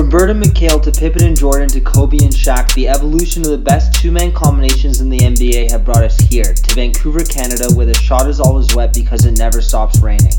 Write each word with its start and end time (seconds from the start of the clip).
From 0.00 0.08
Bird 0.08 0.30
and 0.30 0.42
McHale 0.42 0.82
to 0.82 0.90
Pippen 0.90 1.22
and 1.24 1.38
Jordan 1.38 1.68
to 1.68 1.80
Kobe 1.82 2.16
and 2.22 2.32
Shaq, 2.32 2.72
the 2.72 2.88
evolution 2.88 3.42
of 3.42 3.50
the 3.50 3.58
best 3.58 3.92
two-man 4.00 4.32
combinations 4.32 5.02
in 5.02 5.10
the 5.10 5.18
NBA 5.18 5.70
have 5.70 5.84
brought 5.84 6.02
us 6.02 6.16
here, 6.16 6.54
to 6.54 6.74
Vancouver, 6.74 7.22
Canada, 7.22 7.68
where 7.74 7.84
the 7.84 7.94
shot 7.94 8.26
is 8.26 8.40
always 8.40 8.74
wet 8.74 8.94
because 8.94 9.26
it 9.26 9.36
never 9.36 9.60
stops 9.60 10.00
raining. 10.00 10.32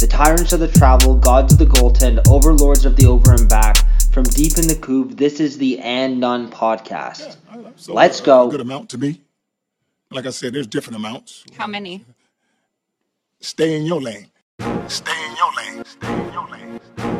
The 0.00 0.08
tyrants 0.08 0.52
of 0.52 0.58
the 0.58 0.66
travel, 0.66 1.14
gods 1.14 1.52
of 1.52 1.60
the 1.60 1.66
goaltend, 1.66 2.20
overlords 2.28 2.84
of 2.84 2.96
the 2.96 3.06
over 3.06 3.32
and 3.32 3.48
back, 3.48 3.76
from 4.10 4.24
deep 4.24 4.58
in 4.58 4.66
the 4.66 4.78
coop, 4.82 5.16
this 5.16 5.38
is 5.38 5.56
the 5.56 5.78
And 5.78 6.18
None 6.18 6.50
podcast. 6.50 7.36
So, 7.76 7.94
Let's 7.94 8.20
uh, 8.22 8.24
go. 8.24 8.50
Good 8.50 8.60
amount 8.60 8.90
to 8.90 8.98
me. 8.98 9.20
Like 10.10 10.26
I 10.26 10.30
said, 10.30 10.52
there's 10.52 10.66
different 10.66 10.96
amounts. 10.96 11.44
How 11.56 11.68
many? 11.68 12.04
Stay 13.38 13.76
in 13.76 13.86
your 13.86 14.00
lane. 14.00 14.26
Stay 14.88 15.26
in 15.26 15.36
your 15.36 15.52
lane. 15.54 15.84
Stay 15.84 16.12
in 16.12 16.32
your 16.32 16.48
lane. 16.48 16.65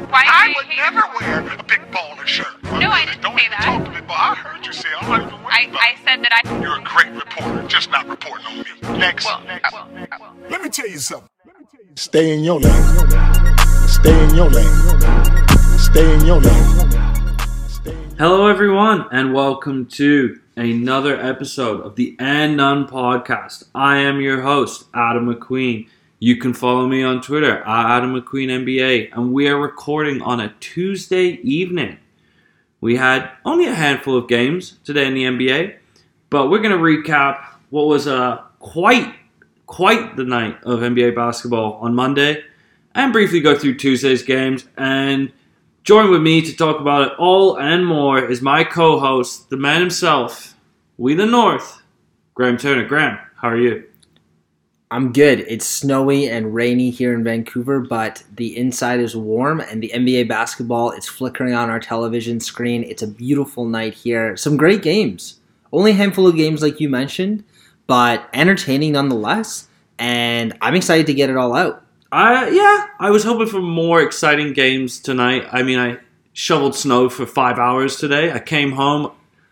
Why 0.09 0.23
I 0.25 0.53
would 0.57 0.67
hate 0.67 0.77
never 0.77 1.03
wear 1.21 1.59
a 1.59 1.63
big 1.65 1.81
baller 1.91 2.27
shirt. 2.27 2.47
No, 2.65 2.91
I 2.91 3.05
didn't 3.07 3.23
Don't 3.23 3.37
say 3.39 3.47
even 3.47 3.51
that. 3.59 3.65
talk 3.65 3.85
to 3.85 3.91
me, 3.91 4.01
but 4.07 4.15
I 4.15 4.35
heard 4.35 4.65
you 4.65 4.73
say 4.73 4.89
I'm 5.01 5.09
not 5.09 5.23
even 5.27 5.43
worried 5.43 5.53
I, 5.53 5.63
about 5.65 5.81
I 5.83 5.95
said 6.05 6.23
that 6.25 6.33
I. 6.45 6.63
You're 6.63 6.79
a 6.79 6.83
great 6.85 7.13
reporter, 7.13 7.67
just 7.69 7.91
not 7.91 8.07
reporting 8.09 8.47
on 8.47 8.59
me. 8.59 8.99
Next. 8.99 9.25
Well, 9.25 9.41
next. 9.47 9.73
uh, 9.75 9.85
well, 9.93 10.05
uh, 10.05 10.17
well. 10.21 10.35
Let 10.49 10.63
me 10.63 10.69
tell 10.69 10.87
you 10.89 10.99
something. 10.99 11.29
Stay 11.97 12.33
in 12.37 12.45
your 12.45 12.61
lane. 12.61 13.09
Stay 13.89 14.25
in 14.25 14.35
your 14.35 14.49
lane. 14.51 15.09
Stay 15.79 16.15
in 16.15 16.25
your 16.25 16.41
lane. 16.41 16.93
Hello, 18.19 18.47
everyone, 18.47 19.07
and 19.13 19.35
welcome 19.35 19.87
to 19.87 20.39
another 20.57 21.21
episode 21.21 21.81
of 21.81 21.97
the 21.97 22.17
And 22.19 22.57
None 22.57 22.87
podcast. 22.87 23.65
I 23.75 23.99
am 23.99 24.21
your 24.21 24.43
host, 24.43 24.85
Adam 24.95 25.27
McQueen. 25.35 25.89
You 26.19 26.37
can 26.37 26.55
follow 26.55 26.87
me 26.87 27.03
on 27.03 27.21
Twitter 27.21 27.63
Adam 27.67 28.15
McQueen 28.15 28.49
NBA, 28.65 29.13
and 29.13 29.33
we 29.33 29.49
are 29.49 29.59
recording 29.59 30.23
on 30.23 30.41
a 30.41 30.55
Tuesday 30.61 31.41
evening. 31.43 31.99
We 32.81 32.97
had 32.97 33.31
only 33.45 33.67
a 33.67 33.75
handful 33.75 34.17
of 34.17 34.29
games 34.29 34.79
today 34.85 35.07
in 35.07 35.15
the 35.15 35.25
NBA, 35.25 35.77
but 36.31 36.51
we're 36.51 36.63
going 36.63 36.77
to 36.77 36.79
recap 36.79 37.45
what 37.71 37.87
was 37.87 38.07
a 38.07 38.45
quite 38.59 39.15
quite 39.67 40.17
the 40.17 40.25
night 40.25 40.63
of 40.63 40.81
NBA 40.81 41.15
basketball 41.15 41.75
on 41.75 41.95
Monday, 41.95 42.43
and 42.95 43.13
briefly 43.13 43.41
go 43.41 43.59
through 43.59 43.77
Tuesday's 43.77 44.23
games 44.23 44.67
and 44.77 45.33
Join 45.87 46.11
with 46.11 46.21
me 46.21 46.43
to 46.43 46.57
talk 46.57 46.81
about 46.81 47.07
it 47.07 47.13
all 47.17 47.61
and 47.61 47.87
more 47.87 48.19
is 48.19 48.43
my 48.43 48.65
co-host, 48.65 49.51
the 49.51 49.57
man 49.57 49.79
himself, 49.79 50.57
We 50.99 51.15
the 51.15 51.27
North, 51.27 51.81
Graham 52.35 52.57
Turner. 52.57 52.85
Graham, 52.85 53.21
how 53.37 53.51
are 53.51 53.57
you? 53.57 53.85
I'm 54.91 55.13
good. 55.13 55.41
It's 55.49 55.67
snowy 55.67 56.29
and 56.29 56.55
rainy 56.55 56.91
here 56.91 57.13
in 57.13 57.25
Vancouver, 57.25 57.81
but 57.81 58.23
the 58.37 58.57
inside 58.57 59.01
is 59.01 59.17
warm 59.17 59.59
and 59.59 59.83
the 59.83 59.91
NBA 59.93 60.29
basketball 60.29 60.93
is 60.93 61.09
flickering 61.09 61.55
on 61.55 61.71
our 61.71 61.81
television 61.81 62.39
screen. 62.39 62.85
It's 62.85 63.03
a 63.03 63.09
beautiful 63.09 63.65
night 63.67 63.95
here. 63.95 64.37
Some 64.37 64.57
great 64.57 64.83
games. 64.83 65.41
Only 65.73 65.93
handful 65.93 66.29
of 66.29 66.37
games 66.37 66.63
like 66.63 66.79
you 66.79 66.89
mentioned, 66.89 67.43
but 67.89 68.29
entertaining 68.33 68.93
nonetheless. 68.93 69.69
And 69.99 70.57
I'm 70.61 70.77
excited 70.77 71.07
to 71.07 71.15
get 71.15 71.31
it 71.31 71.37
all 71.37 71.55
out. 71.55 71.83
I 72.13 72.49
yeah, 72.51 72.87
I 73.01 73.11
was 73.11 73.25
hoping 73.25 73.49
for 73.49 73.61
more 73.61 74.01
exciting 74.01 74.53
games 74.53 75.01
tonight. 75.01 75.49
I 75.51 75.65
mean, 75.65 75.81
I 75.81 75.99
shoveled 76.33 76.77
snow 76.77 77.09
for 77.09 77.27
five 77.27 77.59
hours 77.59 77.97
today. 77.97 78.31
I 78.31 78.39
came 78.39 78.73
home. 78.73 79.11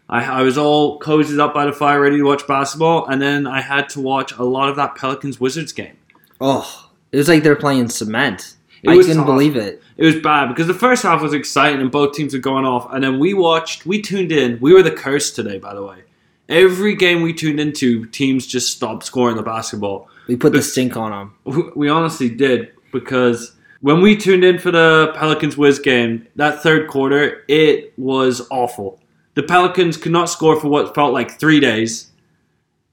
I, 0.08 0.24
I 0.41 0.42
was 0.42 0.58
all 0.58 0.98
cozied 1.00 1.41
up 1.41 1.55
by 1.55 1.64
the 1.66 1.72
fire, 1.72 2.00
ready 2.00 2.19
to 2.19 2.22
watch 2.24 2.47
basketball, 2.47 3.06
and 3.06 3.20
then 3.22 3.47
I 3.47 3.60
had 3.60 3.88
to 3.91 4.00
watch 4.00 4.33
a 4.33 4.44
lot 4.44 4.69
of 4.69 4.77
that 4.77 4.94
Pelicans 4.97 5.41
Wizards 5.41 5.72
game. 5.72 5.97
Oh, 6.41 6.91
it 7.12 7.16
was 7.16 7.28
like 7.28 7.42
they're 7.42 7.56
playing 7.56 7.88
cement. 7.88 8.56
It 8.82 8.91
I 8.91 8.97
couldn't 8.97 9.25
believe 9.25 9.56
it. 9.56 9.82
It 9.97 10.05
was 10.05 10.16
bad 10.20 10.48
because 10.48 10.66
the 10.66 10.75
first 10.75 11.05
half 11.05 11.22
was 11.22 11.32
exciting 11.32 11.80
and 11.80 11.91
both 11.91 12.14
teams 12.14 12.34
were 12.34 12.41
going 12.41 12.66
off, 12.66 12.92
and 12.92 13.02
then 13.02 13.19
we 13.19 13.32
watched, 13.32 13.86
we 13.86 14.02
tuned 14.02 14.30
in. 14.30 14.58
We 14.60 14.75
were 14.75 14.82
the 14.82 14.91
curse 14.91 15.30
today, 15.32 15.58
by 15.58 15.72
the 15.75 15.82
way. 15.82 16.02
Every 16.50 16.94
game 16.94 17.22
we 17.22 17.32
tuned 17.32 17.58
into, 17.60 18.05
teams 18.06 18.47
just 18.47 18.70
stopped 18.77 19.05
scoring 19.05 19.36
the 19.36 19.42
basketball. 19.42 20.09
We 20.26 20.36
put 20.36 20.53
the 20.53 20.60
stink 20.62 20.97
on 20.98 21.10
them. 21.12 21.34
We- 21.44 21.71
We 21.75 21.88
honestly 21.88 22.28
did 22.28 22.72
because 22.92 23.53
when 23.81 24.03
we 24.03 24.16
tuned 24.16 24.44
in 24.44 24.59
for 24.59 24.71
the 24.71 25.12
Pelicans 25.16 25.56
Wiz 25.56 25.78
game, 25.78 26.26
that 26.36 26.62
third 26.62 26.88
quarter, 26.88 27.42
it 27.48 27.94
was 27.97 28.47
awful. 28.50 29.00
The 29.34 29.43
Pelicans 29.43 29.97
could 29.97 30.12
not 30.12 30.28
score 30.28 30.61
for 30.61 30.69
what 30.69 30.95
felt 30.95 31.12
like 31.12 31.39
three 31.39 31.61
days, 31.61 32.11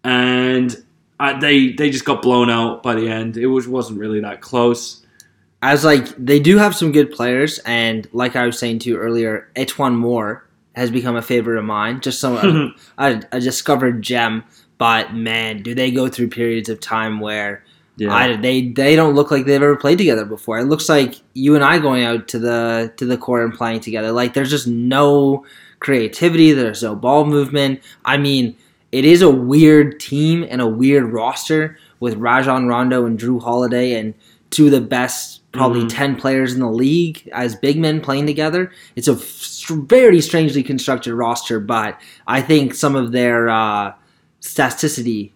and 0.03 0.83
uh, 1.19 1.39
they 1.39 1.71
they 1.73 1.89
just 1.89 2.05
got 2.05 2.21
blown 2.21 2.49
out 2.49 2.81
by 2.81 2.95
the 2.95 3.07
end. 3.07 3.37
It 3.37 3.47
was 3.47 3.67
wasn't 3.67 3.99
really 3.99 4.19
that 4.21 4.41
close. 4.41 5.05
As 5.61 5.85
like 5.85 6.07
they 6.17 6.39
do 6.39 6.57
have 6.57 6.75
some 6.75 6.91
good 6.91 7.11
players, 7.11 7.59
and 7.59 8.07
like 8.11 8.35
I 8.35 8.45
was 8.45 8.57
saying 8.57 8.79
to 8.79 8.89
you 8.89 8.97
earlier, 8.97 9.49
E'Twaun 9.55 9.95
Moore 9.95 10.47
has 10.73 10.89
become 10.89 11.15
a 11.15 11.21
favorite 11.21 11.59
of 11.59 11.65
mine. 11.65 12.01
Just 12.01 12.19
some 12.19 12.75
a, 12.97 13.21
a 13.31 13.39
discovered 13.39 14.01
gem. 14.01 14.43
But 14.77 15.13
man, 15.13 15.61
do 15.61 15.75
they 15.75 15.91
go 15.91 16.07
through 16.07 16.29
periods 16.29 16.67
of 16.67 16.79
time 16.79 17.19
where 17.19 17.63
I, 18.09 18.35
they 18.35 18.69
they 18.69 18.95
don't 18.95 19.13
look 19.13 19.29
like 19.29 19.45
they've 19.45 19.61
ever 19.61 19.75
played 19.75 19.97
together 19.97 20.25
before. 20.25 20.59
It 20.59 20.65
looks 20.65 20.89
like 20.89 21.15
you 21.33 21.55
and 21.55 21.63
I 21.63 21.77
going 21.79 22.03
out 22.03 22.27
to 22.29 22.39
the 22.39 22.91
to 22.97 23.05
the 23.05 23.17
court 23.17 23.43
and 23.43 23.53
playing 23.53 23.81
together. 23.81 24.11
Like 24.11 24.33
there's 24.33 24.49
just 24.49 24.67
no 24.67 25.45
creativity. 25.81 26.53
There's 26.53 26.81
no 26.81 26.95
ball 26.95 27.25
movement. 27.25 27.81
I 28.05 28.15
mean, 28.15 28.55
it 28.93 29.03
is 29.03 29.21
a 29.21 29.29
weird 29.29 29.99
team 29.99 30.45
and 30.49 30.61
a 30.61 30.67
weird 30.67 31.11
roster 31.11 31.77
with 31.99 32.15
Rajon 32.15 32.67
Rondo 32.67 33.05
and 33.05 33.19
Jrue 33.19 33.41
Holiday 33.43 33.93
and 33.99 34.13
two 34.49 34.65
of 34.67 34.71
the 34.71 34.81
best 34.81 35.39
probably 35.51 35.81
Mhm. 35.83 35.89
10 35.89 36.15
players 36.15 36.53
in 36.53 36.61
the 36.61 36.69
league 36.71 37.27
as 37.33 37.55
big 37.55 37.77
men 37.77 37.99
playing 37.99 38.25
together. 38.25 38.71
It's 38.95 39.07
a 39.09 39.13
f- 39.13 39.67
very 39.69 40.21
strangely 40.21 40.63
constructed 40.63 41.13
roster, 41.13 41.59
but 41.59 41.99
I 42.25 42.41
think 42.41 42.73
some 42.73 42.95
of 42.95 43.11
their 43.11 43.49
uh, 43.49 43.91
staticity, 44.41 45.31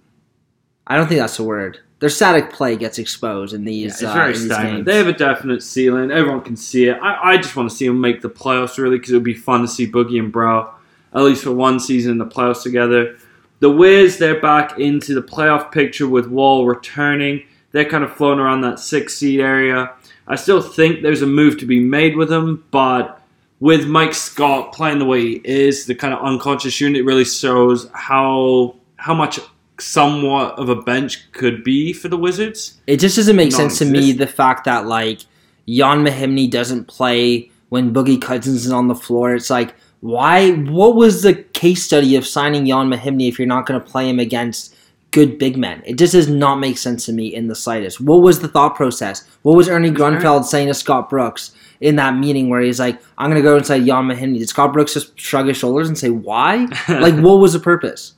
I 0.88 0.96
don't 0.98 1.08
think 1.08 1.20
that's 1.20 1.38
the 1.38 1.44
word. 1.44 1.80
Their 2.06 2.12
static 2.12 2.54
play 2.54 2.76
gets 2.76 3.00
exposed 3.00 3.56
in 3.56 3.62
Yeah, 3.62 3.66
these, 3.66 3.94
it's 3.94 4.04
uh, 4.04 4.14
very 4.14 4.34
these 4.34 4.46
stagnant. 4.46 4.86
They 4.86 4.98
have 4.98 5.08
a 5.08 5.14
definite 5.14 5.64
ceiling. 5.64 6.12
Everyone 6.12 6.42
can 6.42 6.56
see 6.56 6.86
it. 6.86 7.00
I, 7.02 7.32
I 7.32 7.38
just 7.38 7.56
want 7.56 7.68
to 7.68 7.76
see 7.76 7.88
them 7.88 8.00
make 8.00 8.22
the 8.22 8.30
playoffs 8.30 8.78
really 8.78 9.00
because 9.00 9.10
it 9.10 9.16
would 9.16 9.24
be 9.24 9.34
fun 9.34 9.62
to 9.62 9.68
see 9.68 9.92
Boogie 9.92 10.20
and 10.20 10.32
Brow 10.32 10.76
at 11.16 11.24
least 11.24 11.44
for 11.44 11.52
one 11.52 11.80
season 11.80 12.12
in 12.12 12.18
the 12.20 12.28
playoffs 12.28 12.62
together. 12.62 13.18
The 13.60 13.72
Wiz, 13.72 14.20
they're 14.20 14.40
back 14.40 14.78
into 14.78 15.16
the 15.16 15.24
playoff 15.24 15.72
picture 15.72 16.08
with 16.08 16.28
Wall 16.28 16.68
returning. 16.68 17.42
They're 17.72 17.90
kind 17.90 18.04
of 18.04 18.16
floating 18.16 18.40
around 18.40 18.62
that 18.62 18.78
six 18.78 19.18
seed 19.18 19.40
area. 19.40 19.92
I 20.28 20.36
still 20.36 20.62
think 20.62 21.02
there's 21.02 21.24
a 21.24 21.26
move 21.26 21.58
to 21.58 21.66
be 21.66 21.80
made 21.80 22.18
with 22.18 22.30
them, 22.30 22.66
but 22.70 23.20
with 23.60 23.88
Mike 23.88 24.14
Scott 24.14 24.74
playing 24.74 25.00
the 25.00 25.06
way 25.06 25.22
he 25.22 25.42
is, 25.44 25.88
the 25.88 25.96
kind 25.96 26.14
of 26.14 26.24
unconscious 26.24 26.80
unit 26.80 27.04
really 27.04 27.26
shows 27.26 27.90
how 27.94 28.76
how 28.98 29.16
much 29.16 29.40
somewhat 29.80 30.58
of 30.58 30.70
a 30.70 30.76
bench 30.76 31.32
could 31.32 31.64
be 31.64 31.94
for 31.94 32.08
the 32.08 32.18
Wizards. 32.18 32.80
It 32.88 32.98
just 32.98 33.16
doesn't 33.16 33.36
make 33.36 33.52
sense 33.52 33.80
to 33.80 33.86
me 33.86 34.12
the 34.12 34.28
fact 34.28 34.66
that 34.66 34.86
like 34.86 35.22
Ian 35.68 36.04
Mahinmi 36.04 36.50
doesn't 36.50 36.86
play 36.86 37.52
when 37.70 37.94
Boogie 37.94 38.22
Cousins 38.22 38.66
is 38.66 38.72
on 38.72 38.88
the 38.88 38.96
floor. 38.96 39.36
It's 39.36 39.50
like 39.50 39.76
why? 40.06 40.52
What 40.52 40.96
was 40.96 41.24
the 41.24 41.34
case 41.34 41.84
study 41.84 42.16
of 42.16 42.28
signing 42.28 42.68
Ian 42.68 42.90
Mahinmi 42.90 43.28
if 43.28 43.40
you're 43.40 43.48
not 43.48 43.66
going 43.66 43.80
to 43.80 43.86
play 43.86 44.08
him 44.08 44.20
against 44.20 44.76
good 45.10 45.40
big 45.40 45.58
men? 45.58 45.82
It 45.86 45.98
just 45.98 46.14
does 46.14 46.28
not 46.28 46.60
make 46.60 46.78
sense 46.78 47.06
to 47.06 47.14
me 47.14 47.34
in 47.34 47.48
the 47.48 47.56
slightest. 47.56 48.00
What 48.00 48.22
was 48.22 48.40
the 48.40 48.48
thought 48.48 48.76
process? 48.76 49.28
What 49.42 49.56
was 49.56 49.68
Ernie 49.68 49.90
Grunfeld 49.90 50.46
saying 50.46 50.68
to 50.68 50.76
Scott 50.76 51.10
Brooks 51.10 51.56
in 51.82 51.96
that 51.96 52.16
meeting 52.16 52.50
where 52.50 52.62
he's 52.62 52.80
like, 52.80 53.02
"I'm 53.18 53.32
going 53.32 53.42
to 53.42 53.50
go 53.50 53.58
inside 53.58 53.82
Ian 53.88 54.08
Mahinmi"? 54.08 54.38
Did 54.38 54.50
Scott 54.50 54.74
Brooks 54.74 54.94
just 54.94 55.18
shrug 55.20 55.48
his 55.48 55.58
shoulders 55.58 55.88
and 55.88 55.98
say, 55.98 56.10
"Why?" 56.10 56.68
like, 56.88 57.16
what 57.16 57.40
was 57.40 57.54
the 57.54 57.60
purpose? 57.60 58.14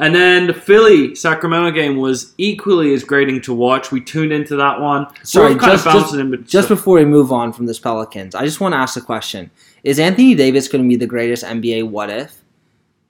And 0.00 0.14
then 0.14 0.46
the 0.46 0.54
Philly 0.54 1.14
Sacramento 1.14 1.72
game 1.72 1.98
was 1.98 2.32
equally 2.38 2.94
as 2.94 3.04
grating 3.04 3.42
to 3.42 3.52
watch. 3.52 3.92
We 3.92 4.00
tuned 4.00 4.32
into 4.32 4.56
that 4.56 4.80
one. 4.80 5.06
Sorry, 5.24 5.54
kind 5.54 5.72
just, 5.72 5.86
of 5.86 5.92
just, 5.92 6.14
in, 6.14 6.44
just 6.46 6.68
before 6.68 6.96
we 6.96 7.04
move 7.04 7.30
on 7.30 7.52
from 7.52 7.66
this 7.66 7.78
Pelicans, 7.78 8.34
I 8.34 8.46
just 8.46 8.60
want 8.60 8.72
to 8.72 8.78
ask 8.78 8.96
a 8.96 9.02
question. 9.02 9.50
Is 9.84 9.98
Anthony 9.98 10.34
Davis 10.34 10.68
going 10.68 10.82
to 10.82 10.88
be 10.88 10.96
the 10.96 11.06
greatest 11.06 11.44
NBA 11.44 11.90
what 11.90 12.08
if? 12.08 12.42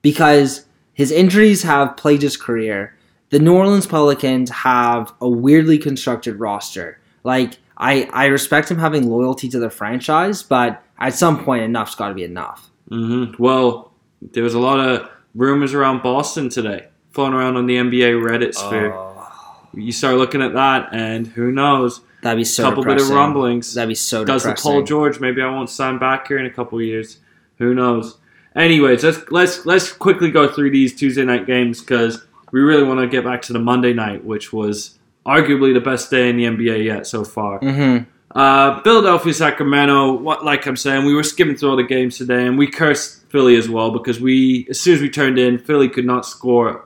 Because 0.01 0.65
his 0.93 1.11
injuries 1.11 1.63
have 1.63 1.95
plagued 1.95 2.23
his 2.23 2.35
career. 2.35 2.93
The 3.29 3.39
New 3.39 3.55
Orleans 3.55 3.87
Pelicans 3.87 4.49
have 4.49 5.13
a 5.21 5.29
weirdly 5.29 5.77
constructed 5.77 6.41
roster. 6.41 6.99
Like, 7.23 7.57
I, 7.77 8.09
I 8.11 8.25
respect 8.25 8.69
him 8.69 8.77
having 8.77 9.09
loyalty 9.09 9.47
to 9.49 9.59
the 9.59 9.69
franchise, 9.69 10.43
but 10.43 10.83
at 10.99 11.13
some 11.13 11.43
point, 11.45 11.63
enough's 11.63 11.95
got 11.95 12.09
to 12.09 12.13
be 12.13 12.25
enough. 12.25 12.69
hmm 12.89 13.31
Well, 13.39 13.93
there 14.21 14.43
was 14.43 14.55
a 14.55 14.59
lot 14.59 14.79
of 14.79 15.09
rumors 15.35 15.73
around 15.73 16.03
Boston 16.03 16.49
today, 16.49 16.87
floating 17.11 17.33
around 17.33 17.57
on 17.57 17.65
the 17.65 17.75
NBA 17.75 18.21
Reddit 18.21 18.53
sphere. 18.55 18.95
You 19.73 19.91
start 19.91 20.15
looking 20.15 20.41
at 20.41 20.53
that, 20.53 20.89
and 20.93 21.27
who 21.27 21.51
knows? 21.51 22.01
That'd 22.21 22.37
be 22.37 22.43
so 22.43 22.65
A 22.65 22.69
couple 22.69 22.83
bit 22.83 23.01
of 23.01 23.09
rumblings. 23.09 23.73
That'd 23.73 23.89
be 23.89 23.95
so 23.95 24.23
Does 24.23 24.43
the. 24.43 24.53
Paul 24.53 24.83
George? 24.83 25.19
Maybe 25.19 25.41
I 25.41 25.49
won't 25.49 25.69
sign 25.69 25.97
back 25.97 26.27
here 26.27 26.37
in 26.37 26.45
a 26.45 26.51
couple 26.51 26.81
years. 26.81 27.19
Who 27.57 27.73
knows? 27.73 28.17
Anyways, 28.55 29.03
let's 29.03 29.31
let's 29.31 29.65
let's 29.65 29.91
quickly 29.91 30.29
go 30.29 30.51
through 30.51 30.71
these 30.71 30.95
Tuesday 30.95 31.23
night 31.23 31.47
games 31.47 31.79
because 31.79 32.25
we 32.51 32.59
really 32.59 32.83
want 32.83 32.99
to 32.99 33.07
get 33.07 33.23
back 33.23 33.41
to 33.43 33.53
the 33.53 33.59
Monday 33.59 33.93
night, 33.93 34.23
which 34.23 34.51
was 34.51 34.99
arguably 35.25 35.73
the 35.73 35.79
best 35.79 36.11
day 36.11 36.29
in 36.29 36.37
the 36.37 36.43
NBA 36.43 36.83
yet 36.83 37.07
so 37.07 37.23
far. 37.23 37.59
hmm 37.59 37.99
Uh, 38.33 38.81
Philadelphia, 38.81 39.33
Sacramento. 39.33 40.13
What, 40.13 40.45
like 40.45 40.65
I'm 40.65 40.77
saying, 40.77 41.05
we 41.05 41.13
were 41.13 41.23
skimming 41.23 41.57
through 41.57 41.71
all 41.71 41.75
the 41.75 41.83
games 41.83 42.17
today, 42.17 42.47
and 42.47 42.57
we 42.57 42.67
cursed 42.67 43.25
Philly 43.29 43.55
as 43.55 43.67
well 43.67 43.91
because 43.91 44.19
we, 44.19 44.67
as 44.69 44.79
soon 44.79 44.95
as 44.95 45.01
we 45.01 45.09
turned 45.09 45.37
in, 45.37 45.57
Philly 45.57 45.89
could 45.89 46.05
not 46.05 46.25
score 46.25 46.85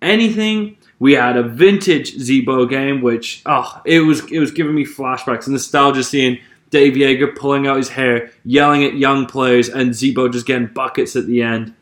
anything. 0.00 0.76
We 0.98 1.12
had 1.14 1.36
a 1.36 1.42
vintage 1.42 2.16
Zebo 2.16 2.68
game, 2.68 3.00
which 3.00 3.42
oh, 3.46 3.80
it 3.84 4.00
was 4.00 4.30
it 4.30 4.38
was 4.38 4.50
giving 4.50 4.74
me 4.74 4.84
flashbacks 4.84 5.46
and 5.46 5.52
nostalgia 5.52 6.04
seeing 6.04 6.38
Dave 6.70 6.94
Joerger 6.94 7.36
pulling 7.36 7.66
out 7.66 7.76
his 7.76 7.88
hair, 7.88 8.30
yelling 8.44 8.84
at 8.84 8.94
young 8.94 9.26
players, 9.26 9.68
and 9.68 9.90
Zebo 9.90 10.32
just 10.32 10.46
getting 10.46 10.68
buckets 10.68 11.16
at 11.16 11.26
the 11.26 11.42
end. 11.42 11.74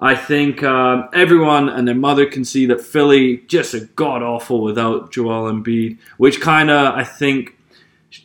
I 0.00 0.16
think 0.16 0.62
um, 0.64 1.08
everyone 1.14 1.68
and 1.68 1.86
their 1.86 1.94
mother 1.94 2.26
can 2.26 2.44
see 2.44 2.66
that 2.66 2.80
Philly 2.80 3.38
just 3.46 3.72
a 3.72 3.80
god 3.80 4.22
awful 4.22 4.62
without 4.62 5.12
Joel 5.12 5.52
Embiid, 5.52 5.98
which 6.16 6.40
kind 6.40 6.70
of 6.70 6.94
I 6.94 7.04
think 7.04 7.56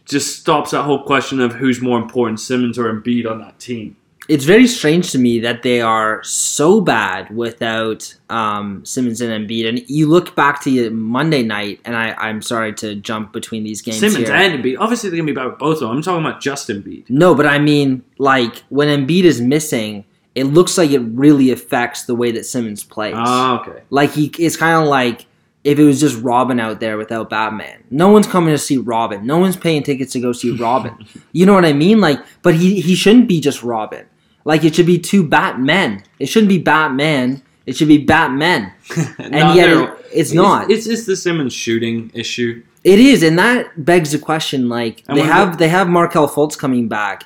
just 0.06 0.40
stops 0.40 0.72
that 0.72 0.84
whole 0.84 1.04
question 1.04 1.40
of 1.40 1.54
who's 1.54 1.82
more 1.82 2.00
important, 2.00 2.40
Simmons 2.40 2.78
or 2.78 2.92
Embiid 2.94 3.30
on 3.30 3.40
that 3.40 3.60
team. 3.60 3.96
It's 4.28 4.44
very 4.44 4.68
strange 4.68 5.12
to 5.14 5.18
me 5.18 5.40
that 5.40 5.64
they 5.64 5.80
are 5.80 6.22
so 6.24 6.82
bad 6.82 7.34
without 7.34 8.14
um, 8.30 8.84
Simmons 8.84 9.22
and 9.22 9.32
Embiid. 9.32 9.70
And 9.70 9.90
you 9.90 10.08
look 10.08 10.36
back 10.36 10.62
to 10.64 10.90
Monday 10.90 11.44
night, 11.44 11.80
and 11.86 11.96
I, 11.96 12.12
I'm 12.12 12.42
sorry 12.42 12.74
to 12.74 12.96
jump 12.96 13.32
between 13.32 13.64
these 13.64 13.82
games. 13.82 14.00
Simmons 14.00 14.28
here. 14.28 14.36
and 14.36 14.62
Embiid, 14.62 14.78
obviously 14.80 15.10
they're 15.10 15.18
gonna 15.18 15.28
be 15.28 15.34
bad 15.34 15.46
with 15.46 15.60
both 15.60 15.76
of 15.76 15.82
them. 15.82 15.92
I'm 15.92 16.02
talking 16.02 16.26
about 16.26 16.42
just 16.42 16.68
Embiid. 16.68 17.10
No, 17.10 17.36
but 17.36 17.46
I 17.46 17.58
mean, 17.58 18.04
like 18.18 18.58
when 18.68 18.90
Embiid 18.90 19.24
is 19.24 19.40
missing, 19.40 20.04
it 20.36 20.44
looks 20.44 20.78
like 20.78 20.92
it 20.92 21.00
really 21.00 21.52
affects 21.52 22.04
the 22.04 22.14
way 22.14 22.32
that 22.32 22.46
Simmons 22.46 22.84
plays. 22.84 23.16
Ah, 23.16 23.62
okay. 23.62 23.82
like 23.90 24.12
he, 24.12 24.28
it's 24.38 24.58
kind 24.58 24.84
of 24.84 24.90
like 24.90 25.26
if 25.68 25.78
it 25.78 25.84
was 25.84 26.00
just 26.00 26.22
Robin 26.24 26.60
out 26.60 26.80
there 26.80 26.98
without 26.98 27.30
Batman. 27.30 27.84
No 27.92 28.08
one's 28.10 28.26
coming 28.28 28.54
to 28.54 28.58
see 28.58 28.78
Robin. 28.78 29.26
No 29.26 29.38
one's 29.38 29.58
paying 29.58 29.84
tickets 29.84 30.14
to 30.14 30.20
go 30.22 30.32
see 30.32 30.52
Robin. 30.68 30.94
you 31.34 31.46
know 31.46 31.54
what 31.54 31.66
I 31.66 31.74
mean? 31.74 32.00
Like, 32.00 32.20
but 32.42 32.56
he 32.56 32.80
he 32.82 32.96
shouldn't 32.96 33.28
be 33.28 33.40
just 33.42 33.64
Robin. 33.64 34.06
Like 34.46 34.64
it 34.64 34.74
should 34.76 34.86
be 34.86 34.98
two 34.98 35.24
Batmen. 35.28 36.04
It 36.20 36.28
shouldn't 36.28 36.50
be 36.50 36.58
Batman. 36.58 37.42
It 37.66 37.76
should 37.76 37.90
be 37.90 37.98
Batmen. 37.98 38.72
and 39.20 39.34
yet 39.56 39.70
it- 39.70 39.94
it's 40.14 40.32
not. 40.32 40.72
It's, 40.72 40.88
it's 40.88 41.06
the 41.06 41.18
Simmons 41.18 41.52
shooting 41.54 42.10
issue. 42.14 42.64
It 42.86 42.98
is, 43.00 43.22
and 43.24 43.38
that 43.38 43.84
begs 43.84 44.14
the 44.14 44.20
question. 44.20 44.70
Like 44.70 45.04
And 45.10 45.18
they 45.18 45.24
have 45.24 45.58
they 45.58 45.68
have 45.68 45.90
Markelle 45.90 46.30
Fultz 46.30 46.58
coming 46.58 46.88
back. 46.88 47.26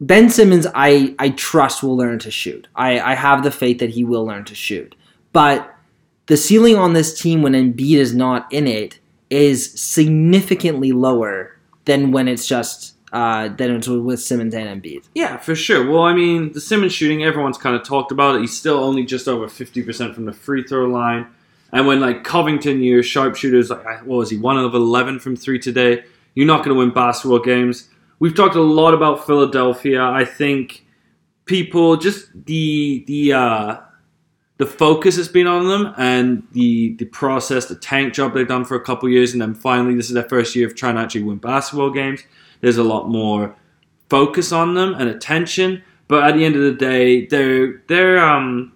Ben 0.00 0.28
Simmons, 0.28 0.66
I 0.74 1.14
I 1.20 1.28
trust 1.30 1.84
will 1.84 1.96
learn 1.96 2.18
to 2.20 2.30
shoot. 2.32 2.66
I 2.74 2.98
I 2.98 3.14
have 3.14 3.44
the 3.44 3.52
faith 3.52 3.78
that 3.78 3.90
he 3.90 4.02
will 4.02 4.24
learn 4.26 4.44
to 4.46 4.54
shoot. 4.56 4.96
But 5.32 5.72
the 6.26 6.36
ceiling 6.36 6.76
on 6.76 6.92
this 6.92 7.20
team 7.20 7.42
when 7.42 7.52
Embiid 7.52 7.96
is 7.96 8.14
not 8.14 8.52
in 8.52 8.66
it 8.66 8.98
is 9.30 9.72
significantly 9.80 10.92
lower 10.92 11.58
than 11.84 12.12
when 12.12 12.28
it's 12.28 12.46
just 12.46 12.94
uh, 13.12 13.48
than 13.48 13.76
it's 13.76 13.88
with 13.88 14.20
Simmons 14.20 14.54
and 14.54 14.82
Embiid. 14.82 15.04
Yeah, 15.14 15.36
for 15.36 15.54
sure. 15.54 15.88
Well, 15.88 16.02
I 16.02 16.14
mean, 16.14 16.52
the 16.52 16.60
Simmons 16.60 16.94
shooting, 16.94 17.22
everyone's 17.24 17.58
kind 17.58 17.76
of 17.76 17.84
talked 17.84 18.10
about 18.10 18.36
it. 18.36 18.40
He's 18.40 18.56
still 18.56 18.78
only 18.78 19.04
just 19.04 19.28
over 19.28 19.46
50% 19.46 20.14
from 20.14 20.24
the 20.24 20.32
free 20.32 20.62
throw 20.62 20.86
line. 20.86 21.26
And 21.72 21.86
when, 21.86 22.00
like, 22.00 22.24
Covington, 22.24 22.82
your 22.82 23.02
sharpshooters, 23.02 23.70
like, 23.70 23.84
what 24.06 24.16
was 24.16 24.30
he, 24.30 24.38
1 24.38 24.58
of 24.58 24.74
11 24.74 25.18
from 25.20 25.36
three 25.36 25.58
today, 25.58 26.04
you're 26.34 26.46
not 26.46 26.64
going 26.64 26.74
to 26.74 26.78
win 26.78 26.90
basketball 26.90 27.38
games. 27.38 27.88
We've 28.18 28.34
talked 28.34 28.54
a 28.54 28.62
lot 28.62 28.94
about 28.94 29.26
Philadelphia. 29.26 30.02
I 30.02 30.24
think 30.24 30.86
people, 31.44 31.96
just 31.96 32.28
the, 32.46 33.04
the, 33.06 33.32
uh, 33.34 33.76
the 34.62 34.68
focus 34.70 35.16
has 35.16 35.26
been 35.26 35.48
on 35.48 35.66
them 35.66 35.92
and 35.98 36.46
the 36.52 36.94
the 36.94 37.04
process, 37.06 37.66
the 37.66 37.74
tank 37.74 38.14
job 38.14 38.32
they've 38.32 38.46
done 38.46 38.64
for 38.64 38.76
a 38.76 38.80
couple 38.80 39.08
years, 39.08 39.32
and 39.32 39.42
then 39.42 39.54
finally 39.54 39.96
this 39.96 40.06
is 40.06 40.14
their 40.14 40.28
first 40.28 40.54
year 40.54 40.68
of 40.68 40.76
trying 40.76 40.94
to 40.94 41.00
actually 41.00 41.24
win 41.24 41.38
basketball 41.38 41.90
games. 41.90 42.20
There's 42.60 42.76
a 42.76 42.84
lot 42.84 43.08
more 43.08 43.56
focus 44.08 44.52
on 44.52 44.74
them 44.74 44.94
and 44.94 45.08
attention, 45.08 45.82
but 46.06 46.22
at 46.22 46.36
the 46.36 46.44
end 46.44 46.54
of 46.54 46.62
the 46.62 46.74
day, 46.74 47.26
they're 47.26 47.82
they're 47.88 48.24
um 48.24 48.72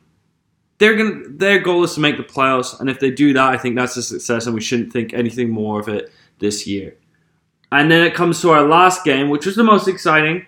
they're 0.79 0.97
gonna 0.97 1.29
their 1.29 1.61
goal 1.61 1.85
is 1.85 1.95
to 1.95 2.01
make 2.01 2.17
the 2.17 2.25
playoffs, 2.25 2.81
and 2.81 2.91
if 2.91 2.99
they 2.99 3.13
do 3.13 3.33
that, 3.35 3.55
I 3.55 3.57
think 3.57 3.77
that's 3.77 3.97
a 3.97 4.03
success, 4.03 4.47
and 4.47 4.57
we 4.57 4.61
shouldn't 4.61 4.93
think 4.93 5.15
anything 5.15 5.51
more 5.51 5.79
of 5.79 5.87
it 5.89 6.11
this 6.41 6.67
year. 6.67 6.97
And 7.71 7.93
then 7.93 8.05
it 8.05 8.13
comes 8.13 8.41
to 8.41 8.51
our 8.51 8.67
last 8.67 9.05
game, 9.05 9.31
which 9.31 9.47
was 9.47 9.55
the 9.55 9.63
most 9.63 9.87
exciting. 9.87 10.39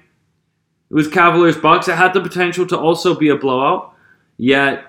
It 0.91 0.95
was 0.95 1.07
Cavaliers 1.07 1.57
Bucks. 1.57 1.87
It 1.87 1.95
had 1.95 2.13
the 2.13 2.21
potential 2.21 2.67
to 2.67 2.77
also 2.77 3.15
be 3.15 3.29
a 3.29 3.37
blowout, 3.37 3.95
yet 4.37 4.88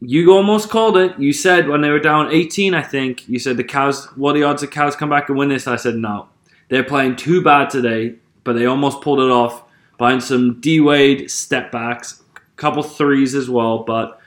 you 0.00 0.32
almost 0.32 0.68
called 0.70 0.96
it. 0.96 1.18
You 1.18 1.32
said 1.32 1.68
when 1.68 1.80
they 1.80 1.90
were 1.90 1.98
down 1.98 2.32
18, 2.32 2.74
I 2.74 2.82
think, 2.82 3.28
you 3.28 3.38
said 3.38 3.56
the 3.56 3.64
Cows, 3.64 4.06
what 4.16 4.36
are 4.36 4.38
the 4.38 4.44
odds 4.44 4.60
the 4.60 4.68
Cows 4.68 4.96
come 4.96 5.08
back 5.08 5.28
and 5.28 5.38
win 5.38 5.48
this? 5.48 5.66
I 5.66 5.76
said 5.76 5.96
no. 5.96 6.28
They're 6.68 6.84
playing 6.84 7.16
too 7.16 7.42
bad 7.42 7.70
today, 7.70 8.16
but 8.44 8.54
they 8.54 8.66
almost 8.66 9.00
pulled 9.00 9.20
it 9.20 9.30
off 9.30 9.62
behind 9.98 10.22
some 10.22 10.60
D 10.60 10.80
Wade 10.80 11.30
step 11.30 11.72
backs, 11.72 12.22
a 12.36 12.40
couple 12.56 12.82
threes 12.82 13.34
as 13.34 13.48
well. 13.48 13.84
But 13.84 14.20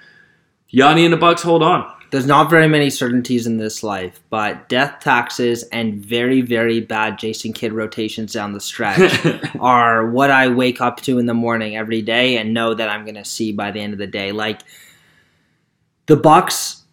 Yanni 0.69 1.05
and 1.05 1.13
the 1.13 1.17
Bucks 1.17 1.41
hold 1.41 1.63
on. 1.63 1.93
There's 2.11 2.25
not 2.25 2.49
very 2.49 2.67
many 2.67 2.89
certainties 2.89 3.45
in 3.45 3.57
this 3.57 3.83
life, 3.83 4.19
but 4.31 4.67
death 4.67 4.99
taxes 4.99 5.61
and 5.63 6.03
very, 6.03 6.41
very 6.41 6.79
bad 6.79 7.19
Jason 7.19 7.53
Kidd 7.53 7.71
rotations 7.71 8.33
down 8.33 8.53
the 8.53 8.59
stretch 8.59 9.23
are 9.59 10.09
what 10.09 10.31
I 10.31 10.47
wake 10.47 10.81
up 10.81 11.01
to 11.01 11.19
in 11.19 11.27
the 11.27 11.35
morning 11.35 11.77
every 11.77 12.01
day 12.01 12.37
and 12.37 12.51
know 12.51 12.73
that 12.73 12.89
I'm 12.89 13.05
going 13.05 13.13
to 13.15 13.25
see 13.25 13.51
by 13.51 13.69
the 13.69 13.79
end 13.79 13.93
of 13.93 13.99
the 13.99 14.07
day. 14.07 14.31
Like 14.31 14.61
the 16.09 16.17
Bucks, 16.17 16.85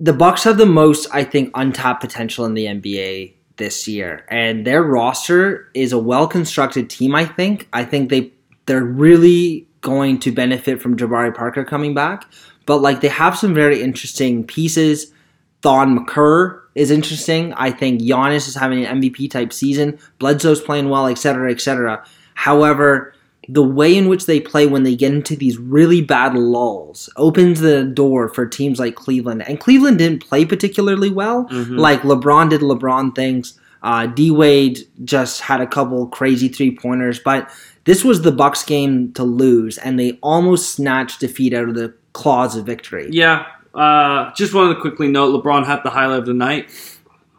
the 0.00 0.14
Bucks 0.14 0.44
have 0.44 0.56
the 0.56 0.64
most, 0.64 1.06
I 1.12 1.24
think, 1.24 1.50
untapped 1.54 2.00
potential 2.00 2.46
in 2.46 2.54
the 2.54 2.64
NBA 2.64 3.34
this 3.58 3.86
year, 3.86 4.24
and 4.30 4.66
their 4.66 4.82
roster 4.82 5.70
is 5.74 5.92
a 5.92 5.98
well 5.98 6.26
constructed 6.26 6.88
team. 6.88 7.14
I 7.14 7.26
think. 7.26 7.68
I 7.74 7.84
think 7.84 8.08
they 8.08 8.32
they're 8.64 8.82
really 8.82 9.68
going 9.82 10.18
to 10.20 10.32
benefit 10.32 10.80
from 10.80 10.96
Jabari 10.96 11.34
Parker 11.34 11.64
coming 11.64 11.92
back, 11.92 12.24
but 12.64 12.78
like 12.78 13.02
they 13.02 13.08
have 13.08 13.36
some 13.36 13.54
very 13.54 13.82
interesting 13.82 14.42
pieces. 14.42 15.12
Thon 15.60 15.94
Maker 15.94 16.66
is 16.74 16.90
interesting. 16.90 17.52
I 17.54 17.70
think 17.70 18.00
Giannis 18.00 18.48
is 18.48 18.54
having 18.54 18.86
an 18.86 19.02
MVP 19.02 19.30
type 19.30 19.52
season. 19.52 19.98
Bledsoe's 20.18 20.62
playing 20.62 20.88
well, 20.88 21.08
etc., 21.08 21.52
etc. 21.52 22.02
However, 22.34 23.12
the 23.48 23.62
way 23.62 23.96
in 23.96 24.08
which 24.08 24.26
they 24.26 24.40
play 24.40 24.66
when 24.66 24.82
they 24.82 24.96
get 24.96 25.12
into 25.12 25.36
these 25.36 25.56
really 25.58 26.00
bad 26.00 26.34
lulls 26.34 27.08
opens 27.16 27.60
the 27.60 27.84
door 27.84 28.28
for 28.28 28.46
teams 28.46 28.78
like 28.78 28.94
Cleveland. 28.96 29.46
And 29.48 29.60
Cleveland 29.60 29.98
didn't 29.98 30.26
play 30.26 30.44
particularly 30.44 31.10
well. 31.10 31.46
Mhm. 31.50 31.78
Like 31.78 32.02
LeBron 32.02 32.50
did 32.50 32.60
LeBron 32.60 33.14
things. 33.14 33.58
Uh, 33.82 34.06
D 34.06 34.30
Wade 34.32 34.80
just 35.04 35.42
had 35.42 35.60
a 35.60 35.66
couple 35.66 36.06
crazy 36.08 36.48
three 36.48 36.76
pointers, 36.76 37.20
but 37.20 37.48
this 37.84 38.04
was 38.04 38.22
the 38.22 38.32
Bucks 38.32 38.64
game 38.64 39.12
to 39.12 39.22
lose, 39.22 39.78
and 39.78 39.98
they 40.00 40.18
almost 40.22 40.70
snatched 40.74 41.20
defeat 41.20 41.54
out 41.54 41.68
of 41.68 41.74
the 41.76 41.94
claws 42.12 42.56
of 42.56 42.66
victory. 42.66 43.06
Yeah, 43.12 43.44
uh, 43.74 44.32
just 44.34 44.54
wanted 44.54 44.74
to 44.74 44.80
quickly 44.80 45.06
note 45.06 45.40
LeBron 45.40 45.66
had 45.66 45.82
the 45.84 45.90
highlight 45.90 46.18
of 46.20 46.26
the 46.26 46.34
night. 46.34 46.68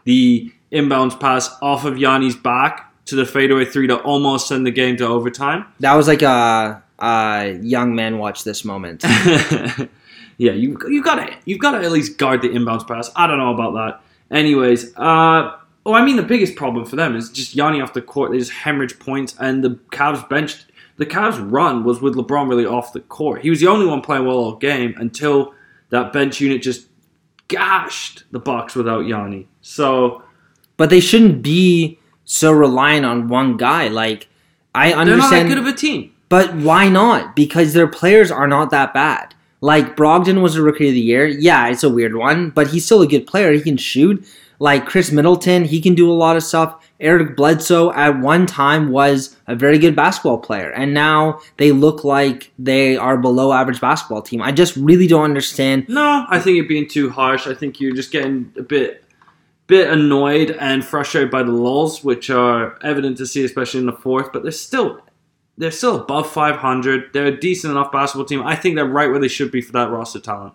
The 0.05 0.51
inbounds 0.71 1.19
pass 1.19 1.49
off 1.61 1.83
of 1.83 1.95
Yanni's 1.97 2.35
back 2.35 2.86
to 3.07 3.15
the 3.15 3.25
fadeaway 3.25 3.65
three 3.65 3.87
to 3.87 3.97
almost 3.97 4.47
send 4.47 4.65
the 4.65 4.71
game 4.71 4.97
to 4.97 5.07
overtime. 5.07 5.65
That 5.79 5.95
was 5.95 6.07
like 6.07 6.21
a, 6.21 6.83
a 6.99 7.59
young 7.61 7.95
man 7.95 8.19
watch 8.19 8.43
this 8.43 8.63
moment. 8.63 9.03
yeah, 10.37 10.51
you 10.51 10.77
you 10.87 11.03
gotta 11.03 11.33
you've 11.45 11.59
gotta 11.59 11.83
at 11.83 11.91
least 11.91 12.17
guard 12.17 12.41
the 12.41 12.49
inbounds 12.49 12.87
pass. 12.87 13.09
I 13.15 13.27
don't 13.27 13.37
know 13.37 13.53
about 13.53 13.73
that. 13.73 14.01
Anyways, 14.35 14.95
uh, 14.97 15.57
oh, 15.85 15.93
I 15.93 16.03
mean 16.05 16.17
the 16.17 16.23
biggest 16.23 16.55
problem 16.55 16.85
for 16.85 16.95
them 16.95 17.15
is 17.15 17.29
just 17.29 17.55
Yanni 17.55 17.81
off 17.81 17.93
the 17.93 18.01
court. 18.01 18.31
They 18.31 18.37
just 18.37 18.51
hemorrhage 18.51 18.99
points, 18.99 19.35
and 19.39 19.63
the 19.63 19.71
Cavs 19.91 20.27
bench. 20.29 20.65
The 20.97 21.05
Cavs 21.05 21.39
run 21.51 21.83
was 21.83 22.01
with 22.01 22.15
LeBron 22.15 22.49
really 22.49 22.65
off 22.65 22.91
the 22.91 23.01
court. 23.01 23.41
He 23.41 23.51
was 23.51 23.59
the 23.59 23.67
only 23.67 23.85
one 23.85 24.01
playing 24.01 24.25
well 24.25 24.37
all 24.37 24.55
game 24.55 24.95
until 24.97 25.53
that 25.89 26.11
bench 26.11 26.41
unit 26.41 26.63
just 26.63 26.87
gashed 27.47 28.23
the 28.31 28.39
Bucks 28.39 28.75
without 28.75 29.01
Yanni. 29.01 29.47
So 29.61 30.23
but 30.77 30.91
they 30.91 30.99
shouldn't 30.99 31.41
be 31.41 31.96
so 32.27 32.51
reliant 32.51 33.05
on 33.05 33.27
one 33.29 33.57
guy. 33.57 33.87
Like 33.87 34.27
I 34.75 34.93
understand 34.93 35.07
they're 35.09 35.17
not 35.17 35.29
that 35.31 35.47
good 35.47 35.57
of 35.57 35.65
a 35.65 35.75
team. 35.75 36.13
but 36.29 36.53
why 36.55 36.87
not? 36.89 37.35
Because 37.35 37.73
their 37.73 37.87
players 37.87 38.29
are 38.29 38.47
not 38.47 38.69
that 38.69 38.93
bad. 38.93 39.33
Like 39.61 39.95
Brogdon 39.97 40.43
was 40.43 40.55
a 40.55 40.61
rookie 40.61 40.89
of 40.89 40.93
the 40.93 41.01
year. 41.01 41.25
Yeah, 41.25 41.67
it's 41.69 41.83
a 41.83 41.89
weird 41.89 42.15
one, 42.15 42.51
but 42.51 42.67
he's 42.67 42.85
still 42.85 43.01
a 43.01 43.07
good 43.07 43.25
player. 43.25 43.51
He 43.53 43.61
can 43.61 43.77
shoot. 43.77 44.23
Like 44.59 44.85
Khris 44.85 45.11
Middleton, 45.11 45.65
he 45.65 45.81
can 45.81 45.95
do 45.95 46.11
a 46.11 46.13
lot 46.13 46.35
of 46.35 46.43
stuff. 46.43 46.83
Eric 46.99 47.35
Bledsoe 47.35 47.91
at 47.93 48.19
one 48.19 48.47
time 48.47 48.89
was 48.89 49.35
a 49.45 49.55
very 49.55 49.77
good 49.77 49.95
basketball 49.95 50.39
player, 50.39 50.71
and 50.71 50.95
now 50.95 51.39
they 51.57 51.71
look 51.71 52.03
like 52.03 52.51
they 52.57 52.97
are 52.97 53.17
below 53.17 53.53
average 53.53 53.79
basketball 53.79 54.23
team. 54.23 54.41
I 54.41 54.51
just 54.51 54.75
really 54.75 55.05
don't 55.05 55.23
understand. 55.23 55.87
No, 55.89 56.25
I 56.27 56.39
think 56.39 56.55
you're 56.57 56.67
being 56.67 56.87
too 56.89 57.09
harsh. 57.11 57.45
I 57.45 57.53
think 57.53 57.79
you're 57.79 57.95
just 57.95 58.11
getting 58.11 58.51
a 58.57 58.63
bit 58.63 59.03
bit 59.67 59.89
annoyed 59.89 60.51
and 60.51 60.83
frustrated 60.83 61.29
by 61.29 61.43
the 61.43 61.51
lulls, 61.51 62.03
which 62.03 62.29
are 62.29 62.77
evident 62.83 63.17
to 63.17 63.25
see, 63.27 63.43
especially 63.43 63.81
in 63.81 63.85
the 63.85 63.93
fourth. 63.93 64.31
But 64.33 64.43
they're 64.43 64.51
still 64.51 65.01
they're 65.57 65.71
still 65.71 65.95
above 66.01 66.31
500. 66.31 67.13
They're 67.13 67.25
a 67.27 67.37
decent 67.39 67.71
enough 67.71 67.91
basketball 67.91 68.25
team. 68.25 68.43
I 68.43 68.55
think 68.55 68.75
they're 68.75 68.85
right 68.85 69.09
where 69.09 69.19
they 69.19 69.27
should 69.27 69.51
be 69.51 69.61
for 69.61 69.71
that 69.73 69.89
roster 69.89 70.19
talent. 70.19 70.53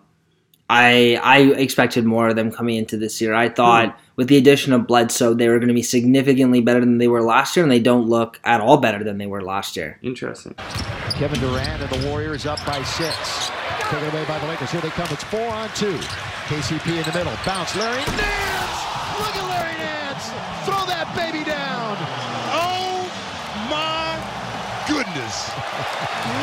I 0.69 1.19
I 1.21 1.39
expected 1.59 2.05
more 2.05 2.29
of 2.29 2.35
them 2.37 2.49
coming 2.51 2.77
into 2.77 2.97
this 2.97 3.19
year. 3.21 3.33
I 3.33 3.49
thought 3.49 3.89
Hmm. 3.89 3.95
with 4.15 4.27
the 4.29 4.37
addition 4.37 4.71
of 4.73 4.87
Bledsoe, 4.87 5.33
they 5.33 5.49
were 5.49 5.59
going 5.59 5.67
to 5.67 5.73
be 5.73 5.83
significantly 5.83 6.61
better 6.61 6.79
than 6.79 6.97
they 6.99 7.09
were 7.09 7.21
last 7.21 7.55
year, 7.55 7.63
and 7.63 7.71
they 7.71 7.79
don't 7.81 8.07
look 8.07 8.39
at 8.45 8.61
all 8.61 8.77
better 8.77 9.03
than 9.03 9.17
they 9.17 9.25
were 9.27 9.41
last 9.41 9.75
year. 9.75 9.99
Interesting. 10.01 10.55
Kevin 11.19 11.39
Durant 11.41 11.81
and 11.83 11.89
the 11.91 12.07
Warriors 12.07 12.45
up 12.45 12.65
by 12.65 12.81
six. 12.83 13.51
Taken 13.89 14.07
away 14.09 14.25
by 14.25 14.39
the 14.39 14.47
Lakers. 14.47 14.71
Here 14.71 14.81
they 14.81 14.89
come. 14.89 15.07
It's 15.11 15.23
four 15.25 15.47
on 15.49 15.69
two. 15.75 15.97
KCP 16.47 16.97
in 16.97 17.03
the 17.03 17.17
middle. 17.17 17.33
Bounce. 17.45 17.75
Larry 17.75 17.99
Nance. 17.99 18.92
Look 19.19 19.35
at 19.35 19.47
Larry 19.49 19.77
Nance. 19.77 20.27
Throw 20.65 20.85
that 20.87 21.13
baby 21.15 21.43
down. 21.43 21.97
Oh 22.55 23.05
my 23.69 24.17
goodness. 24.87 25.49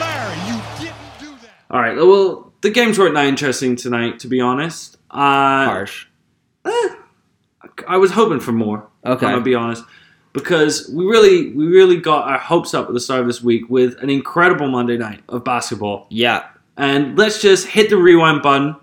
Larry, 0.00 0.36
you 0.48 0.56
didn't 0.78 1.18
do 1.18 1.30
that. 1.46 1.54
All 1.70 1.80
right. 1.80 1.96
Well, 1.96 2.52
the 2.60 2.70
games 2.70 2.98
weren't 2.98 3.14
that 3.14 3.26
interesting 3.26 3.76
tonight, 3.76 4.18
to 4.20 4.28
be 4.28 4.40
honest. 4.40 4.96
Uh, 5.10 5.64
Harsh. 5.66 6.06
I 7.88 7.96
was 7.96 8.10
hoping 8.12 8.40
for 8.40 8.52
more. 8.52 8.86
Okay. 9.04 9.26
I'm 9.26 9.32
gonna 9.32 9.42
be 9.42 9.54
honest, 9.54 9.82
because 10.32 10.88
we 10.94 11.04
really, 11.06 11.52
we 11.52 11.66
really 11.66 11.96
got 11.96 12.28
our 12.28 12.38
hopes 12.38 12.74
up 12.74 12.86
at 12.88 12.94
the 12.94 13.00
start 13.00 13.20
of 13.22 13.26
this 13.26 13.42
week 13.42 13.68
with 13.70 13.96
an 14.02 14.10
incredible 14.10 14.68
Monday 14.68 14.96
night 14.98 15.20
of 15.28 15.42
basketball. 15.44 16.06
Yeah, 16.10 16.44
And 16.76 17.16
let's 17.18 17.40
just 17.40 17.66
hit 17.66 17.88
the 17.90 17.96
rewind 17.96 18.42
button. 18.42 18.76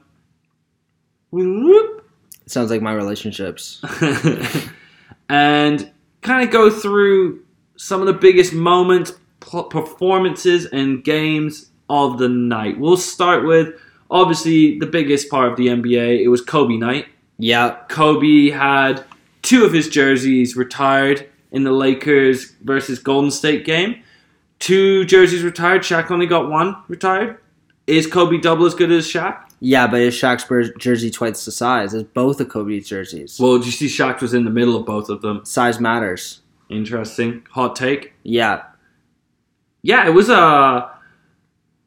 Sounds 2.47 2.71
like 2.71 2.81
my 2.81 2.93
relationships. 2.93 3.81
and 5.29 5.91
kind 6.21 6.47
of 6.47 6.51
go 6.51 6.69
through 6.69 7.43
some 7.75 8.01
of 8.01 8.07
the 8.07 8.13
biggest 8.13 8.53
moments, 8.53 9.11
performances, 9.39 10.65
and 10.65 11.03
games 11.03 11.69
of 11.89 12.17
the 12.17 12.29
night. 12.29 12.79
We'll 12.79 12.97
start 12.97 13.45
with 13.45 13.75
obviously 14.09 14.79
the 14.79 14.85
biggest 14.85 15.29
part 15.29 15.51
of 15.51 15.57
the 15.57 15.67
NBA. 15.67 16.23
It 16.23 16.29
was 16.29 16.41
Kobe 16.41 16.77
night. 16.77 17.07
Yeah, 17.37 17.75
Kobe 17.89 18.49
had 18.49 19.03
two 19.41 19.63
of 19.63 19.71
his 19.71 19.89
jerseys 19.89 20.55
retired 20.55 21.29
in 21.51 21.63
the 21.63 21.71
Lakers 21.71 22.51
versus 22.61 22.99
Golden 22.99 23.31
State 23.31 23.65
game. 23.65 24.01
Two 24.59 25.05
jerseys 25.05 25.43
retired. 25.43 25.81
Shaq 25.81 26.09
only 26.11 26.25
got 26.25 26.49
one 26.49 26.75
retired. 26.87 27.37
Is 27.85 28.07
Kobe 28.07 28.37
double 28.37 28.65
as 28.65 28.73
good 28.73 28.91
as 28.91 29.05
Shaq? 29.05 29.46
Yeah, 29.59 29.87
but 29.87 30.01
is 30.01 30.13
Shaq's 30.15 30.71
jersey 30.77 31.09
twice 31.09 31.45
the 31.45 31.51
size? 31.51 31.93
It's 31.93 32.09
both 32.13 32.39
of 32.39 32.49
Kobe's 32.49 32.87
jerseys. 32.87 33.39
Well, 33.39 33.57
did 33.57 33.65
you 33.65 33.71
see 33.71 33.87
Shaq 33.87 34.21
was 34.21 34.33
in 34.33 34.45
the 34.45 34.51
middle 34.51 34.75
of 34.75 34.85
both 34.85 35.09
of 35.09 35.21
them? 35.21 35.43
size 35.45 35.79
matters. 35.79 36.41
Interesting. 36.69 37.45
Hot 37.51 37.75
take. 37.75 38.13
Yeah, 38.23 38.63
yeah, 39.81 40.05
it 40.05 40.13
was 40.13 40.29
uh 40.29 40.89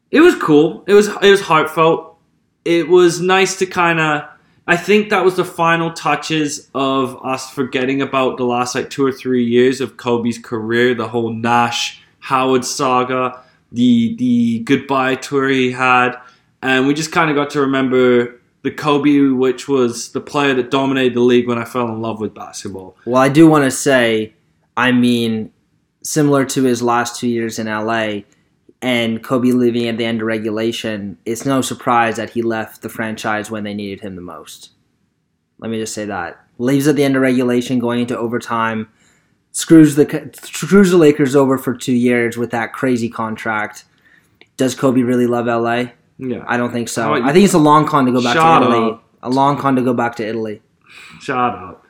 it 0.09 0.21
was 0.21 0.35
cool. 0.35 0.83
It 0.87 0.93
was 0.93 1.07
it 1.07 1.29
was 1.29 1.41
heartfelt. 1.41 2.17
It 2.65 2.89
was 2.89 3.21
nice 3.21 3.57
to 3.59 3.65
kind 3.65 3.99
of 3.99 4.23
I 4.67 4.77
think 4.77 5.09
that 5.09 5.23
was 5.23 5.35
the 5.35 5.45
final 5.45 5.91
touches 5.91 6.69
of 6.73 7.23
us 7.25 7.49
forgetting 7.49 8.01
about 8.01 8.37
the 8.37 8.43
last 8.45 8.75
like 8.75 8.89
2 8.89 9.05
or 9.05 9.11
3 9.11 9.43
years 9.43 9.81
of 9.81 9.97
Kobe's 9.97 10.37
career, 10.37 10.93
the 10.93 11.07
whole 11.07 11.33
Nash 11.33 12.01
Howard 12.19 12.65
saga, 12.65 13.43
the 13.71 14.15
the 14.15 14.59
goodbye 14.59 15.15
tour 15.15 15.49
he 15.49 15.71
had, 15.71 16.15
and 16.61 16.87
we 16.87 16.93
just 16.93 17.11
kind 17.11 17.29
of 17.29 17.35
got 17.35 17.49
to 17.51 17.61
remember 17.61 18.39
the 18.63 18.71
Kobe 18.71 19.29
which 19.29 19.67
was 19.67 20.11
the 20.11 20.21
player 20.21 20.53
that 20.53 20.69
dominated 20.69 21.15
the 21.15 21.21
league 21.21 21.47
when 21.47 21.57
I 21.57 21.65
fell 21.65 21.87
in 21.87 22.01
love 22.01 22.19
with 22.19 22.33
basketball. 22.33 22.95
Well, 23.05 23.21
I 23.21 23.29
do 23.29 23.47
want 23.49 23.63
to 23.63 23.71
say, 23.71 24.33
I 24.77 24.91
mean, 24.91 25.51
similar 26.03 26.45
to 26.45 26.63
his 26.63 26.81
last 26.81 27.19
two 27.19 27.27
years 27.27 27.59
in 27.59 27.67
LA 27.67 28.21
and 28.81 29.23
Kobe 29.23 29.51
leaving 29.51 29.87
at 29.87 29.97
the 29.97 30.05
end 30.05 30.21
of 30.21 30.27
regulation, 30.27 31.17
it's 31.25 31.45
no 31.45 31.61
surprise 31.61 32.15
that 32.17 32.31
he 32.31 32.41
left 32.41 32.81
the 32.81 32.89
franchise 32.89 33.51
when 33.51 33.63
they 33.63 33.73
needed 33.73 34.01
him 34.01 34.15
the 34.15 34.21
most. 34.21 34.71
Let 35.59 35.69
me 35.69 35.79
just 35.79 35.93
say 35.93 36.05
that. 36.05 36.43
Leaves 36.57 36.87
at 36.87 36.95
the 36.95 37.03
end 37.03 37.15
of 37.15 37.21
regulation, 37.21 37.79
going 37.79 37.99
into 38.01 38.17
overtime, 38.17 38.89
screws 39.51 39.95
the 39.95 40.31
screws 40.41 40.91
the 40.91 40.97
Lakers 40.97 41.35
over 41.35 41.57
for 41.57 41.75
two 41.75 41.93
years 41.93 42.37
with 42.37 42.51
that 42.51 42.73
crazy 42.73 43.09
contract. 43.09 43.85
Does 44.57 44.75
Kobe 44.75 45.01
really 45.01 45.27
love 45.27 45.45
LA? 45.45 45.91
Yeah. 46.21 46.43
I 46.47 46.55
don't 46.57 46.71
think 46.71 46.87
so. 46.87 47.01
How 47.03 47.07
about 47.15 47.23
you- 47.23 47.29
I 47.29 47.33
think 47.33 47.45
it's 47.45 47.53
a 47.53 47.57
long 47.59 47.85
con 47.85 48.05
to 48.05 48.11
go 48.11 48.21
back 48.23 48.35
Shut 48.35 48.61
to 48.61 48.67
Italy. 48.69 48.91
up. 48.91 49.03
A 49.23 49.29
long 49.29 49.57
con 49.57 49.75
to 49.75 49.81
go 49.81 49.93
back 49.93 50.15
to 50.17 50.25
Italy. 50.27 50.61
Shut 51.19 51.37
up. 51.37 51.85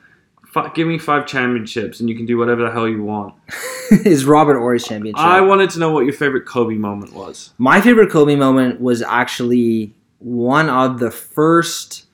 F- 0.56 0.74
give 0.74 0.86
me 0.88 0.98
5 0.98 1.26
championships 1.26 2.00
and 2.00 2.08
you 2.10 2.16
can 2.16 2.26
do 2.26 2.36
whatever 2.38 2.62
the 2.64 2.70
hell 2.70 2.88
you 2.88 3.02
want. 3.02 3.34
is 3.90 4.24
Robert 4.24 4.58
Horry's 4.58 4.84
championship. 4.84 5.20
I 5.24 5.40
wanted 5.40 5.70
to 5.70 5.78
know 5.78 5.90
what 5.92 6.04
your 6.04 6.12
favorite 6.14 6.46
Kobe 6.46 6.74
moment 6.76 7.12
was. 7.14 7.52
My 7.58 7.80
favorite 7.80 8.10
Kobe 8.10 8.34
moment 8.36 8.80
was 8.80 9.02
actually 9.02 9.94
one 10.18 10.68
of 10.70 10.98
the 10.98 11.10
first 11.10 12.04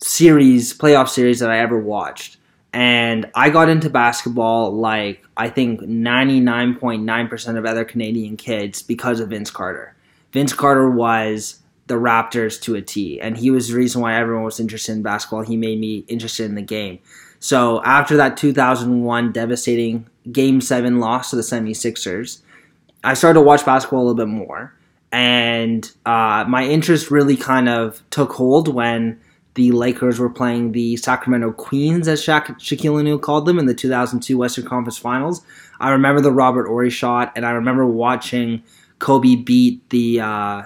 series, 0.00 0.76
playoff 0.76 1.08
series 1.08 1.40
that 1.40 1.50
I 1.50 1.58
ever 1.60 1.78
watched. 1.78 2.36
And 2.72 3.30
I 3.34 3.48
got 3.50 3.68
into 3.70 3.88
basketball 3.90 4.72
like 4.72 5.24
I 5.36 5.48
think 5.48 5.80
99.9% 5.80 7.56
of 7.58 7.64
other 7.64 7.84
Canadian 7.84 8.36
kids 8.36 8.82
because 8.82 9.20
of 9.20 9.30
Vince 9.30 9.50
Carter. 9.50 9.94
Vince 10.32 10.52
Carter 10.52 10.90
was 10.90 11.60
the 11.86 11.94
Raptors 11.94 12.60
to 12.62 12.74
a 12.74 12.82
T, 12.82 13.20
and 13.20 13.36
he 13.36 13.50
was 13.50 13.68
the 13.68 13.76
reason 13.76 14.02
why 14.02 14.14
everyone 14.14 14.44
was 14.44 14.60
interested 14.60 14.92
in 14.92 15.02
basketball. 15.02 15.42
He 15.42 15.56
made 15.56 15.78
me 15.80 16.04
interested 16.08 16.44
in 16.44 16.54
the 16.54 16.62
game. 16.62 16.98
So 17.40 17.82
after 17.82 18.16
that 18.16 18.36
2001 18.36 19.32
devastating 19.32 20.06
Game 20.30 20.60
7 20.60 21.00
loss 21.00 21.30
to 21.30 21.36
the 21.36 21.42
76ers, 21.42 22.42
I 23.04 23.14
started 23.14 23.40
to 23.40 23.44
watch 23.44 23.64
basketball 23.64 24.00
a 24.00 24.06
little 24.08 24.16
bit 24.16 24.28
more. 24.28 24.74
And 25.12 25.90
uh, 26.04 26.44
my 26.46 26.64
interest 26.64 27.10
really 27.10 27.36
kind 27.36 27.68
of 27.68 28.02
took 28.10 28.32
hold 28.32 28.72
when 28.74 29.20
the 29.54 29.72
Lakers 29.72 30.18
were 30.18 30.30
playing 30.30 30.72
the 30.72 30.96
Sacramento 30.96 31.52
Queens, 31.52 32.06
as 32.06 32.22
Shaq, 32.22 32.46
Shaquille 32.60 33.00
O'Neal 33.00 33.18
called 33.18 33.46
them, 33.46 33.58
in 33.58 33.66
the 33.66 33.74
2002 33.74 34.36
Western 34.36 34.66
Conference 34.66 34.98
Finals. 34.98 35.42
I 35.80 35.90
remember 35.90 36.20
the 36.20 36.32
Robert 36.32 36.66
Horry 36.66 36.90
shot, 36.90 37.32
and 37.34 37.46
I 37.46 37.50
remember 37.50 37.86
watching 37.86 38.62
Kobe 38.98 39.36
beat 39.36 39.88
the 39.90 40.20
uh, 40.20 40.62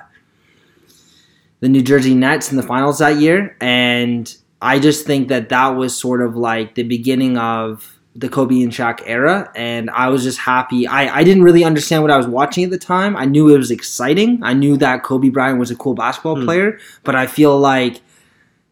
the 1.60 1.68
New 1.68 1.82
Jersey 1.82 2.14
Nets 2.14 2.50
in 2.50 2.56
the 2.56 2.62
finals 2.62 2.98
that 2.98 3.16
year, 3.16 3.56
and 3.60 4.34
I 4.60 4.78
just 4.78 5.06
think 5.06 5.28
that 5.28 5.48
that 5.50 5.68
was 5.70 5.96
sort 5.96 6.20
of 6.22 6.36
like 6.36 6.74
the 6.74 6.82
beginning 6.82 7.38
of 7.38 7.98
the 8.14 8.28
Kobe 8.28 8.60
and 8.62 8.72
Shaq 8.72 9.00
era, 9.06 9.50
and 9.56 9.88
I 9.90 10.08
was 10.08 10.22
just 10.22 10.38
happy. 10.38 10.86
I, 10.86 11.20
I 11.20 11.24
didn't 11.24 11.44
really 11.44 11.64
understand 11.64 12.02
what 12.02 12.10
I 12.10 12.16
was 12.16 12.26
watching 12.26 12.64
at 12.64 12.70
the 12.70 12.78
time. 12.78 13.16
I 13.16 13.24
knew 13.24 13.54
it 13.54 13.58
was 13.58 13.70
exciting. 13.70 14.40
I 14.42 14.52
knew 14.52 14.76
that 14.78 15.02
Kobe 15.02 15.30
Bryant 15.30 15.58
was 15.58 15.70
a 15.70 15.76
cool 15.76 15.94
basketball 15.94 16.36
Hmm. 16.36 16.44
player, 16.44 16.78
but 17.04 17.14
I 17.14 17.26
feel 17.26 17.58
like 17.58 18.00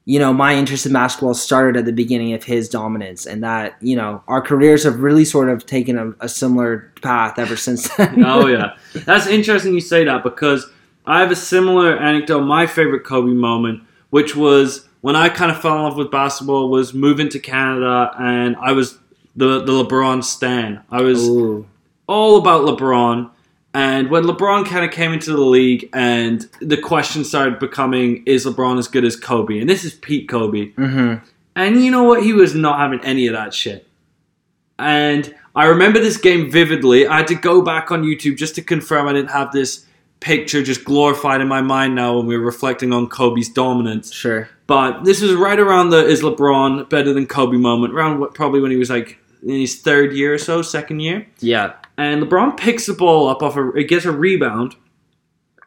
you 0.05 0.19
know 0.19 0.33
my 0.33 0.55
interest 0.55 0.87
in 0.87 0.93
basketball 0.93 1.35
started 1.35 1.79
at 1.79 1.85
the 1.85 1.93
beginning 1.93 2.33
of 2.33 2.45
his 2.45 2.69
dominance, 2.69 3.27
and 3.27 3.43
that 3.45 3.77
you 3.81 3.97
know 3.97 4.23
our 4.29 4.41
careers 4.41 4.85
have 4.85 5.01
really 5.01 5.25
sort 5.25 5.49
of 5.49 5.67
taken 5.67 5.99
a, 5.99 6.13
a 6.21 6.29
similar 6.29 6.93
path 7.03 7.39
ever 7.39 7.57
since 7.57 7.89
then. 7.97 8.25
oh 8.27 8.47
yeah, 8.47 8.77
that's 8.93 9.27
interesting 9.27 9.75
you 9.75 9.81
say 9.81 10.05
that 10.05 10.23
because 10.23 10.67
I 11.07 11.21
have 11.21 11.31
a 11.31 11.37
similar 11.37 11.97
anecdote. 11.97 12.43
My 12.43 12.67
favorite 12.67 13.05
Kobe 13.05 13.33
moment, 13.33 13.83
which 14.11 14.35
was 14.35 14.89
when 15.01 15.17
I 15.17 15.29
kind 15.29 15.51
of 15.51 15.61
fell 15.61 15.77
in 15.77 15.83
love 15.83 15.97
with 15.97 16.11
basketball, 16.11 16.71
was 16.71 16.95
moving 16.95 17.29
to 17.31 17.39
Canada, 17.39 18.13
and 18.19 18.57
I 18.57 18.73
was 18.73 18.99
the 19.37 19.63
the 19.63 19.73
LeBron 19.73 20.25
stan. 20.25 20.83
I 20.91 21.03
was 21.03 21.29
Ooh. 21.29 21.67
all 22.07 22.39
about 22.39 22.65
LeBron. 22.67 23.31
And 23.73 24.11
when 24.11 24.25
LeBron 24.25 24.67
kind 24.67 24.85
of 24.85 24.91
came 24.91 25.13
into 25.13 25.31
the 25.33 25.41
league, 25.41 25.89
and 25.93 26.49
the 26.61 26.77
question 26.77 27.23
started 27.25 27.59
becoming, 27.59 28.25
is 28.27 28.45
LeBron 28.45 28.79
as 28.79 28.89
good 28.89 29.05
as 29.05 29.15
Kobe? 29.15 29.61
And 29.61 29.71
this 29.71 29.85
is 29.85 29.95
Pete 29.95 30.29
Kobe. 30.29 30.73
Mm-hmm. 30.73 31.25
And 31.55 31.85
you 31.85 31.91
know 31.91 32.05
what? 32.05 32.23
He 32.23 32.33
was 32.33 32.55
not 32.55 32.79
having 32.79 33.01
any 33.05 33.27
of 33.27 33.35
that 33.35 33.55
shit. 33.55 33.87
And 34.79 35.35
I 35.55 35.67
remember 35.67 36.01
this 36.01 36.17
game 36.17 36.51
vividly. 36.51 37.07
I 37.07 37.19
had 37.19 37.29
to 37.29 37.35
go 37.35 37.63
back 37.63 37.91
on 37.91 38.03
YouTube 38.03 38.37
just 38.37 38.55
to 38.57 38.63
confirm 38.63 39.07
I 39.07 39.13
didn't 39.13 39.31
have 39.31 39.53
this 39.53 39.87
picture 40.21 40.63
just 40.63 40.85
glorified 40.85 41.41
in 41.41 41.49
my 41.49 41.63
mind 41.63 41.95
now 41.95 42.17
when 42.17 42.27
we 42.27 42.37
were 42.37 42.45
reflecting 42.45 42.93
on 42.93 43.09
Kobe's 43.09 43.49
dominance. 43.49 44.13
Sure. 44.13 44.49
But 44.67 45.05
this 45.05 45.21
was 45.21 45.35
right 45.35 45.59
around 45.59 45.91
the 45.91 46.07
is 46.07 46.23
LeBron 46.23 46.89
better 46.89 47.13
than 47.13 47.27
Kobe 47.27 47.57
moment, 47.57 47.95
around 47.95 48.21
what, 48.21 48.35
probably 48.35 48.61
when 48.61 48.71
he 48.71 48.77
was 48.77 48.91
like 48.91 49.19
in 49.43 49.61
his 49.61 49.81
third 49.81 50.13
year 50.13 50.35
or 50.35 50.39
so, 50.39 50.63
second 50.63 51.01
year. 51.01 51.27
Yeah. 51.41 51.75
And 52.01 52.23
LeBron 52.23 52.57
picks 52.57 52.87
the 52.87 52.95
ball 52.95 53.29
up 53.29 53.43
off 53.43 53.59
a, 53.59 53.73
it 53.73 53.85
gets 53.85 54.07
a 54.07 54.11
rebound, 54.11 54.75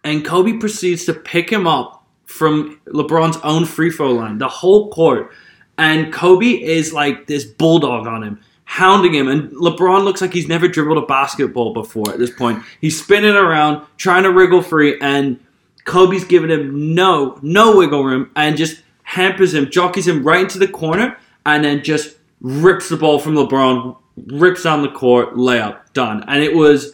and 0.04 0.25
Kobe 0.25 0.58
proceeds 0.58 1.06
to 1.06 1.13
pick 1.13 1.52
him 1.52 1.68
up 1.68 2.08
from 2.25 2.82
LeBron's 2.88 3.38
own 3.44 3.66
free 3.66 3.92
throw 3.92 4.13
line, 4.13 4.40
the 4.40 4.48
whole 4.48 4.90
court. 4.90 5.32
And 5.78 6.12
Kobe 6.12 6.48
is 6.48 6.92
like 6.92 7.28
this 7.28 7.46
bulldog 7.46 8.08
on 8.08 8.24
him, 8.24 8.42
hounding 8.63 9.13
him. 9.13 9.28
And 9.28 9.52
LeBron 9.52 10.04
looks 10.06 10.22
like 10.22 10.34
he's 10.34 10.48
never 10.48 10.68
dribbled 10.68 10.98
a 10.98 11.06
basketball 11.06 11.72
before 11.72 12.10
at 12.10 12.18
this 12.18 12.32
point. 12.32 12.63
He's 12.82 13.00
spinning 13.00 13.36
around, 13.36 13.86
trying 13.98 14.24
to 14.24 14.32
wriggle 14.32 14.63
free, 14.63 14.98
and 15.02 15.40
Kobe's 15.86 16.24
giving 16.24 16.50
him 16.50 16.96
no, 16.96 17.38
no 17.44 17.78
wiggle 17.78 18.04
room 18.04 18.32
and 18.36 18.58
just 18.58 18.82
hampers 19.04 19.54
him, 19.54 19.70
jockeys 19.70 20.08
him 20.08 20.24
right 20.24 20.42
into 20.42 20.58
the 20.58 20.68
corner, 20.68 21.16
and 21.46 21.63
then 21.63 21.84
just 21.84 22.18
rips 22.42 22.90
the 22.90 22.98
ball 22.98 23.20
from 23.20 23.36
LeBron, 23.36 23.98
rips 24.27 24.63
down 24.63 24.82
the 24.82 24.91
court, 24.91 25.36
layup, 25.36 25.79
done. 25.93 26.24
And 26.27 26.43
it 26.43 26.55
was, 26.55 26.93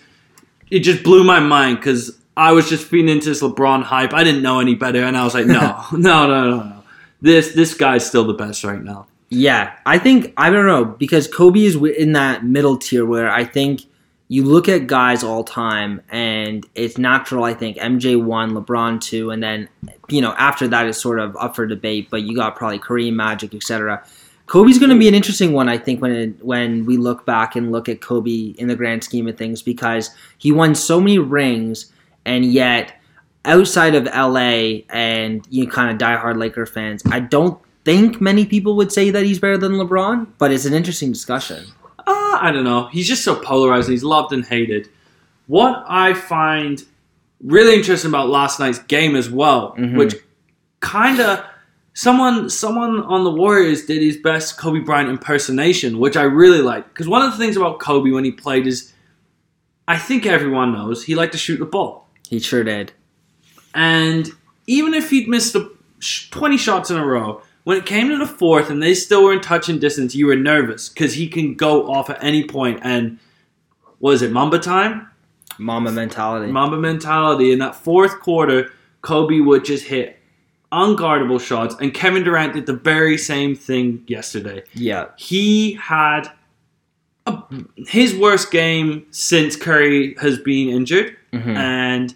it 0.69 0.79
just 0.79 1.03
blew 1.03 1.23
my 1.23 1.39
mind 1.39 1.77
because 1.77 2.19
I 2.39 2.53
was 2.53 2.69
just 2.69 2.87
feeding 2.87 3.09
into 3.09 3.29
this 3.29 3.41
LeBron 3.41 3.83
hype. 3.83 4.13
I 4.13 4.23
didn't 4.23 4.41
know 4.41 4.61
any 4.61 4.75
better, 4.75 5.03
and 5.03 5.17
I 5.17 5.25
was 5.25 5.33
like, 5.33 5.45
no, 5.45 5.83
no, 5.91 6.27
no, 6.27 6.49
no, 6.49 6.63
no. 6.63 6.83
This 7.21 7.53
this 7.53 7.73
guy's 7.73 8.07
still 8.07 8.23
the 8.23 8.33
best 8.33 8.63
right 8.63 8.81
now. 8.81 9.07
Yeah, 9.27 9.75
I 9.85 9.99
think 9.99 10.33
I 10.37 10.49
don't 10.49 10.65
know 10.65 10.85
because 10.85 11.27
Kobe 11.27 11.59
is 11.59 11.75
in 11.75 12.13
that 12.13 12.45
middle 12.45 12.77
tier 12.77 13.05
where 13.05 13.29
I 13.29 13.43
think 13.43 13.81
you 14.29 14.43
look 14.43 14.69
at 14.69 14.87
guys 14.87 15.23
all 15.23 15.43
time 15.43 16.01
and 16.09 16.65
it's 16.75 16.97
natural. 16.97 17.43
I 17.43 17.53
think 17.53 17.77
MJ 17.77 18.21
one, 18.23 18.51
LeBron 18.51 19.01
two, 19.01 19.31
and 19.31 19.43
then 19.43 19.67
you 20.07 20.21
know 20.21 20.33
after 20.37 20.67
that 20.69 20.87
is 20.87 20.99
sort 20.99 21.19
of 21.19 21.35
up 21.35 21.57
for 21.57 21.67
debate. 21.67 22.07
But 22.09 22.21
you 22.21 22.35
got 22.35 22.55
probably 22.55 22.79
Kareem, 22.79 23.13
Magic, 23.13 23.53
etc. 23.53 24.03
Kobe's 24.49 24.79
going 24.79 24.89
to 24.89 24.97
be 24.97 25.07
an 25.07 25.13
interesting 25.13 25.53
one, 25.53 25.69
I 25.69 25.77
think, 25.77 26.01
when 26.01 26.11
it, 26.11 26.43
when 26.43 26.85
we 26.85 26.97
look 26.97 27.23
back 27.25 27.55
and 27.55 27.71
look 27.71 27.87
at 27.87 28.01
Kobe 28.01 28.55
in 28.57 28.67
the 28.67 28.75
grand 28.75 29.03
scheme 29.03 29.27
of 29.27 29.37
things 29.37 29.61
because 29.61 30.09
he 30.39 30.51
won 30.51 30.73
so 30.73 30.99
many 30.99 31.19
rings 31.19 31.91
and 32.25 32.43
yet 32.45 32.93
outside 33.45 33.93
of 33.93 34.05
LA 34.05 34.81
and 34.89 35.45
you 35.51 35.67
kind 35.67 35.91
of 35.91 35.97
diehard 35.99 36.37
Laker 36.37 36.65
fans, 36.65 37.03
I 37.11 37.19
don't 37.19 37.59
think 37.85 38.19
many 38.19 38.43
people 38.45 38.75
would 38.77 38.91
say 38.91 39.11
that 39.11 39.23
he's 39.23 39.37
better 39.39 39.57
than 39.57 39.73
LeBron, 39.73 40.27
but 40.39 40.51
it's 40.51 40.65
an 40.65 40.73
interesting 40.73 41.11
discussion. 41.11 41.65
Uh, 41.99 42.37
I 42.41 42.51
don't 42.51 42.63
know. 42.63 42.87
He's 42.87 43.07
just 43.07 43.23
so 43.23 43.35
polarized. 43.35 43.87
He's 43.87 44.03
loved 44.03 44.33
and 44.33 44.43
hated. 44.43 44.89
What 45.45 45.83
I 45.87 46.13
find 46.15 46.83
really 47.43 47.75
interesting 47.75 48.09
about 48.09 48.29
last 48.29 48.59
night's 48.59 48.79
game 48.79 49.15
as 49.15 49.29
well, 49.29 49.75
Mhm. 49.77 49.95
which 49.95 50.15
kind 50.79 51.19
of 51.19 51.43
someone 51.99 52.49
someone 52.49 53.03
on 53.03 53.25
the 53.25 53.29
Warriors 53.29 53.85
did 53.85 54.01
his 54.01 54.15
best 54.15 54.57
Kobe 54.57 54.79
Bryant 54.79 55.09
impersonation, 55.09 55.99
which 55.99 56.15
I 56.15 56.23
really 56.23 56.61
like. 56.61 56.87
Because 56.87 57.09
one 57.09 57.21
of 57.21 57.31
the 57.31 57.37
things 57.37 57.57
about 57.57 57.79
Kobe 57.79 58.11
when 58.11 58.23
he 58.23 58.31
played 58.31 58.67
is, 58.67 58.93
I 59.85 59.97
think 59.97 60.25
everyone 60.25 60.71
knows 60.71 61.03
he 61.03 61.15
liked 61.15 61.33
to 61.33 61.37
shoot 61.37 61.57
the 61.57 61.65
ball. 61.65 62.07
He 62.29 62.39
sure 62.39 62.63
did. 62.63 62.93
And 63.75 64.29
even 64.65 64.93
if 64.93 65.09
he'd 65.09 65.27
missed 65.27 65.51
the 65.51 65.75
20 66.31 66.55
shots 66.55 66.89
in 66.89 66.95
a 66.95 67.05
row, 67.05 67.41
when 67.65 67.77
it 67.77 67.85
came 67.85 68.07
to 68.07 68.17
the 68.17 68.25
fourth 68.25 68.69
and 68.69 68.81
they 68.81 68.93
still 68.93 69.25
were 69.25 69.33
in 69.33 69.41
touch 69.41 69.67
and 69.67 69.81
distance, 69.81 70.15
you 70.15 70.27
were 70.27 70.37
nervous 70.37 70.87
because 70.87 71.15
he 71.15 71.27
can 71.27 71.53
go 71.53 71.91
off 71.91 72.09
at 72.09 72.23
any 72.23 72.45
point. 72.45 72.79
And 72.81 73.19
was 73.99 74.21
it 74.21 74.31
Mamba 74.31 74.59
time? 74.59 75.09
Mamba 75.57 75.91
mentality. 75.91 76.49
Mamba 76.49 76.77
mentality. 76.77 77.51
In 77.51 77.59
that 77.59 77.75
fourth 77.75 78.21
quarter, 78.21 78.71
Kobe 79.01 79.41
would 79.41 79.65
just 79.65 79.83
hit 79.85 80.18
unguardable 80.71 81.39
shots, 81.41 81.75
and 81.81 81.93
Kevin 81.93 82.23
Durant 82.23 82.53
did 82.53 82.65
the 82.65 82.73
very 82.73 83.17
same 83.17 83.55
thing 83.55 84.03
yesterday. 84.07 84.63
yeah. 84.73 85.05
He 85.17 85.73
had 85.73 86.29
a, 87.25 87.41
his 87.87 88.15
worst 88.15 88.51
game 88.51 89.05
since 89.11 89.55
Curry 89.55 90.15
has 90.21 90.37
been 90.39 90.69
injured 90.69 91.15
Mhm. 91.33 91.55
and 91.57 92.13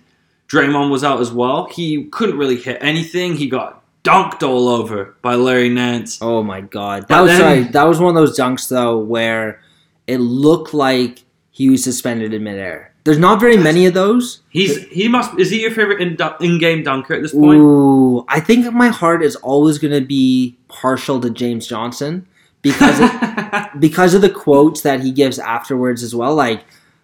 Draymond 0.47 0.91
was 0.91 1.03
out 1.03 1.19
as 1.19 1.31
well. 1.31 1.67
He 1.71 2.05
couldn't 2.05 2.37
really 2.37 2.55
hit 2.57 2.77
anything. 2.81 3.35
He 3.35 3.47
got 3.47 3.81
dunked 4.03 4.43
all 4.43 4.67
over 4.69 5.15
by 5.21 5.35
Larry 5.35 5.69
Nance. 5.69 6.19
Oh 6.21 6.43
my 6.43 6.61
god. 6.61 7.01
But 7.01 7.07
That 7.09 7.21
was 7.21 7.31
then- 7.31 7.39
sorry, 7.39 7.63
that 7.71 7.83
was 7.87 7.99
one 7.99 8.09
of 8.09 8.15
those 8.15 8.37
dunks 8.37 8.69
though 8.69 8.97
where 8.99 9.61
it 10.07 10.17
looked 10.19 10.73
like 10.73 11.23
he 11.51 11.69
was 11.69 11.83
suspended 11.83 12.33
in 12.33 12.43
midair. 12.43 12.92
There's 13.03 13.17
not 13.17 13.39
very 13.39 13.57
many 13.57 13.85
of 13.85 13.93
those. 13.93 14.41
He's 14.49 14.83
he 14.87 15.07
must 15.09 15.37
is 15.37 15.49
he 15.49 15.61
your 15.61 15.71
favorite 15.71 16.01
in 16.01 16.17
in 16.39 16.57
game 16.57 16.83
dunker 16.83 17.13
at 17.13 17.21
this 17.21 17.33
point? 17.33 17.59
Ooh, 17.59 18.25
I 18.29 18.39
think 18.39 18.71
my 18.73 18.87
heart 18.87 19.21
is 19.23 19.35
always 19.37 19.77
going 19.77 19.93
to 19.93 20.05
be 20.05 20.57
partial 20.69 21.19
to 21.19 21.29
James 21.29 21.67
Johnson 21.67 22.25
because 22.61 22.99
of, 23.01 23.69
because 23.79 24.13
of 24.13 24.21
the 24.21 24.29
quotes 24.29 24.81
that 24.81 25.01
he 25.01 25.11
gives 25.11 25.37
afterwards 25.37 26.01
as 26.01 26.15
well. 26.15 26.33
Like 26.33 26.63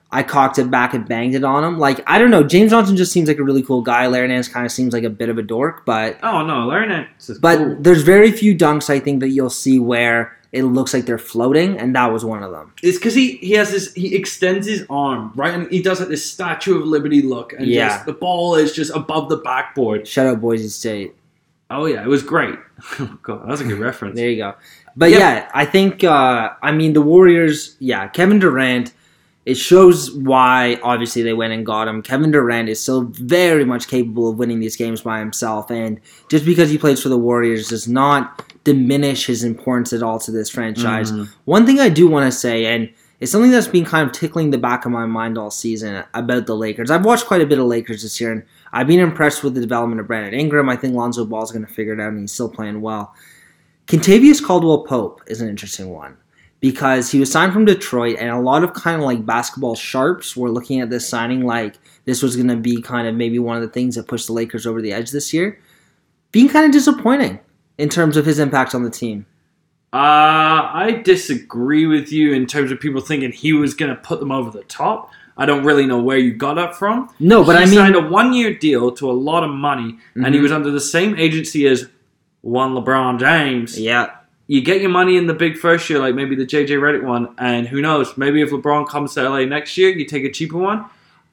I 0.09 0.23
cocked 0.23 0.57
it 0.57 0.71
back 0.71 0.93
and 0.93 1.05
banged 1.07 1.35
it 1.35 1.43
on 1.43 1.65
him. 1.65 1.77
Like 1.79 2.01
I 2.07 2.17
don't 2.17 2.31
know, 2.31 2.43
James 2.43 2.71
Johnson 2.71 2.95
just 2.95 3.11
seems 3.11 3.27
like 3.27 3.37
a 3.37 3.43
really 3.43 3.61
cool 3.61 3.81
guy. 3.81 4.07
Larry 4.07 4.29
Nance 4.29 4.47
kind 4.47 4.65
of 4.65 4.71
seems 4.71 4.93
like 4.93 5.03
a 5.03 5.09
bit 5.09 5.27
of 5.27 5.37
a 5.37 5.43
dork, 5.43 5.85
but 5.85 6.17
oh 6.23 6.45
no, 6.45 6.65
Larry 6.65 6.87
Nance 6.87 7.29
is 7.29 7.39
but 7.39 7.57
cool. 7.57 7.75
there's 7.77 8.03
very 8.03 8.31
few 8.31 8.55
dunks 8.55 8.89
I 8.89 8.99
think 8.99 9.19
that 9.19 9.29
you'll 9.29 9.49
see 9.49 9.79
where 9.79 10.38
it 10.51 10.63
looks 10.63 10.93
like 10.93 11.05
they're 11.05 11.17
floating, 11.19 11.77
and 11.77 11.95
that 11.95 12.11
was 12.11 12.25
one 12.25 12.41
of 12.43 12.51
them. 12.51 12.73
It's 12.81 12.97
because 12.97 13.13
he 13.13 13.37
he 13.37 13.51
has 13.53 13.71
this 13.71 13.93
he 13.93 14.15
extends 14.15 14.65
his 14.67 14.85
arm 14.89 15.31
right 15.35 15.53
and 15.53 15.69
he 15.71 15.81
does 15.81 15.99
like 15.99 16.09
this 16.09 16.29
Statue 16.29 16.79
of 16.79 16.85
Liberty 16.87 17.21
look 17.21 17.53
and 17.53 17.67
Yeah. 17.67 17.89
just 17.89 18.05
the 18.05 18.13
ball 18.13 18.55
is 18.55 18.73
just 18.73 18.91
above 18.95 19.29
the 19.29 19.37
backboard. 19.37 20.07
Shout 20.07 20.25
out 20.27 20.41
Boise 20.41 20.69
State. 20.69 21.13
Oh 21.69 21.85
yeah, 21.85 22.01
it 22.03 22.07
was 22.07 22.23
great. 22.23 22.55
Oh 22.99 23.17
god, 23.21 23.41
that 23.43 23.47
was 23.47 23.61
a 23.61 23.65
good 23.65 23.79
reference. 23.79 24.15
There 24.15 24.29
you 24.29 24.37
go. 24.37 24.55
But 24.95 25.11
Yeah. 25.11 25.17
yeah, 25.19 25.51
I 25.53 25.65
think 25.65 26.03
uh, 26.03 26.51
I 26.63 26.71
mean 26.71 26.93
the 26.93 27.01
Warriors. 27.01 27.75
Yeah, 27.79 28.07
Kevin 28.07 28.39
Durant. 28.39 28.93
It 29.45 29.55
shows 29.57 30.11
why 30.11 30.79
obviously 30.83 31.23
they 31.23 31.33
went 31.33 31.53
and 31.53 31.65
got 31.65 31.87
him. 31.87 32.01
Kevin 32.03 32.29
Durant 32.31 32.69
is 32.69 32.79
still 32.79 33.03
very 33.03 33.65
much 33.65 33.87
capable 33.87 34.29
of 34.29 34.37
winning 34.37 34.59
these 34.59 34.75
games 34.75 35.01
by 35.01 35.17
himself, 35.19 35.71
and 35.71 35.99
just 36.29 36.45
because 36.45 36.69
he 36.69 36.77
plays 36.77 37.01
for 37.01 37.09
the 37.09 37.17
Warriors 37.17 37.69
does 37.69 37.87
not 37.87 38.48
diminish 38.73 39.25
his 39.25 39.43
importance 39.43 39.93
at 39.93 40.03
all 40.03 40.19
to 40.19 40.31
this 40.31 40.49
franchise. 40.49 41.11
Mhm. 41.11 41.29
One 41.45 41.65
thing 41.65 41.79
I 41.79 41.89
do 41.89 42.07
want 42.07 42.31
to 42.31 42.37
say, 42.37 42.65
and 42.65 42.89
it's 43.19 43.31
something 43.31 43.51
that's 43.51 43.67
been 43.67 43.85
kind 43.85 44.07
of 44.07 44.13
tickling 44.13 44.51
the 44.51 44.57
back 44.57 44.85
of 44.85 44.91
my 44.91 45.05
mind 45.05 45.37
all 45.37 45.49
season 45.49 46.03
about 46.13 46.45
the 46.45 46.55
Lakers. 46.55 46.91
I've 46.91 47.05
watched 47.05 47.25
quite 47.25 47.41
a 47.41 47.47
bit 47.47 47.57
of 47.57 47.65
Lakers 47.65 48.03
this 48.03 48.21
year, 48.21 48.31
and 48.31 48.43
I've 48.71 48.87
been 48.87 48.99
impressed 48.99 49.43
with 49.43 49.55
the 49.55 49.61
development 49.61 49.99
of 49.99 50.07
Brandon 50.07 50.39
Ingram. 50.39 50.69
I 50.69 50.75
think 50.75 50.93
Lonzo 50.93 51.25
Ball's 51.25 51.51
going 51.51 51.65
to 51.65 51.73
figure 51.73 51.93
it 51.93 51.99
out, 51.99 52.09
and 52.09 52.21
he's 52.21 52.31
still 52.31 52.49
playing 52.49 52.81
well. 52.81 53.13
Kentavious 53.87 54.41
Caldwell 54.43 54.83
Pope 54.83 55.21
is 55.25 55.41
an 55.41 55.49
interesting 55.49 55.89
one 55.89 56.15
because 56.59 57.09
he 57.09 57.19
was 57.19 57.31
signed 57.31 57.53
from 57.53 57.65
Detroit, 57.65 58.17
and 58.19 58.29
a 58.29 58.39
lot 58.39 58.63
of 58.63 58.73
kind 58.73 58.97
of 58.97 59.03
like 59.03 59.25
basketball 59.25 59.75
sharps 59.75 60.37
were 60.37 60.51
looking 60.51 60.79
at 60.79 60.91
this 60.91 61.09
signing 61.09 61.43
like 61.43 61.79
this 62.05 62.21
was 62.21 62.35
going 62.35 62.49
to 62.49 62.55
be 62.55 62.81
kind 62.81 63.07
of 63.07 63.15
maybe 63.15 63.39
one 63.39 63.55
of 63.57 63.63
the 63.63 63.69
things 63.69 63.95
that 63.95 64.07
pushed 64.07 64.27
the 64.27 64.33
Lakers 64.33 64.67
over 64.67 64.81
the 64.81 64.93
edge 64.93 65.11
this 65.11 65.33
year. 65.33 65.57
Being 66.31 66.49
kind 66.49 66.65
of 66.65 66.71
disappointing 66.71 67.39
in 67.79 67.89
terms 67.89 68.17
of 68.17 68.25
his 68.25 68.37
impact 68.39 68.75
on 68.75 68.83
the 68.83 68.89
team. 68.89 69.25
Uh, 69.91 70.69
I 70.71 71.01
disagree 71.03 71.87
with 71.87 72.11
you 72.11 72.33
in 72.33 72.45
terms 72.45 72.71
of 72.71 72.79
people 72.79 73.01
thinking 73.01 73.31
he 73.31 73.53
was 73.53 73.73
going 73.73 73.89
to 73.89 73.95
put 73.99 74.19
them 74.19 74.31
over 74.31 74.51
the 74.51 74.63
top. 74.65 75.11
I 75.37 75.45
don't 75.47 75.63
really 75.63 75.85
know 75.87 75.99
where 75.99 76.17
you 76.17 76.33
got 76.33 76.55
that 76.55 76.75
from. 76.75 77.09
No, 77.19 77.43
but 77.43 77.55
he 77.55 77.63
I 77.63 77.65
mean, 77.65 77.75
signed 77.75 77.95
a 77.95 78.01
one-year 78.01 78.55
deal 78.55 78.91
to 78.91 79.09
a 79.09 79.13
lot 79.13 79.43
of 79.43 79.49
money, 79.49 79.97
and 80.15 80.35
he 80.35 80.39
Mhm. 80.39 80.43
was 80.43 80.51
under 80.51 80.69
the 80.69 80.81
same 80.81 81.15
agency 81.17 81.65
as 81.65 81.87
one 82.41 82.73
LeBron 82.75 83.19
James. 83.19 83.79
yeah, 83.79 84.07
You 84.47 84.61
get 84.61 84.81
your 84.81 84.89
money 84.89 85.15
in 85.15 85.27
the 85.27 85.33
big 85.35 85.57
first 85.57 85.87
year, 85.89 85.99
like 85.99 86.15
maybe 86.15 86.35
the 86.35 86.45
JJ 86.45 86.75
Redick 86.77 87.03
one, 87.03 87.29
and 87.37 87.67
who 87.67 87.81
knows? 87.81 88.17
Maybe 88.17 88.41
if 88.41 88.49
LeBron 88.49 88.87
comes 88.89 89.13
to 89.13 89.21
LA 89.21 89.45
next 89.45 89.77
year, 89.77 89.89
you 89.89 90.05
take 90.05 90.23
a 90.25 90.31
cheaper 90.31 90.57
one. 90.57 90.79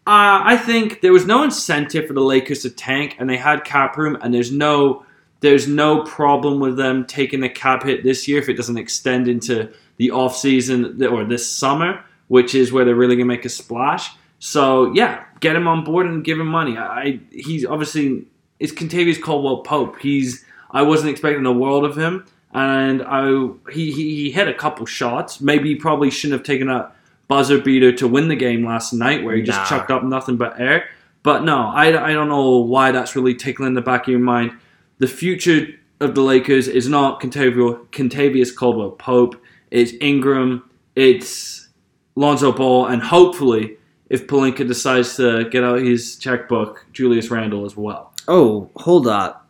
Uh, 0.08 0.38
I 0.44 0.56
think 0.58 1.00
there 1.00 1.12
was 1.14 1.26
no 1.26 1.42
incentive 1.42 2.06
for 2.06 2.12
the 2.12 2.20
Lakers 2.20 2.60
to 2.62 2.70
tank, 2.70 3.16
and 3.18 3.28
they 3.28 3.38
had 3.38 3.64
cap 3.64 3.96
room, 3.96 4.18
and 4.20 4.32
there's 4.34 4.52
no 4.52 5.05
there's 5.40 5.68
no 5.68 6.02
problem 6.04 6.60
with 6.60 6.76
them 6.76 7.04
taking 7.04 7.42
a 7.42 7.48
cap 7.48 7.84
hit 7.84 8.02
this 8.02 8.26
year 8.26 8.38
if 8.38 8.48
it 8.48 8.54
doesn't 8.54 8.78
extend 8.78 9.28
into 9.28 9.72
the 9.96 10.10
off 10.10 10.36
season 10.36 11.02
or 11.04 11.24
this 11.24 11.50
summer, 11.50 12.02
which 12.28 12.54
is 12.54 12.72
where 12.72 12.84
they're 12.84 12.94
really 12.94 13.16
gonna 13.16 13.26
make 13.26 13.44
a 13.44 13.50
splash. 13.50 14.10
So 14.38 14.92
yeah, 14.94 15.24
get 15.40 15.56
him 15.56 15.68
on 15.68 15.84
board 15.84 16.06
and 16.06 16.24
give 16.24 16.38
him 16.38 16.46
money. 16.46 16.76
I, 16.76 17.20
he's 17.30 17.64
obviously 17.64 18.26
it's 18.58 18.72
Kentavious 18.72 19.20
Caldwell 19.20 19.58
Pope. 19.58 19.98
He's 19.98 20.44
I 20.70 20.82
wasn't 20.82 21.10
expecting 21.10 21.42
the 21.42 21.52
world 21.52 21.84
of 21.84 21.96
him, 21.96 22.26
and 22.52 23.02
I 23.02 23.48
he, 23.72 23.92
he 23.92 24.16
he 24.16 24.30
hit 24.30 24.48
a 24.48 24.54
couple 24.54 24.86
shots. 24.86 25.40
Maybe 25.40 25.70
he 25.70 25.74
probably 25.76 26.10
shouldn't 26.10 26.40
have 26.40 26.46
taken 26.46 26.68
a 26.68 26.92
buzzer 27.28 27.60
beater 27.60 27.92
to 27.92 28.08
win 28.08 28.28
the 28.28 28.36
game 28.36 28.64
last 28.64 28.92
night, 28.92 29.24
where 29.24 29.36
he 29.36 29.42
just 29.42 29.68
chucked 29.68 29.90
up 29.90 30.04
nothing 30.04 30.36
but 30.36 30.58
air. 30.60 30.88
But 31.22 31.42
no, 31.42 31.58
I, 31.58 31.86
I 32.10 32.12
don't 32.12 32.28
know 32.28 32.58
why 32.58 32.92
that's 32.92 33.16
really 33.16 33.34
tickling 33.34 33.74
the 33.74 33.80
back 33.80 34.02
of 34.02 34.08
your 34.08 34.20
mind. 34.20 34.52
The 34.98 35.06
future 35.06 35.66
of 36.00 36.14
the 36.14 36.22
Lakers 36.22 36.68
is 36.68 36.88
not 36.88 37.20
Kentavious, 37.20 38.54
Caldwell 38.54 38.90
Pope. 38.92 39.40
It's 39.70 39.92
Ingram. 40.00 40.68
It's 40.94 41.68
Lonzo 42.14 42.52
Ball, 42.52 42.86
and 42.86 43.02
hopefully, 43.02 43.76
if 44.08 44.26
Pelinka 44.26 44.66
decides 44.66 45.16
to 45.16 45.48
get 45.50 45.62
out 45.64 45.80
his 45.80 46.16
checkbook, 46.16 46.86
Julius 46.92 47.30
Randle 47.30 47.66
as 47.66 47.76
well. 47.76 48.14
Oh, 48.28 48.70
hold 48.76 49.06
up. 49.06 49.46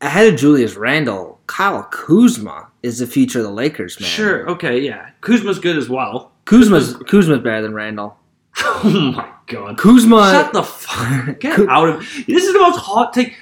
Ahead 0.00 0.32
of 0.34 0.38
Julius 0.38 0.74
Randle, 0.74 1.40
Kyle 1.46 1.84
Kuzma 1.84 2.68
is 2.82 2.98
the 2.98 3.06
future 3.06 3.38
of 3.38 3.44
the 3.44 3.52
Lakers, 3.52 3.98
man. 4.00 4.08
Sure, 4.08 4.48
okay, 4.50 4.80
yeah. 4.80 5.10
Kuzma's 5.20 5.58
good 5.58 5.76
as 5.78 5.88
well. 5.88 6.32
Kuzma's 6.44 6.96
Kuzma's 7.06 7.40
better 7.40 7.62
than 7.62 7.74
Randle. 7.74 8.18
Oh 8.86 9.12
my 9.16 9.30
god. 9.46 9.78
Kuzma 9.78 10.30
Shut 10.30 10.52
the 10.52 10.62
fuck. 10.62 11.38
Get 11.40 11.58
out 11.68 11.88
of 11.88 12.00
This 12.26 12.44
is 12.44 12.52
the 12.52 12.58
most 12.58 12.78
hot 12.78 13.14
take. 13.14 13.34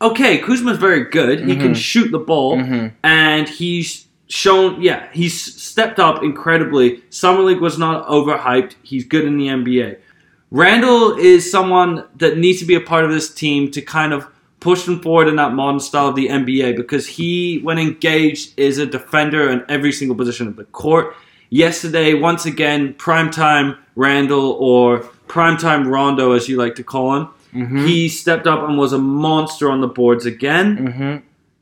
Okay, 0.00 0.38
Kuzma's 0.38 0.78
very 0.78 1.04
good. 1.04 1.40
He 1.48 1.56
can 1.56 1.72
Mhm. 1.72 1.76
shoot 1.76 2.10
the 2.10 2.18
ball, 2.18 2.56
Mhm. 2.58 2.92
and 3.02 3.48
he's 3.48 4.06
shown. 4.28 4.80
Yeah, 4.80 5.04
he's 5.12 5.40
stepped 5.40 5.98
up 5.98 6.22
incredibly. 6.22 7.00
Summer 7.10 7.42
League 7.42 7.60
was 7.60 7.78
not 7.78 8.06
overhyped. 8.08 8.72
He's 8.82 9.04
good 9.04 9.24
in 9.24 9.36
the 9.38 9.48
NBA. 9.48 9.96
Randle 10.50 11.16
is 11.16 11.50
someone 11.50 12.04
that 12.18 12.36
needs 12.38 12.58
to 12.60 12.66
be 12.66 12.74
a 12.74 12.80
part 12.80 13.04
of 13.04 13.10
this 13.10 13.32
team 13.32 13.70
to 13.70 13.80
kind 13.80 14.12
of 14.12 14.26
push 14.60 14.82
them 14.84 15.00
forward 15.00 15.26
in 15.28 15.36
that 15.36 15.54
modern 15.54 15.80
style 15.80 16.08
of 16.08 16.14
the 16.14 16.28
NBA 16.28 16.72
because 16.72 17.06
he, 17.06 17.58
when 17.62 17.78
engaged, 17.78 18.52
is 18.56 18.78
a 18.78 18.86
defender 18.86 19.48
in 19.48 19.62
every 19.68 19.92
single 19.92 20.14
position 20.16 20.46
of 20.46 20.56
the 20.56 20.64
court. 20.64 21.16
Yesterday, 21.50 22.14
once 22.14 22.46
again, 22.46 22.94
primetime 22.98 23.76
Randle 23.96 24.56
or 24.60 25.04
primetime 25.28 25.86
Rondo, 25.86 26.32
as 26.32 26.48
you 26.48 26.56
like 26.58 26.74
to 26.76 26.82
call 26.84 27.16
him. 27.16 27.28
Mm-hmm. 27.54 27.86
He 27.86 28.08
stepped 28.08 28.46
up 28.46 28.66
and 28.68 28.78
was 28.78 28.92
a 28.92 28.98
monster 28.98 29.70
on 29.70 29.80
the 29.80 29.88
boards 29.88 30.24
again. 30.26 30.78
mm-hmm. 30.78 31.16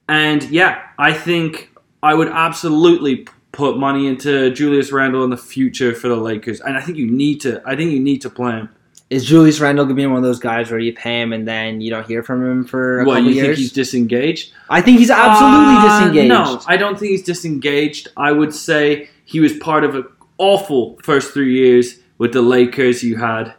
And 0.09 0.43
yeah, 0.51 0.83
I 0.99 1.13
think 1.13 1.71
I 2.03 2.15
would 2.15 2.29
absolutely 2.29 3.27
put 3.53 3.77
money 3.79 4.07
into 4.07 4.51
Julius 4.53 4.91
Randle 4.93 5.23
in 5.25 5.31
the 5.31 5.37
future 5.37 5.95
for 5.95 6.09
the 6.09 6.17
Lakers. 6.17 6.61
And 6.61 6.77
I 6.77 6.81
think 6.81 6.99
you 6.99 7.11
need 7.11 7.41
to. 7.43 7.63
I 7.65 7.77
think 7.77 7.93
you 7.93 8.01
need 8.01 8.23
to 8.23 8.31
play 8.31 8.53
him. 8.53 8.69
Is 9.11 9.25
Julius 9.25 9.59
Randle 9.59 9.85
gonna 9.85 9.97
be 9.97 10.07
one 10.07 10.19
of 10.19 10.23
those 10.23 10.39
guys 10.39 10.71
where 10.71 10.79
you 10.79 10.93
pay 10.93 11.21
him 11.21 11.33
and 11.33 11.47
then 11.47 11.81
you 11.81 11.91
don't 11.91 12.07
hear 12.07 12.23
from 12.23 12.49
him 12.49 12.65
for 12.65 13.01
a 13.01 13.05
What 13.05 13.17
couple 13.17 13.31
you 13.33 13.41
think 13.41 13.57
he's 13.57 13.73
disengaged? 13.73 14.53
I 14.69 14.81
think 14.81 15.01
he's 15.01 15.11
absolutely 15.11 15.75
Uh, 15.79 16.01
disengaged. 16.01 16.29
No, 16.29 16.61
I 16.69 16.77
don't 16.77 16.97
think 16.97 17.11
he's 17.11 17.25
disengaged. 17.25 18.07
I 18.17 18.31
would 18.31 18.55
say 18.55 19.11
he 19.25 19.41
was 19.41 19.53
part 19.55 19.83
of 19.83 19.97
an 19.97 20.05
awful 20.39 20.97
first 21.03 21.33
three 21.33 21.53
years 21.55 21.99
with 22.19 22.33
the 22.33 22.43
Lakers. 22.43 23.03
You 23.03 23.17
had 23.17 23.53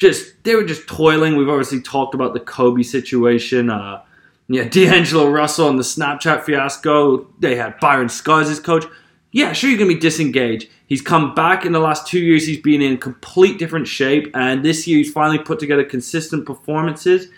just 0.00 0.42
they 0.42 0.56
were 0.56 0.64
just 0.64 0.88
toiling. 0.88 1.36
We've 1.36 1.48
obviously 1.48 1.80
talked 1.80 2.14
about 2.14 2.34
the 2.34 2.40
Kobe 2.40 2.82
situation. 2.82 3.70
Uh, 3.70 4.02
yeah, 4.48 4.64
D'Angelo 4.68 5.30
Russell 5.30 5.68
and 5.68 5.78
the 5.78 5.84
Snapchat 5.84 6.42
fiasco. 6.42 7.28
They 7.38 7.54
had 7.54 7.78
Byron 7.78 8.08
Scott 8.08 8.46
as 8.46 8.58
coach. 8.58 8.84
Yeah, 9.30 9.52
sure, 9.52 9.70
you're 9.70 9.78
gonna 9.78 9.94
be 9.94 10.00
disengaged. 10.00 10.68
He's 10.88 11.02
come 11.02 11.34
back 11.36 11.64
in 11.64 11.70
the 11.70 11.78
last 11.78 12.08
two 12.08 12.18
years. 12.18 12.46
He's 12.46 12.60
been 12.60 12.82
in 12.82 12.98
complete 12.98 13.58
different 13.58 13.86
shape, 13.86 14.28
and 14.34 14.64
this 14.64 14.88
year 14.88 14.98
he's 14.98 15.12
finally 15.12 15.38
put 15.38 15.60
together 15.60 15.84
consistent 15.84 16.46
performances. 16.46 17.28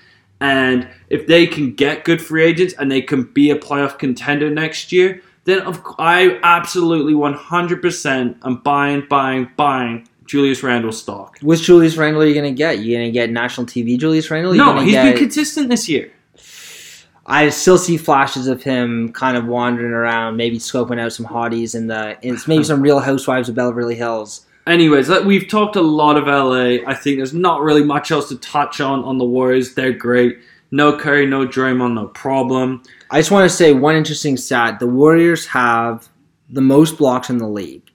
And 0.40 0.88
if 1.09 1.27
they 1.27 1.46
can 1.46 1.75
get 1.75 2.05
good 2.05 2.20
free 2.20 2.42
agents 2.42 2.75
and 2.79 2.90
they 2.90 3.03
can 3.03 3.25
be 3.25 3.51
a 3.51 3.57
playoff 3.57 3.98
contender 3.98 4.51
next 4.51 4.90
year, 4.90 5.22
then 5.44 5.61
of 5.61 5.83
I 5.98 6.40
absolutely 6.42 7.12
100% 7.12 8.37
am 8.44 8.57
buying, 8.57 9.07
buying, 9.09 9.51
buying 9.57 10.09
Julius 10.33 10.62
Randle 10.62 10.92
stock. 10.92 11.38
Which 11.42 11.61
Julius 11.61 11.99
Randle 11.99 12.23
are 12.23 12.27
you 12.27 12.35
gonna 12.35 12.53
get? 12.53 12.79
You 12.79 12.97
gonna 12.97 13.11
get 13.11 13.31
national 13.31 13.66
TV 13.66 13.99
Julius 13.99 14.31
Randle? 14.31 14.55
You 14.55 14.64
No, 14.64 14.81
he's 14.81 14.92
get, 14.92 15.05
been 15.05 15.18
consistent 15.18 15.68
this 15.68 15.90
year. 15.90 16.11
I 17.27 17.51
still 17.51 17.77
see 17.77 17.99
flashes 17.99 18.47
of 18.47 18.62
him 18.62 19.12
kind 19.12 19.37
of 19.37 19.45
wandering 19.45 19.92
around, 19.92 20.38
maybe 20.38 20.57
scoping 20.57 20.99
out 20.99 21.12
some 21.12 21.27
hotties 21.27 21.75
in 21.75 21.88
the. 21.88 22.16
It's 22.23 22.49
maybe 22.49 22.64
some 22.64 22.81
Real 22.81 22.99
Housewives 23.01 23.51
of 23.51 23.57
Beverly 23.57 23.95
Hills. 23.95 24.47
Anyways, 24.66 25.11
we've 25.27 25.49
talked 25.49 25.77
a 25.77 25.83
lot 25.83 26.16
of 26.16 26.25
LA. 26.25 26.83
I 26.90 26.95
think 26.95 27.18
there's 27.18 27.35
not 27.35 27.61
really 27.61 27.85
much 27.85 28.11
else 28.11 28.31
to 28.31 28.38
touch 28.38 28.81
on 28.81 29.05
on 29.05 29.18
the 29.18 29.27
Warriors. 29.27 29.75
They're 29.75 29.92
great. 29.92 30.38
No 30.71 30.97
Curry, 30.97 31.27
no 31.27 31.47
Draymond, 31.47 31.92
no 31.92 32.07
problem. 32.07 32.83
I 33.11 33.18
just 33.18 33.31
want 33.31 33.51
to 33.51 33.55
say 33.55 33.75
one 33.75 33.97
interesting 33.97 34.38
stat: 34.38 34.79
the 34.81 34.87
Warriors 34.87 35.45
have 35.49 36.09
the 36.49 36.62
most 36.62 36.97
blocks 36.97 37.29
in 37.29 37.37
the 37.37 37.49
league, 37.49 37.92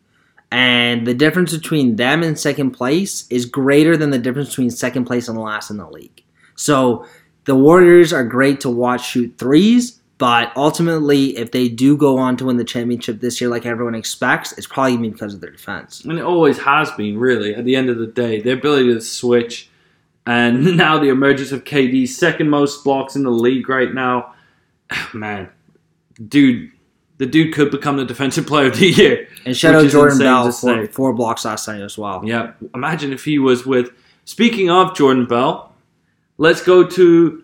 and 0.51 1.05
the 1.05 1.13
difference 1.13 1.55
between 1.55 1.97
them 1.97 2.23
and 2.23 2.39
second 2.39 2.71
place 2.71 3.27
is 3.29 3.45
greater 3.45 3.97
than 3.97 4.11
the 4.11 4.19
difference 4.19 4.49
between 4.49 4.69
second 4.71 5.05
place 5.05 5.27
and 5.27 5.37
last 5.37 5.69
in 5.69 5.77
the 5.77 5.89
league. 5.89 6.23
So 6.55 7.05
the 7.45 7.55
Warriors 7.55 8.13
are 8.13 8.23
great 8.23 8.61
to 8.61 8.69
watch 8.69 9.09
shoot 9.09 9.37
threes, 9.37 9.99
but 10.17 10.51
ultimately, 10.55 11.37
if 11.37 11.51
they 11.51 11.67
do 11.67 11.95
go 11.95 12.17
on 12.17 12.37
to 12.37 12.45
win 12.45 12.57
the 12.57 12.63
championship 12.63 13.19
this 13.19 13.39
year, 13.39 13.49
like 13.49 13.65
everyone 13.65 13.93
expects, 13.93 14.51
it's 14.53 14.67
probably 14.67 14.93
gonna 14.93 15.03
be 15.03 15.09
because 15.09 15.33
of 15.33 15.41
their 15.41 15.51
defense. 15.51 16.01
And 16.01 16.17
it 16.17 16.23
always 16.23 16.57
has 16.59 16.89
been, 16.91 17.17
really, 17.19 17.53
at 17.53 17.65
the 17.65 17.75
end 17.75 17.89
of 17.89 17.97
the 17.97 18.07
day. 18.07 18.41
Their 18.41 18.57
ability 18.57 18.93
to 18.93 19.01
switch. 19.01 19.69
And 20.25 20.77
now 20.77 20.97
the 20.97 21.09
emergence 21.09 21.51
of 21.51 21.65
KD, 21.65 22.07
second 22.07 22.49
most 22.49 22.83
blocks 22.83 23.15
in 23.15 23.23
the 23.23 23.29
league 23.29 23.69
right 23.69 23.93
now. 23.93 24.33
Man, 25.13 25.49
dude, 26.27 26.71
the 27.17 27.25
dude 27.25 27.53
could 27.53 27.71
become 27.71 27.97
the 27.97 28.05
defensive 28.05 28.45
player 28.45 28.67
of 28.67 28.77
the 28.77 28.87
year. 28.91 29.27
And 29.45 29.55
shout 29.55 29.75
out 29.75 29.89
Jordan 29.89 30.19
Bell 30.19 30.51
for 30.51 30.87
four 30.87 31.13
blocks 31.13 31.45
last 31.45 31.67
night 31.67 31.81
as 31.81 31.97
well. 31.97 32.21
Yeah, 32.23 32.53
imagine 32.73 33.13
if 33.13 33.25
he 33.25 33.39
was 33.39 33.65
with. 33.65 33.91
Speaking 34.25 34.69
of 34.69 34.95
Jordan 34.95 35.25
Bell, 35.25 35.73
let's 36.37 36.61
go 36.61 36.85
to 36.85 37.43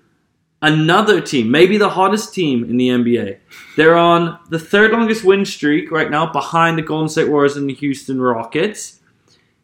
another 0.61 1.21
team, 1.21 1.51
maybe 1.51 1.77
the 1.77 1.89
hottest 1.89 2.33
team 2.33 2.63
in 2.63 2.77
the 2.77 2.89
NBA. 2.89 3.37
They're 3.75 3.97
on 3.97 4.39
the 4.49 4.59
third 4.59 4.91
longest 4.91 5.23
win 5.23 5.45
streak 5.45 5.91
right 5.91 6.09
now, 6.09 6.31
behind 6.31 6.77
the 6.77 6.81
Golden 6.81 7.09
State 7.09 7.29
Warriors 7.29 7.57
and 7.57 7.69
the 7.69 7.73
Houston 7.73 8.21
Rockets. 8.21 8.99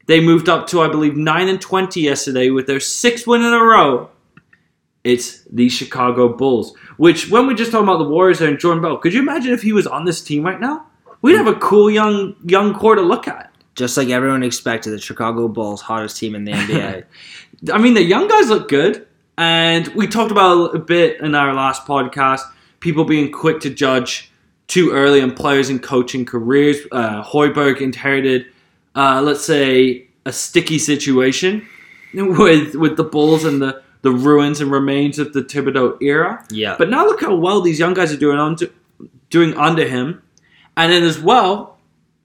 They 0.08 0.20
moved 0.22 0.50
up 0.50 0.68
to, 0.68 0.82
I 0.82 0.88
believe, 0.88 1.16
nine 1.16 1.48
and 1.50 1.62
twenty 1.62 2.02
yesterday 2.02 2.50
with 2.50 2.68
their 2.68 2.80
sixth 2.80 3.28
win 3.28 3.42
in 3.42 3.54
a 3.54 3.64
row. 3.64 4.10
It's 5.04 5.44
the 5.46 5.70
Chicago 5.70 6.30
Bulls. 6.30 6.76
Which, 6.98 7.30
when 7.30 7.48
we're 7.48 7.56
just 7.56 7.72
talking 7.72 7.88
about 7.88 8.00
the 8.00 8.10
Warriors 8.10 8.42
and 8.42 8.60
Jordan 8.60 8.82
Bell, 8.82 8.98
could 8.98 9.14
you 9.14 9.22
imagine 9.22 9.54
if 9.54 9.62
he 9.62 9.74
was 9.74 9.88
on 9.88 10.06
this 10.06 10.22
team 10.22 10.44
right 10.44 10.60
now? 10.60 10.86
We'd 11.22 11.36
have 11.36 11.48
a 11.48 11.56
cool 11.56 11.90
young 11.90 12.36
young 12.46 12.74
core 12.74 12.96
to 12.96 13.02
look 13.02 13.28
at. 13.28 13.52
Just 13.76 13.96
like 13.96 14.10
everyone 14.10 14.44
expected, 14.44 14.92
the 14.92 15.00
Chicago 15.00 15.48
Bulls, 15.48 15.82
hottest 15.82 16.18
team 16.18 16.36
in 16.36 16.44
the 16.44 16.52
NBA. 16.52 17.06
I 17.74 17.78
mean, 17.78 17.94
the 17.94 18.04
young 18.04 18.28
guys 18.28 18.50
look 18.50 18.68
good, 18.68 19.08
and 19.38 19.88
we 19.90 20.08
talked 20.08 20.32
about 20.32 20.76
a 20.76 20.80
bit 20.80 21.22
in 21.22 21.34
our 21.36 21.54
last 21.54 21.86
podcast. 21.86 22.42
People 22.82 23.06
being 23.06 23.32
quick 23.32 23.62
to 23.62 23.70
judge 23.70 24.32
too 24.68 24.92
early 24.92 25.22
on 25.22 25.34
players 25.34 25.70
in 25.70 25.80
coaching 25.80 26.26
careers. 26.26 26.78
Uh, 26.92 27.24
Hoiberg 27.24 27.82
inherited, 27.82 28.48
uh, 28.96 29.22
let's 29.22 29.44
say, 29.44 30.08
a 30.26 30.34
sticky 30.34 30.80
situation 30.80 31.68
with 32.14 32.76
with 32.76 32.98
the 32.98 33.04
Bulls 33.04 33.46
and 33.46 33.62
the 33.62 33.82
the 34.02 34.12
ruins 34.12 34.62
and 34.62 34.72
remains 34.72 35.20
of 35.20 35.34
the 35.34 35.42
Thibodeau 35.42 36.02
era. 36.02 36.46
yeah. 36.52 36.76
But 36.78 36.90
now 36.90 37.06
look 37.06 37.22
how 37.22 37.36
well 37.36 37.62
these 37.62 37.80
young 37.80 37.94
guys 37.94 38.14
are 38.14 38.18
doing 38.18 38.38
on 38.40 38.58
doing 39.30 39.54
under 39.56 39.88
him, 39.88 40.22
and 40.78 40.92
then 40.92 41.04
as 41.04 41.20
well, 41.20 41.78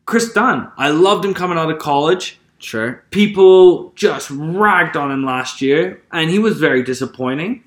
Chris 0.07 0.33
Dunn. 0.33 0.71
I 0.77 0.91
loved 0.91 1.25
him 1.25 1.35
coming 1.35 1.59
out 1.59 1.71
of 1.71 1.79
college 1.79 2.39
sure. 2.59 3.03
people 3.11 3.93
just 3.97 4.31
ragged 4.31 4.97
on 4.97 5.11
him 5.11 5.25
last 5.25 5.61
year, 5.61 6.03
and 6.13 6.31
he 6.31 6.39
was 6.39 6.59
very 6.59 6.83
disappointing. 6.83 7.65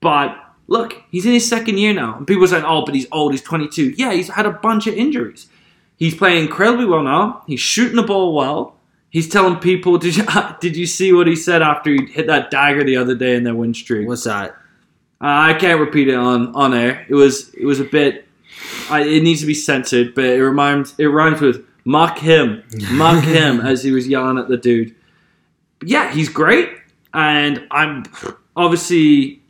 But 0.00 0.36
look, 0.66 1.02
he's 1.10 1.26
in 1.26 1.32
his 1.32 1.48
second 1.48 1.78
year 1.78 1.92
now, 1.94 2.16
and 2.18 2.26
people 2.26 2.44
are 2.44 2.48
saying, 2.48 2.64
"Oh, 2.66 2.84
but 2.84 2.94
he's 2.94 3.06
old. 3.12 3.32
He's 3.32 3.42
22." 3.42 3.94
Yeah, 3.96 4.12
he's 4.12 4.28
had 4.28 4.46
a 4.46 4.52
bunch 4.52 4.86
of 4.86 4.94
injuries. 4.94 5.46
He's 5.96 6.14
playing 6.14 6.44
incredibly 6.44 6.84
well 6.86 7.02
now. 7.02 7.42
He's 7.46 7.60
shooting 7.60 7.96
the 7.96 8.02
ball 8.04 8.34
well. 8.34 8.76
He's 9.10 9.28
telling 9.28 9.56
people, 9.56 9.98
"Did 9.98 10.16
you 10.16 10.24
did 10.60 10.76
you 10.76 10.86
see 10.86 11.12
what 11.12 11.26
he 11.26 11.36
said 11.36 11.62
after 11.62 11.90
he 11.90 12.06
hit 12.06 12.26
that 12.26 12.50
dagger 12.50 12.84
the 12.84 12.96
other 12.96 13.14
day 13.14 13.36
in 13.36 13.44
their 13.44 13.54
win 13.54 13.74
streak?" 13.74 14.06
What's 14.06 14.24
that? 14.24 14.56
Uh, 15.20 15.50
I 15.50 15.54
can't 15.54 15.80
repeat 15.80 16.08
it 16.08 16.14
on, 16.14 16.54
on 16.54 16.74
air. 16.74 17.04
It 17.08 17.14
was 17.14 17.52
it 17.54 17.64
was 17.64 17.80
a 17.80 17.84
bit. 17.84 18.26
I, 18.90 19.02
it 19.02 19.22
needs 19.22 19.40
to 19.40 19.46
be 19.46 19.54
censored, 19.54 20.14
but 20.14 20.24
it 20.24 20.44
rhymes 20.44 20.94
it 20.98 21.06
rhymes 21.06 21.40
with 21.40 21.66
mock 21.84 22.18
him, 22.18 22.62
mock 22.92 23.24
him 23.24 23.60
as 23.60 23.82
he 23.82 23.90
was 23.90 24.06
yelling 24.06 24.38
at 24.38 24.48
the 24.48 24.56
dude. 24.56 24.94
But 25.78 25.88
yeah, 25.88 26.12
he's 26.12 26.28
great, 26.28 26.70
and 27.12 27.66
I'm 27.70 28.04
obviously. 28.56 29.42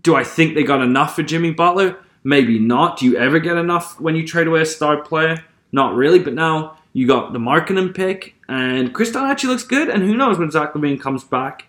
Do 0.00 0.14
I 0.14 0.22
think 0.22 0.54
they 0.54 0.62
got 0.62 0.80
enough 0.80 1.16
for 1.16 1.24
Jimmy 1.24 1.50
Butler? 1.50 1.98
Maybe 2.22 2.60
not. 2.60 2.98
Do 2.98 3.06
you 3.06 3.16
ever 3.16 3.40
get 3.40 3.56
enough 3.56 4.00
when 4.00 4.14
you 4.14 4.24
trade 4.24 4.46
away 4.46 4.60
a 4.60 4.66
star 4.66 5.02
player? 5.02 5.44
Not 5.72 5.96
really. 5.96 6.20
But 6.20 6.34
now 6.34 6.77
you 6.98 7.06
got 7.06 7.32
the 7.32 7.38
Markkanen 7.38 7.94
pick, 7.94 8.34
and 8.48 8.92
Dunn 8.92 9.30
actually 9.30 9.50
looks 9.50 9.62
good. 9.62 9.88
And 9.88 10.02
who 10.02 10.16
knows 10.16 10.36
when 10.36 10.50
Zach 10.50 10.72
LaVine 10.72 11.00
comes 11.00 11.22
back? 11.22 11.66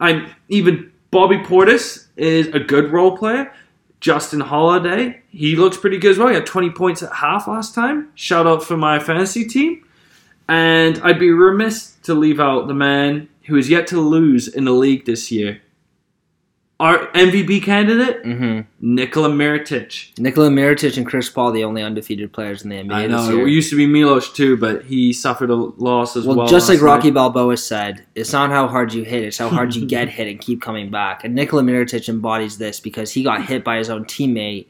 I'm 0.00 0.30
even 0.48 0.92
Bobby 1.10 1.36
Portis 1.36 2.06
is 2.16 2.46
a 2.48 2.58
good 2.58 2.90
role 2.90 3.18
player. 3.18 3.52
Justin 4.00 4.40
Holiday, 4.40 5.20
he 5.28 5.56
looks 5.56 5.76
pretty 5.76 5.98
good 5.98 6.12
as 6.12 6.18
well. 6.18 6.28
He 6.28 6.34
had 6.34 6.46
20 6.46 6.70
points 6.70 7.02
at 7.02 7.12
half 7.12 7.46
last 7.46 7.74
time. 7.74 8.10
Shout 8.14 8.46
out 8.46 8.64
for 8.64 8.78
my 8.78 8.98
fantasy 8.98 9.44
team. 9.44 9.84
And 10.48 11.00
I'd 11.02 11.18
be 11.18 11.30
remiss 11.30 11.96
to 12.04 12.14
leave 12.14 12.40
out 12.40 12.66
the 12.66 12.72
man 12.72 13.28
who 13.42 13.56
is 13.56 13.68
yet 13.68 13.86
to 13.88 14.00
lose 14.00 14.48
in 14.48 14.64
the 14.64 14.72
league 14.72 15.04
this 15.04 15.30
year. 15.30 15.60
Our 16.78 17.06
MVP 17.12 17.62
candidate, 17.62 18.22
Mm-hmm. 18.22 18.94
Nikola 18.94 19.30
Mirotic. 19.30 20.18
Nikola 20.18 20.50
Mirotic 20.50 20.98
and 20.98 21.06
Chris 21.06 21.30
Paul, 21.30 21.52
the 21.52 21.64
only 21.64 21.82
undefeated 21.82 22.34
players 22.34 22.62
in 22.64 22.68
the 22.68 22.76
NBA 22.76 22.92
I 22.94 23.06
know 23.06 23.46
it 23.46 23.48
used 23.48 23.70
to 23.70 23.76
be 23.76 23.86
Milos 23.86 24.30
too, 24.30 24.58
but 24.58 24.84
he 24.84 25.14
suffered 25.14 25.48
a 25.48 25.54
loss 25.54 26.16
as 26.16 26.26
well. 26.26 26.36
well, 26.36 26.46
just 26.48 26.68
like 26.68 26.76
last 26.76 26.82
night. 26.82 26.86
Rocky 26.96 27.10
Balboa 27.12 27.56
said, 27.56 28.04
it's 28.14 28.32
not 28.32 28.50
how 28.50 28.68
hard 28.68 28.92
you 28.92 29.04
hit, 29.04 29.24
it's 29.24 29.38
how 29.38 29.48
hard 29.48 29.74
you 29.74 29.86
get 29.96 30.10
hit 30.10 30.28
and 30.28 30.38
keep 30.38 30.60
coming 30.60 30.90
back. 30.90 31.24
And 31.24 31.34
Nikola 31.34 31.62
Mirotic 31.62 32.10
embodies 32.10 32.58
this 32.58 32.78
because 32.78 33.10
he 33.10 33.22
got 33.22 33.46
hit 33.46 33.64
by 33.64 33.78
his 33.78 33.88
own 33.88 34.04
teammate, 34.04 34.66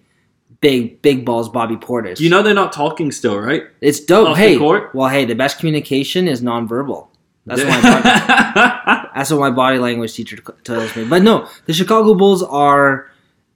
big 0.60 1.02
big 1.02 1.24
balls 1.24 1.48
Bobby 1.48 1.76
Portis. 1.76 2.20
You 2.20 2.30
know 2.30 2.40
they're 2.42 2.54
not 2.54 2.72
talking 2.72 3.10
still, 3.10 3.38
right? 3.38 3.64
it's 3.80 3.98
dope. 3.98 4.28
off 4.28 4.36
the 4.36 4.42
hey, 4.42 4.58
court? 4.58 4.94
well, 4.94 5.08
hey, 5.08 5.24
the 5.24 5.34
best 5.34 5.58
communication 5.58 6.28
is 6.28 6.40
nonverbal. 6.40 7.05
That's 7.46 7.62
what 7.62 7.70
my 7.70 7.80
body, 7.80 9.08
that's 9.14 9.30
what 9.30 9.40
my 9.40 9.50
body 9.50 9.78
language 9.78 10.14
teacher 10.14 10.36
tells 10.64 10.96
me. 10.96 11.04
But 11.04 11.22
no, 11.22 11.48
the 11.66 11.72
Chicago 11.72 12.14
Bulls 12.14 12.42
are 12.42 13.10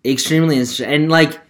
extremely 0.04 0.56
interesting. 0.56 0.88
And 0.88 1.10
like 1.10 1.40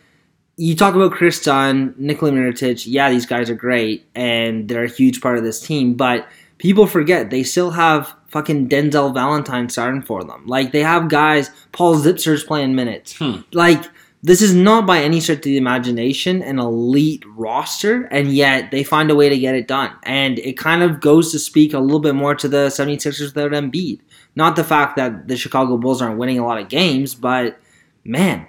you 0.56 0.74
talk 0.74 0.94
about 0.94 1.12
Chris 1.12 1.42
Dunn, 1.42 1.94
Nikola 1.98 2.32
Mirotic, 2.32 2.84
yeah, 2.86 3.10
these 3.10 3.26
guys 3.26 3.50
are 3.50 3.54
great 3.54 4.06
and 4.14 4.68
they're 4.68 4.84
a 4.84 4.88
huge 4.88 5.20
part 5.20 5.38
of 5.38 5.44
this 5.44 5.60
team. 5.60 5.94
But 5.94 6.26
people 6.58 6.86
forget 6.86 7.30
they 7.30 7.42
still 7.42 7.70
have 7.70 8.14
fucking 8.28 8.68
Denzel 8.68 9.12
Valentine 9.12 9.68
starting 9.68 10.02
for 10.02 10.24
them. 10.24 10.46
Like 10.46 10.72
they 10.72 10.82
have 10.82 11.08
guys, 11.08 11.50
Paul 11.72 11.96
Zipser's 11.96 12.44
playing 12.44 12.74
minutes. 12.74 13.16
Hmm. 13.16 13.40
Like 13.52 13.84
this 14.22 14.42
is 14.42 14.54
not 14.54 14.86
by 14.86 14.98
any 15.02 15.20
stretch 15.20 15.38
of 15.38 15.42
the 15.44 15.56
imagination 15.56 16.42
an 16.42 16.58
elite 16.58 17.24
roster, 17.34 18.02
and 18.04 18.32
yet 18.32 18.70
they 18.70 18.84
find 18.84 19.10
a 19.10 19.14
way 19.14 19.28
to 19.28 19.38
get 19.38 19.54
it 19.54 19.66
done. 19.66 19.92
And 20.02 20.38
it 20.40 20.58
kind 20.58 20.82
of 20.82 21.00
goes 21.00 21.32
to 21.32 21.38
speak 21.38 21.72
a 21.72 21.78
little 21.78 22.00
bit 22.00 22.14
more 22.14 22.34
to 22.34 22.48
the 22.48 22.66
76ers 22.66 23.34
without 23.34 23.52
Embiid. 23.52 24.00
Not 24.36 24.56
the 24.56 24.64
fact 24.64 24.96
that 24.96 25.26
the 25.28 25.36
Chicago 25.36 25.76
Bulls 25.78 26.02
aren't 26.02 26.18
winning 26.18 26.38
a 26.38 26.46
lot 26.46 26.60
of 26.60 26.68
games, 26.68 27.14
but 27.14 27.58
man, 28.04 28.46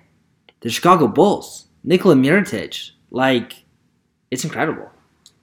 the 0.59 0.69
Chicago 0.69 1.07
Bulls, 1.07 1.67
Nikola 1.83 2.15
Mirotic, 2.15 2.91
like, 3.09 3.63
it's 4.29 4.43
incredible. 4.43 4.91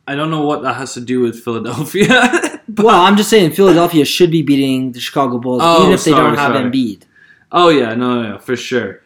I 0.06 0.14
don't 0.14 0.30
know 0.30 0.44
what 0.44 0.62
that 0.62 0.74
has 0.74 0.94
to 0.94 1.00
do 1.00 1.20
with 1.20 1.42
Philadelphia. 1.42 2.54
Well, 2.76 3.00
I'm 3.00 3.16
just 3.16 3.30
saying 3.30 3.52
Philadelphia 3.52 4.04
should 4.04 4.30
be 4.30 4.42
beating 4.42 4.92
the 4.92 5.00
Chicago 5.00 5.38
Bulls 5.38 5.62
Oh, 5.64 5.80
even 5.80 5.94
if 5.94 6.04
they 6.04 6.10
don't 6.10 6.36
have 6.36 6.52
sorry. 6.52 6.70
Embiid. 6.70 7.04
Oh 7.50 7.70
yeah, 7.70 7.94
no, 7.94 8.22
no, 8.22 8.32
no, 8.32 8.38
for 8.38 8.56
sure. 8.56 9.00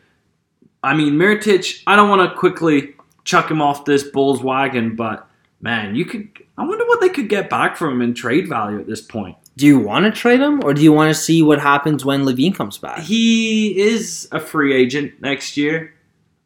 I 0.82 0.94
mean, 0.94 1.14
Mirotic. 1.14 1.82
I 1.86 1.96
don't 1.96 2.08
want 2.08 2.28
to 2.30 2.36
quickly 2.36 2.94
chuck 3.24 3.50
him 3.50 3.62
off 3.62 3.84
this 3.84 4.02
Bulls 4.02 4.42
wagon, 4.42 4.96
but 4.96 5.28
man, 5.60 5.94
you 5.94 6.04
could. 6.04 6.28
I 6.58 6.64
wonder 6.66 6.84
what 6.86 7.00
they 7.00 7.08
could 7.08 7.28
get 7.28 7.48
back 7.48 7.76
from 7.76 7.94
him 7.94 8.02
in 8.02 8.14
trade 8.14 8.48
value 8.48 8.78
at 8.78 8.86
this 8.86 9.00
point. 9.00 9.36
Do 9.56 9.66
you 9.66 9.78
want 9.78 10.04
to 10.06 10.10
trade 10.10 10.40
him, 10.40 10.64
or 10.64 10.72
do 10.74 10.82
you 10.82 10.92
want 10.92 11.14
to 11.14 11.20
see 11.20 11.42
what 11.42 11.60
happens 11.60 12.04
when 12.04 12.24
LaVine 12.24 12.54
comes 12.54 12.78
back? 12.78 13.00
He 13.00 13.78
is 13.78 14.28
a 14.32 14.40
free 14.40 14.74
agent 14.74 15.20
next 15.20 15.56
year. 15.56 15.94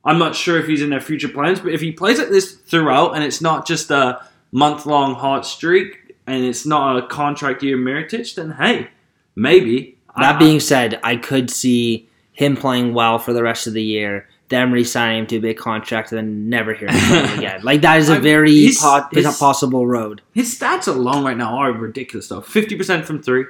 I'm 0.05 0.18
not 0.18 0.35
sure 0.37 0.59
if 0.59 0.66
he's 0.66 0.83
in 0.83 0.90
their 0.90 1.01
future 1.01 1.29
plans, 1.29 1.61
but 1.61 1.72
if 1.72 1.81
he 1.81 1.92
plays 1.92 2.18
like 2.18 2.29
this 2.29 2.53
throughout, 2.53 3.14
and 3.14 3.25
it's 3.25 3.40
not 3.40 3.66
just 3.66 3.90
a 3.90 4.25
month 4.53 4.87
long 4.87 5.14
hot 5.14 5.46
streak, 5.46 6.14
and 6.27 6.44
it's 6.44 6.66
not 6.66 6.96
a 6.96 7.07
contract 7.07 7.62
year 7.62 7.77
Mirotic, 7.77 8.35
then 8.35 8.53
hey, 8.53 8.88
maybe. 9.35 9.99
That 10.16 10.37
I- 10.37 10.38
being 10.38 10.61
said, 10.61 10.99
I 11.03 11.16
could 11.16 11.51
see 11.51 12.09
him 12.37 12.57
playing 12.57 12.94
well 12.94 13.18
for 13.18 13.33
the 13.33 13.42
rest 13.42 13.66
of 13.66 13.72
the 13.72 13.83
year, 13.83 14.29
them 14.49 14.70
re-signing 14.70 15.20
him 15.20 15.27
to 15.27 15.37
a 15.37 15.40
big 15.40 15.57
contract, 15.57 16.12
and 16.12 16.18
then 16.18 16.49
never 16.49 16.72
hearing 16.75 16.94
from 16.94 17.16
him 17.29 17.38
again. 17.38 17.61
Like 17.62 17.81
that 17.81 17.99
is 17.99 18.09
a 18.09 18.20
very 18.20 18.53
he's- 18.53 18.81
po- 18.81 19.07
his- 19.12 19.38
possible 19.38 19.87
road. 19.87 20.22
His 20.35 20.57
stats 20.57 20.87
alone 20.87 21.25
right 21.25 21.37
now 21.37 21.57
are 21.59 21.72
ridiculous, 21.72 22.29
though. 22.29 22.40
50% 22.42 23.05
from 23.05 23.22
three, 23.22 23.44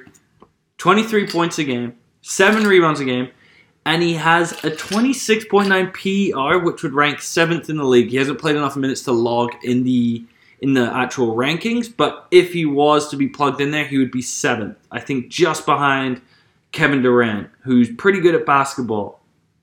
23 0.77 1.27
points 1.27 1.59
a 1.59 1.63
game, 1.63 1.95
7 2.21 2.63
rebounds 2.63 2.99
a 2.99 3.05
game, 3.05 3.29
and 3.85 4.01
he 4.03 4.15
has 4.15 4.51
a 4.63 4.71
26.9 4.71 5.93
PER, 5.93 6.59
which 6.59 6.83
would 6.83 6.93
rank 6.93 7.19
7th 7.19 7.69
in 7.69 7.77
the 7.77 7.83
league. 7.85 8.09
He 8.09 8.17
hasn't 8.17 8.39
played 8.39 8.55
enough 8.55 8.75
minutes 8.75 9.03
to 9.03 9.11
log 9.11 9.51
in 9.63 9.83
the 9.83 10.25
in 10.59 10.73
the 10.73 10.91
actual 10.91 11.35
rankings, 11.35 11.87
but 11.95 12.25
if 12.31 12.51
he 12.51 12.65
was 12.65 13.09
to 13.09 13.15
be 13.15 13.27
plugged 13.27 13.61
in 13.61 13.69
there, 13.69 13.85
he 13.85 13.99
would 13.99 14.09
be 14.11 14.23
7th. 14.23 14.75
I 14.91 14.99
think 14.99 15.27
just 15.29 15.67
behind 15.67 16.19
Kevin 16.77 17.01
Durant, 17.01 17.49
who's 17.63 17.89
pretty 17.91 18.19
good 18.21 18.35
at 18.35 18.45
basketball 18.45 19.19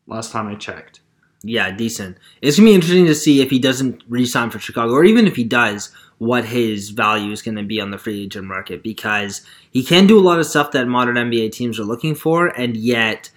last 0.09 0.33
time 0.33 0.49
I 0.49 0.57
checked. 0.57 1.01
Yeah, 1.45 1.71
decent. 1.71 2.17
It's 2.43 2.57
gonna 2.57 2.71
be 2.71 2.75
interesting 2.75 3.07
to 3.07 3.15
see 3.15 3.41
if 3.41 3.51
he 3.51 3.59
doesn't 3.59 4.03
re-sign 4.09 4.51
for 4.51 4.59
Chicago, 4.59 4.93
or 4.93 5.05
even 5.05 5.27
if 5.27 5.37
he 5.37 5.45
does, 5.45 5.93
what 6.19 6.45
his 6.47 6.91
value 6.91 7.31
is 7.33 7.43
going 7.43 7.57
to 7.57 7.63
be 7.63 7.81
on 7.81 7.91
the 7.91 7.99
free 7.99 8.23
agent 8.23 8.47
market 8.47 8.83
because 8.83 9.43
he 9.71 9.83
can 9.85 10.07
do 10.07 10.19
a 10.19 10.23
lot 10.23 10.39
of 10.39 10.47
stuff 10.47 10.71
that 10.71 10.87
modern 10.89 11.17
NBA 11.17 11.53
teams 11.53 11.79
are 11.79 11.85
looking 11.85 12.15
for, 12.15 12.47
and 12.49 12.77
yet 12.77 13.31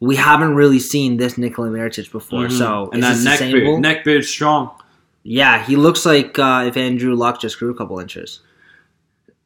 we 0.00 0.16
haven't 0.16 0.54
really 0.54 0.80
seen 0.80 1.16
this 1.16 1.38
Nikola 1.38 1.68
Mirotic 1.68 2.10
before. 2.10 2.50
So 2.50 2.86
Mm-hmm. 2.86 2.94
and 2.94 3.04
is 3.04 3.24
that 3.24 3.40
neck 3.40 3.52
beard, 3.52 3.80
neck 3.80 4.04
beard 4.04 4.24
strong. 4.24 4.70
Yeah, 5.22 5.62
he 5.64 5.76
looks 5.76 6.04
like 6.04 6.38
uh, 6.38 6.64
if 6.66 6.76
Andrew 6.76 7.14
Luck 7.14 7.40
just 7.40 7.58
grew 7.58 7.70
a 7.70 7.74
couple 7.74 7.98
inches. 8.00 8.40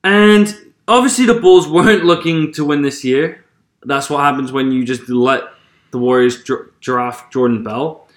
And 0.02 0.56
obviously, 0.86 1.26
the 1.26 1.34
Bulls 1.34 1.68
weren't 1.68 2.04
looking 2.04 2.52
to 2.54 2.64
win 2.64 2.82
this 2.82 3.04
year. 3.04 3.44
That's 3.84 4.10
what 4.10 4.20
happens 4.20 4.52
when 4.52 4.72
you 4.72 4.84
just 4.84 5.08
let 5.08 5.44
the 5.90 5.98
Warriors 5.98 6.42
dr- 6.42 6.70
draft 6.80 7.32
Jordan 7.32 7.62
Bell. 7.62 8.08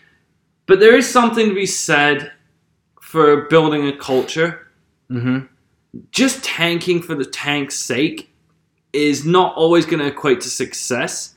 But 0.65 0.79
there 0.79 0.95
is 0.95 1.09
something 1.09 1.49
to 1.49 1.55
be 1.55 1.65
said 1.65 2.31
for 3.01 3.43
building 3.43 3.87
a 3.87 3.95
culture. 3.95 4.67
Mm-hmm. 5.09 5.45
Just 6.11 6.43
tanking 6.43 7.01
for 7.01 7.15
the 7.15 7.25
tank's 7.25 7.77
sake 7.77 8.31
is 8.93 9.25
not 9.25 9.55
always 9.55 9.85
going 9.85 9.99
to 9.99 10.07
equate 10.07 10.41
to 10.41 10.49
success. 10.49 11.35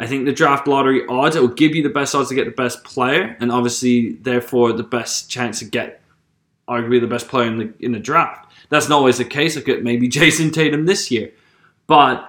I 0.00 0.06
think 0.06 0.24
the 0.24 0.32
draft 0.32 0.66
lottery 0.66 1.06
odds, 1.08 1.36
it 1.36 1.40
will 1.40 1.48
give 1.48 1.74
you 1.74 1.82
the 1.82 1.88
best 1.88 2.14
odds 2.14 2.28
to 2.30 2.34
get 2.34 2.46
the 2.46 2.50
best 2.50 2.82
player, 2.82 3.36
and 3.38 3.52
obviously, 3.52 4.14
therefore, 4.14 4.72
the 4.72 4.82
best 4.82 5.30
chance 5.30 5.60
to 5.60 5.64
get 5.64 6.00
arguably 6.68 7.00
the 7.00 7.06
best 7.06 7.28
player 7.28 7.46
in 7.46 7.58
the 7.58 7.72
in 7.78 7.92
the 7.92 8.00
draft. 8.00 8.50
That's 8.70 8.88
not 8.88 8.96
always 8.96 9.18
the 9.18 9.24
case. 9.24 9.54
Look 9.54 9.68
at 9.68 9.84
maybe 9.84 10.08
Jayson 10.10 10.50
Tatum 10.52 10.86
this 10.86 11.10
year, 11.10 11.30
but 11.86 12.28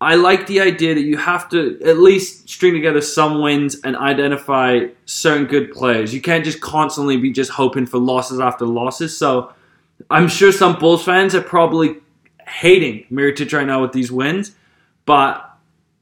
I 0.00 0.16
like 0.16 0.46
the 0.46 0.60
idea 0.60 0.94
that 0.94 1.02
you 1.02 1.16
have 1.16 1.48
to 1.50 1.80
at 1.84 1.98
least 1.98 2.48
string 2.48 2.74
together 2.74 3.00
some 3.00 3.40
wins 3.40 3.80
and 3.82 3.96
identify 3.96 4.88
certain 5.06 5.46
good 5.46 5.72
players. 5.72 6.12
You 6.12 6.20
can't 6.20 6.44
just 6.44 6.60
constantly 6.60 7.16
be 7.16 7.32
just 7.32 7.50
hoping 7.50 7.86
for 7.86 7.98
losses 7.98 8.38
after 8.38 8.66
losses. 8.66 9.16
So 9.16 9.52
I'm 10.10 10.28
sure 10.28 10.52
some 10.52 10.78
Bulls 10.78 11.02
fans 11.02 11.34
are 11.34 11.40
probably 11.40 11.96
hating 12.46 13.06
Mirotic 13.10 13.52
right 13.52 13.66
now 13.66 13.80
with 13.80 13.92
these 13.92 14.12
wins, 14.12 14.54
but 15.06 15.42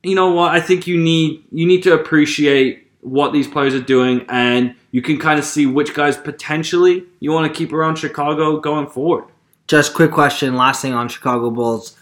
you 0.02 0.14
know 0.14 0.32
what? 0.32 0.52
I 0.52 0.60
think 0.60 0.86
you 0.86 0.98
need 0.98 1.44
you 1.52 1.66
need 1.66 1.82
to 1.84 1.94
appreciate 1.94 2.90
what 3.00 3.32
these 3.32 3.46
players 3.46 3.74
are 3.74 3.80
doing, 3.80 4.24
and 4.28 4.74
you 4.90 5.02
can 5.02 5.18
kind 5.18 5.38
of 5.38 5.44
see 5.44 5.66
which 5.66 5.94
guys 5.94 6.16
potentially 6.16 7.04
you 7.20 7.32
want 7.32 7.52
to 7.52 7.56
keep 7.56 7.72
around 7.72 7.96
Chicago 7.96 8.58
going 8.58 8.86
forward. 8.86 9.24
Just 9.66 9.94
quick 9.94 10.10
question, 10.10 10.56
last 10.56 10.82
thing 10.82 10.92
on 10.92 11.08
Chicago 11.08 11.50
Bulls. 11.50 11.96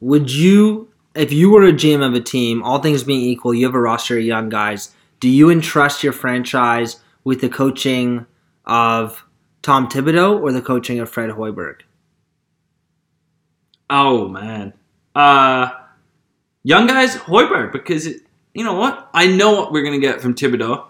Would 0.00 0.30
you, 0.30 0.88
if 1.14 1.32
you 1.32 1.50
were 1.50 1.64
a 1.64 1.72
GM 1.72 2.06
of 2.06 2.14
a 2.14 2.20
team, 2.20 2.62
all 2.62 2.78
things 2.78 3.04
being 3.04 3.20
equal, 3.20 3.54
you 3.54 3.66
have 3.66 3.74
a 3.74 3.80
roster 3.80 4.18
of 4.18 4.24
young 4.24 4.48
guys, 4.48 4.94
do 5.20 5.28
you 5.28 5.50
entrust 5.50 6.02
your 6.02 6.12
franchise 6.12 7.00
with 7.24 7.40
the 7.40 7.48
coaching 7.48 8.26
of 8.64 9.24
Tom 9.62 9.88
Thibodeau 9.88 10.40
or 10.40 10.52
the 10.52 10.62
coaching 10.62 11.00
of 11.00 11.10
Fred 11.10 11.30
Hoiberg? 11.30 11.82
Oh 13.90 14.26
man, 14.28 14.72
uh, 15.14 15.70
young 16.62 16.86
guys 16.86 17.14
Hoiberg 17.14 17.72
because 17.72 18.06
it, 18.06 18.22
you 18.54 18.64
know 18.64 18.74
what? 18.74 19.10
I 19.12 19.26
know 19.26 19.52
what 19.52 19.70
we're 19.72 19.84
gonna 19.84 19.98
get 19.98 20.20
from 20.20 20.34
Thibodeau. 20.34 20.86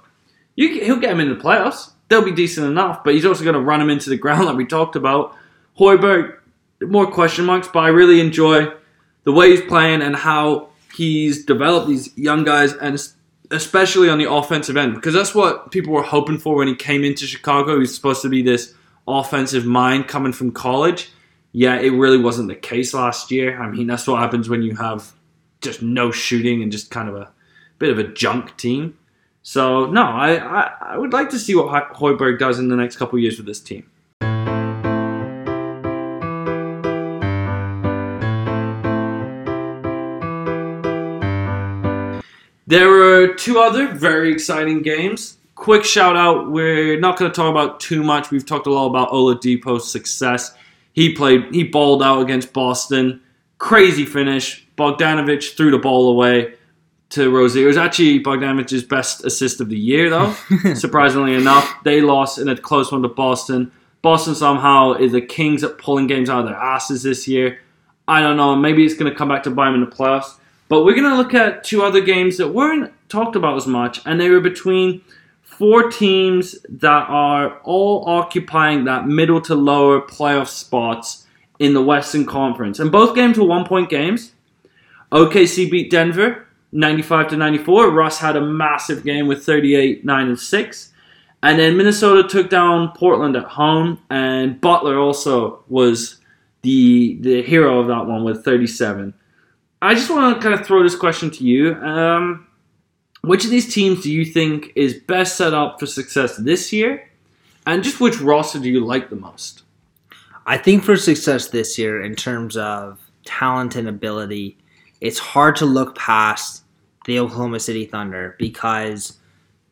You, 0.54 0.84
he'll 0.84 1.00
get 1.00 1.10
him 1.10 1.20
into 1.20 1.34
the 1.34 1.40
playoffs. 1.40 1.90
They'll 2.08 2.24
be 2.24 2.32
decent 2.32 2.66
enough, 2.66 3.02
but 3.02 3.14
he's 3.14 3.24
also 3.24 3.44
gonna 3.44 3.60
run 3.60 3.80
him 3.80 3.90
into 3.90 4.08
the 4.08 4.16
ground 4.16 4.44
like 4.46 4.56
we 4.56 4.66
talked 4.66 4.94
about. 4.94 5.36
Hoiberg, 5.78 6.38
more 6.80 7.10
question 7.10 7.44
marks, 7.44 7.68
but 7.68 7.80
I 7.80 7.88
really 7.88 8.20
enjoy 8.20 8.72
the 9.24 9.32
way 9.32 9.50
he's 9.50 9.60
playing 9.62 10.02
and 10.02 10.16
how 10.16 10.68
he's 10.94 11.44
developed 11.44 11.88
these 11.88 12.16
young 12.16 12.44
guys, 12.44 12.74
and 12.74 12.98
especially 13.50 14.08
on 14.08 14.18
the 14.18 14.30
offensive 14.30 14.76
end, 14.76 14.94
because 14.94 15.14
that's 15.14 15.34
what 15.34 15.70
people 15.70 15.92
were 15.92 16.02
hoping 16.02 16.38
for 16.38 16.56
when 16.56 16.68
he 16.68 16.74
came 16.74 17.04
into 17.04 17.26
Chicago. 17.26 17.74
He 17.74 17.80
was 17.80 17.94
supposed 17.94 18.22
to 18.22 18.28
be 18.28 18.42
this 18.42 18.74
offensive 19.06 19.64
mind 19.64 20.08
coming 20.08 20.32
from 20.32 20.52
college. 20.52 21.10
Yeah, 21.52 21.78
it 21.78 21.90
really 21.90 22.18
wasn't 22.18 22.48
the 22.48 22.54
case 22.54 22.94
last 22.94 23.30
year. 23.30 23.60
I 23.60 23.68
mean, 23.68 23.86
that's 23.86 24.06
what 24.06 24.20
happens 24.20 24.48
when 24.48 24.62
you 24.62 24.76
have 24.76 25.12
just 25.60 25.82
no 25.82 26.10
shooting 26.10 26.62
and 26.62 26.72
just 26.72 26.90
kind 26.90 27.08
of 27.08 27.16
a 27.16 27.30
bit 27.78 27.90
of 27.90 27.98
a 27.98 28.04
junk 28.04 28.56
team. 28.56 28.96
So 29.42 29.86
no, 29.86 30.02
I 30.02 30.36
I, 30.36 30.72
I 30.80 30.98
would 30.98 31.12
like 31.12 31.30
to 31.30 31.38
see 31.38 31.54
what 31.54 31.68
Ho- 31.68 31.94
Hoiberg 31.94 32.38
does 32.38 32.58
in 32.58 32.68
the 32.68 32.76
next 32.76 32.96
couple 32.96 33.18
years 33.18 33.36
with 33.36 33.46
this 33.46 33.60
team. 33.60 33.88
There 42.72 42.88
were 42.88 43.34
two 43.34 43.58
other 43.58 43.92
very 43.92 44.32
exciting 44.32 44.80
games. 44.80 45.36
Quick 45.54 45.84
shout 45.84 46.16
out. 46.16 46.50
We're 46.50 46.98
not 46.98 47.18
going 47.18 47.30
to 47.30 47.34
talk 47.34 47.50
about 47.50 47.80
too 47.80 48.02
much. 48.02 48.30
We've 48.30 48.46
talked 48.46 48.66
a 48.66 48.72
lot 48.72 48.86
about 48.86 49.10
Oladipo's 49.10 49.92
success. 49.92 50.54
He 50.94 51.12
played. 51.12 51.54
He 51.54 51.64
balled 51.64 52.02
out 52.02 52.22
against 52.22 52.54
Boston. 52.54 53.20
Crazy 53.58 54.06
finish. 54.06 54.66
Bogdanovich 54.78 55.54
threw 55.54 55.70
the 55.70 55.76
ball 55.76 56.12
away 56.12 56.54
to 57.10 57.28
Rosie. 57.28 57.62
It 57.62 57.66
was 57.66 57.76
actually 57.76 58.22
Bogdanovich's 58.22 58.84
best 58.84 59.22
assist 59.22 59.60
of 59.60 59.68
the 59.68 59.78
year, 59.78 60.08
though. 60.08 60.34
surprisingly 60.74 61.34
enough, 61.34 61.70
they 61.84 62.00
lost 62.00 62.38
in 62.38 62.48
a 62.48 62.56
close 62.56 62.90
one 62.90 63.02
to 63.02 63.08
Boston. 63.08 63.70
Boston 64.00 64.34
somehow 64.34 64.94
is 64.94 65.12
the 65.12 65.20
kings 65.20 65.62
at 65.62 65.76
pulling 65.76 66.06
games 66.06 66.30
out 66.30 66.40
of 66.40 66.46
their 66.46 66.56
asses 66.56 67.02
this 67.02 67.28
year. 67.28 67.60
I 68.08 68.22
don't 68.22 68.38
know. 68.38 68.56
Maybe 68.56 68.82
it's 68.82 68.94
going 68.94 69.12
to 69.12 69.18
come 69.18 69.28
back 69.28 69.42
to 69.42 69.50
bite 69.50 69.66
them 69.72 69.82
in 69.82 69.90
the 69.90 69.94
playoffs. 69.94 70.38
But 70.72 70.86
we're 70.86 70.94
going 70.94 71.10
to 71.10 71.18
look 71.18 71.34
at 71.34 71.64
two 71.64 71.82
other 71.82 72.00
games 72.00 72.38
that 72.38 72.48
weren't 72.48 72.94
talked 73.10 73.36
about 73.36 73.58
as 73.58 73.66
much, 73.66 74.00
and 74.06 74.18
they 74.18 74.30
were 74.30 74.40
between 74.40 75.02
four 75.42 75.90
teams 75.90 76.56
that 76.66 77.10
are 77.10 77.58
all 77.58 78.08
occupying 78.08 78.84
that 78.84 79.06
middle 79.06 79.42
to 79.42 79.54
lower 79.54 80.00
playoff 80.00 80.48
spots 80.48 81.26
in 81.58 81.74
the 81.74 81.82
Western 81.82 82.24
Conference. 82.24 82.78
And 82.78 82.90
both 82.90 83.14
games 83.14 83.36
were 83.36 83.44
one 83.44 83.66
point 83.66 83.90
games. 83.90 84.32
OKC 85.12 85.70
beat 85.70 85.90
Denver 85.90 86.46
95 86.72 87.28
to 87.28 87.36
94. 87.36 87.90
Russ 87.90 88.16
had 88.16 88.36
a 88.36 88.40
massive 88.40 89.04
game 89.04 89.26
with 89.26 89.44
38, 89.44 90.06
9, 90.06 90.26
and 90.26 90.40
6. 90.40 90.92
And 91.42 91.58
then 91.58 91.76
Minnesota 91.76 92.26
took 92.26 92.48
down 92.48 92.92
Portland 92.96 93.36
at 93.36 93.44
home, 93.44 94.00
and 94.08 94.58
Butler 94.58 94.98
also 94.98 95.64
was 95.68 96.16
the 96.62 97.18
the 97.20 97.42
hero 97.42 97.78
of 97.78 97.88
that 97.88 98.06
one 98.06 98.24
with 98.24 98.42
37. 98.42 99.12
I 99.82 99.94
just 99.94 100.08
want 100.10 100.36
to 100.36 100.40
kind 100.40 100.58
of 100.58 100.64
throw 100.64 100.84
this 100.84 100.94
question 100.94 101.28
to 101.32 101.44
you. 101.44 101.74
Um, 101.74 102.46
which 103.22 103.44
of 103.44 103.50
these 103.50 103.74
teams 103.74 104.02
do 104.02 104.12
you 104.12 104.24
think 104.24 104.72
is 104.76 104.94
best 104.94 105.36
set 105.36 105.52
up 105.52 105.80
for 105.80 105.86
success 105.86 106.36
this 106.36 106.72
year? 106.72 107.10
And 107.66 107.82
just 107.82 108.00
which 108.00 108.20
roster 108.20 108.60
do 108.60 108.70
you 108.70 108.84
like 108.84 109.10
the 109.10 109.16
most? 109.16 109.62
I 110.46 110.56
think 110.56 110.84
for 110.84 110.96
success 110.96 111.48
this 111.48 111.78
year, 111.78 112.00
in 112.00 112.14
terms 112.14 112.56
of 112.56 113.00
talent 113.24 113.74
and 113.74 113.88
ability, 113.88 114.56
it's 115.00 115.18
hard 115.18 115.56
to 115.56 115.66
look 115.66 115.96
past 115.96 116.62
the 117.06 117.18
Oklahoma 117.18 117.58
City 117.58 117.84
Thunder 117.84 118.36
because 118.38 119.18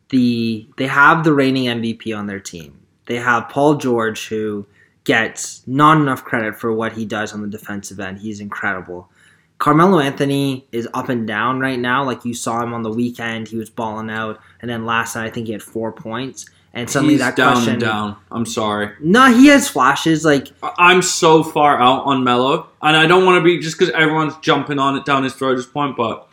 the 0.09 0.67
they 0.75 0.87
have 0.87 1.23
the 1.23 1.33
reigning 1.33 1.65
MVP 1.65 2.17
on 2.17 2.27
their 2.27 2.39
team. 2.41 2.79
They 3.05 3.15
have 3.15 3.49
Paul 3.49 3.75
George, 3.75 4.27
who 4.27 4.67
gets 5.05 5.65
not 5.65 6.01
enough 6.01 6.25
credit 6.25 6.57
for 6.57 6.73
what 6.73 6.93
he 6.93 7.05
does 7.05 7.33
on 7.33 7.41
the 7.41 7.47
defensive 7.47 7.99
end. 7.99 8.19
He's 8.19 8.41
incredible. 8.41 9.09
Carmelo 9.61 9.99
Anthony 9.99 10.65
is 10.71 10.87
up 10.95 11.07
and 11.09 11.27
down 11.27 11.59
right 11.59 11.77
now. 11.77 12.03
Like 12.03 12.25
you 12.25 12.33
saw 12.33 12.63
him 12.63 12.73
on 12.73 12.81
the 12.81 12.89
weekend, 12.89 13.47
he 13.47 13.57
was 13.57 13.69
balling 13.69 14.09
out, 14.09 14.41
and 14.59 14.67
then 14.67 14.87
last 14.87 15.15
night 15.15 15.27
I 15.27 15.29
think 15.29 15.45
he 15.45 15.53
had 15.53 15.61
four 15.61 15.91
points. 15.91 16.47
And 16.73 16.89
suddenly 16.89 17.13
He's 17.13 17.21
that 17.21 17.35
down 17.35 17.53
question, 17.53 17.73
and 17.73 17.81
down. 17.81 18.17
I'm 18.31 18.47
sorry. 18.47 18.95
no, 18.99 19.31
he 19.31 19.47
has 19.47 19.69
flashes. 19.69 20.25
Like 20.25 20.47
I'm 20.63 21.03
so 21.03 21.43
far 21.43 21.79
out 21.79 22.05
on 22.05 22.23
Melo, 22.23 22.69
and 22.81 22.97
I 22.97 23.05
don't 23.05 23.23
want 23.23 23.39
to 23.39 23.43
be 23.43 23.59
just 23.59 23.77
because 23.77 23.93
everyone's 23.93 24.35
jumping 24.37 24.79
on 24.79 24.95
it 24.97 25.05
down 25.05 25.23
his 25.23 25.35
throat 25.35 25.51
at 25.51 25.57
this 25.57 25.67
point, 25.67 25.95
but 25.95 26.27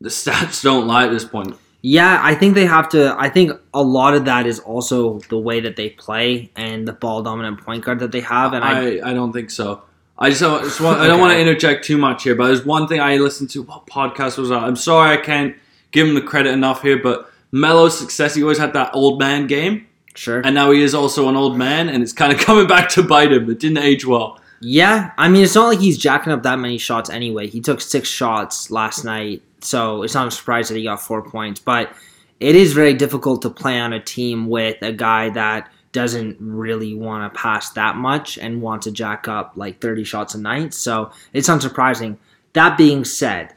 the 0.00 0.08
stats 0.08 0.62
don't 0.62 0.86
lie 0.86 1.04
at 1.04 1.10
this 1.10 1.26
point. 1.26 1.58
Yeah, 1.82 2.20
I 2.22 2.34
think 2.34 2.54
they 2.54 2.64
have 2.64 2.88
to. 2.90 3.14
I 3.18 3.28
think 3.28 3.52
a 3.74 3.82
lot 3.82 4.14
of 4.14 4.24
that 4.24 4.46
is 4.46 4.60
also 4.60 5.18
the 5.28 5.38
way 5.38 5.60
that 5.60 5.76
they 5.76 5.90
play 5.90 6.50
and 6.56 6.88
the 6.88 6.94
ball 6.94 7.22
dominant 7.22 7.60
point 7.60 7.84
guard 7.84 7.98
that 7.98 8.12
they 8.12 8.22
have. 8.22 8.54
And 8.54 8.64
I, 8.64 8.96
I, 8.96 9.10
I 9.10 9.12
don't 9.12 9.34
think 9.34 9.50
so. 9.50 9.82
I 10.18 10.30
just 10.30 10.40
don't, 10.40 10.62
just 10.64 10.80
want, 10.80 11.00
I 11.00 11.06
don't 11.06 11.20
want 11.20 11.34
to 11.34 11.40
interject 11.40 11.84
too 11.84 11.98
much 11.98 12.22
here, 12.22 12.34
but 12.34 12.46
there's 12.46 12.64
one 12.64 12.88
thing 12.88 13.00
I 13.00 13.16
listened 13.18 13.50
to. 13.50 13.62
What 13.62 13.86
podcast 13.86 14.38
was 14.38 14.48
that? 14.48 14.62
I'm 14.62 14.76
sorry 14.76 15.16
I 15.16 15.20
can't 15.20 15.54
give 15.90 16.08
him 16.08 16.14
the 16.14 16.22
credit 16.22 16.52
enough 16.52 16.82
here, 16.82 16.96
but 16.96 17.30
Melo's 17.52 17.98
success, 17.98 18.34
he 18.34 18.42
always 18.42 18.58
had 18.58 18.72
that 18.72 18.90
old 18.94 19.18
man 19.18 19.46
game, 19.46 19.86
sure. 20.14 20.40
and 20.40 20.54
now 20.54 20.70
he 20.70 20.82
is 20.82 20.94
also 20.94 21.28
an 21.28 21.36
old 21.36 21.58
man, 21.58 21.88
and 21.88 22.02
it's 22.02 22.12
kind 22.12 22.32
of 22.32 22.38
coming 22.46 22.66
back 22.66 22.88
to 22.90 23.02
bite 23.02 23.32
him. 23.32 23.50
It 23.50 23.60
didn't 23.60 23.78
age 23.78 24.06
well. 24.06 24.40
yeah, 24.60 25.12
I 25.18 25.28
mean, 25.28 25.44
it's 25.44 25.54
not 25.54 25.66
like 25.66 25.80
he's 25.80 25.98
jacking 25.98 26.32
up 26.32 26.42
that 26.44 26.58
many 26.58 26.78
shots 26.78 27.10
anyway. 27.10 27.46
He 27.46 27.60
took 27.60 27.80
six 27.80 28.08
shots 28.08 28.70
last 28.70 29.04
night, 29.04 29.42
so 29.60 30.02
it's 30.02 30.14
not 30.14 30.28
a 30.28 30.30
surprise 30.30 30.68
that 30.70 30.76
he 30.76 30.84
got 30.84 31.00
four 31.00 31.22
points. 31.22 31.60
But 31.60 31.92
it 32.40 32.54
is 32.54 32.72
very 32.72 32.94
difficult 32.94 33.42
to 33.42 33.50
play 33.50 33.78
on 33.78 33.92
a 33.92 34.00
team 34.00 34.48
with 34.48 34.80
a 34.82 34.92
guy 34.92 35.28
that 35.30 35.70
doesn't 35.96 36.36
really 36.38 36.92
want 36.92 37.32
to 37.32 37.40
pass 37.40 37.70
that 37.70 37.96
much 37.96 38.36
and 38.36 38.60
want 38.60 38.82
to 38.82 38.90
jack 38.90 39.26
up 39.28 39.54
like 39.56 39.80
30 39.80 40.04
shots 40.04 40.34
a 40.34 40.38
night. 40.38 40.74
So 40.74 41.10
it's 41.32 41.48
unsurprising. 41.48 42.18
That 42.52 42.76
being 42.76 43.02
said, 43.02 43.54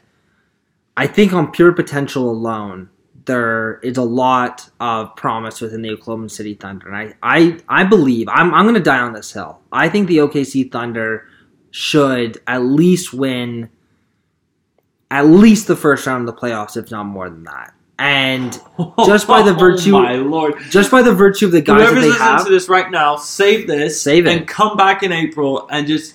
I 0.96 1.06
think 1.06 1.34
on 1.34 1.52
pure 1.52 1.72
potential 1.72 2.30
alone, 2.30 2.88
there 3.26 3.78
is 3.80 3.98
a 3.98 4.02
lot 4.02 4.70
of 4.80 5.14
promise 5.16 5.60
within 5.60 5.82
the 5.82 5.90
Oklahoma 5.90 6.30
City 6.30 6.54
Thunder. 6.54 6.88
And 6.88 7.14
I, 7.22 7.38
I, 7.38 7.58
I 7.68 7.84
believe, 7.84 8.26
I'm, 8.30 8.54
I'm 8.54 8.64
going 8.64 8.74
to 8.74 8.80
die 8.80 9.00
on 9.00 9.12
this 9.12 9.30
hill. 9.30 9.60
I 9.70 9.90
think 9.90 10.08
the 10.08 10.16
OKC 10.16 10.72
Thunder 10.72 11.28
should 11.72 12.40
at 12.46 12.62
least 12.62 13.12
win 13.12 13.68
at 15.10 15.26
least 15.26 15.66
the 15.66 15.76
first 15.76 16.06
round 16.06 16.26
of 16.26 16.34
the 16.34 16.40
playoffs, 16.40 16.74
if 16.74 16.90
not 16.90 17.04
more 17.04 17.28
than 17.28 17.44
that. 17.44 17.74
And 18.00 18.58
Just 19.04 19.28
by 19.28 19.42
the 19.42 19.52
virtue- 19.52 19.94
oh 19.94 20.02
my 20.02 20.14
lord, 20.14 20.54
just 20.70 20.90
by 20.90 21.02
the 21.02 21.14
virtue 21.14 21.44
of 21.46 21.52
the 21.52 21.60
guys 21.60 21.80
whoever's 21.82 21.94
that 21.96 22.00
they 22.00 22.06
listening 22.08 22.28
have, 22.28 22.44
to 22.46 22.50
this 22.50 22.68
right 22.68 22.90
now, 22.90 23.16
save 23.16 23.66
this, 23.66 24.00
Save 24.00 24.26
it. 24.26 24.34
and 24.36 24.48
come 24.48 24.74
back 24.76 25.02
in 25.02 25.12
April 25.12 25.68
and 25.70 25.86
just 25.86 26.14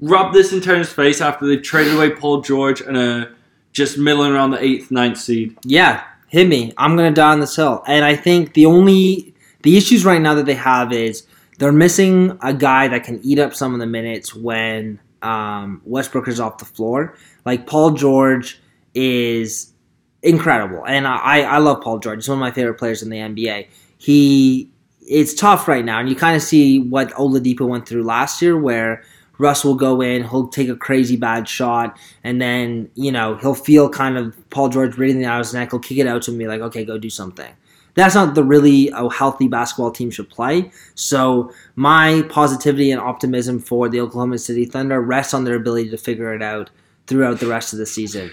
rub 0.00 0.32
this 0.32 0.52
in 0.54 0.62
Turner's 0.62 0.90
face 0.90 1.20
after 1.20 1.46
they 1.46 1.58
traded 1.58 1.94
away 1.94 2.10
Paul 2.10 2.40
George 2.40 2.80
and 2.80 2.96
uh, 2.96 3.26
just 3.72 3.98
milling 3.98 4.32
around 4.32 4.52
the 4.52 4.64
eighth, 4.64 4.90
ninth 4.90 5.18
seed. 5.18 5.58
Yeah, 5.62 6.04
hit 6.28 6.48
me. 6.48 6.72
I'm 6.78 6.96
gonna 6.96 7.12
die 7.12 7.32
on 7.32 7.40
this 7.40 7.54
hill. 7.54 7.84
And 7.86 8.02
I 8.02 8.16
think 8.16 8.54
the 8.54 8.64
only 8.64 9.34
the 9.60 9.76
issues 9.76 10.06
right 10.06 10.20
now 10.22 10.32
that 10.36 10.46
they 10.46 10.54
have 10.54 10.90
is 10.94 11.26
they're 11.58 11.70
missing 11.72 12.38
a 12.42 12.54
guy 12.54 12.88
that 12.88 13.04
can 13.04 13.20
eat 13.22 13.38
up 13.38 13.54
some 13.54 13.74
of 13.74 13.80
the 13.80 13.86
minutes 13.86 14.34
when 14.34 14.98
um, 15.20 15.82
Westbrook 15.84 16.28
is 16.28 16.40
off 16.40 16.56
the 16.56 16.64
floor. 16.64 17.14
Like 17.44 17.66
Paul 17.66 17.90
George 17.90 18.58
is 18.94 19.74
incredible, 20.22 20.84
and 20.86 21.06
I 21.06 21.40
I 21.40 21.58
love 21.58 21.82
Paul 21.82 21.98
George. 21.98 22.18
He's 22.18 22.28
one 22.28 22.38
of 22.38 22.40
my 22.40 22.50
favorite 22.50 22.74
players 22.74 23.02
in 23.02 23.10
the 23.10 23.18
NBA. 23.18 23.68
He 23.98 24.70
it's 25.00 25.34
tough 25.34 25.68
right 25.68 25.84
now, 25.84 26.00
and 26.00 26.08
you 26.08 26.16
kind 26.16 26.36
of 26.36 26.42
see 26.42 26.80
what 26.80 27.10
Oladipo 27.12 27.66
went 27.66 27.88
through 27.88 28.02
last 28.02 28.42
year, 28.42 28.58
where 28.58 29.04
Russ 29.38 29.64
will 29.64 29.74
go 29.74 30.00
in, 30.00 30.24
he'll 30.24 30.48
take 30.48 30.68
a 30.68 30.76
crazy 30.76 31.16
bad 31.16 31.48
shot, 31.48 31.96
and 32.24 32.40
then 32.40 32.90
you 32.94 33.12
know 33.12 33.36
he'll 33.36 33.54
feel 33.54 33.88
kind 33.88 34.16
of 34.16 34.50
Paul 34.50 34.68
George 34.68 34.96
breathing 34.96 35.24
out 35.24 35.38
his 35.38 35.54
neck. 35.54 35.70
He'll 35.70 35.80
kick 35.80 35.98
it 35.98 36.06
out 36.06 36.22
to 36.22 36.36
be 36.36 36.46
like, 36.46 36.60
"Okay, 36.60 36.84
go 36.84 36.98
do 36.98 37.10
something." 37.10 37.52
That's 37.94 38.14
not 38.14 38.34
the 38.34 38.44
really 38.44 38.90
a 38.90 39.08
healthy 39.10 39.48
basketball 39.48 39.90
team 39.90 40.10
should 40.10 40.28
play. 40.28 40.70
So 40.94 41.50
my 41.76 42.22
positivity 42.28 42.90
and 42.90 43.00
optimism 43.00 43.58
for 43.58 43.88
the 43.88 44.00
Oklahoma 44.00 44.38
City 44.38 44.66
Thunder 44.66 45.00
rests 45.00 45.32
on 45.32 45.44
their 45.44 45.56
ability 45.56 45.88
to 45.90 45.96
figure 45.96 46.34
it 46.34 46.42
out 46.42 46.68
throughout 47.06 47.40
the 47.40 47.46
rest 47.46 47.72
of 47.72 47.78
the 47.78 47.86
season. 47.86 48.30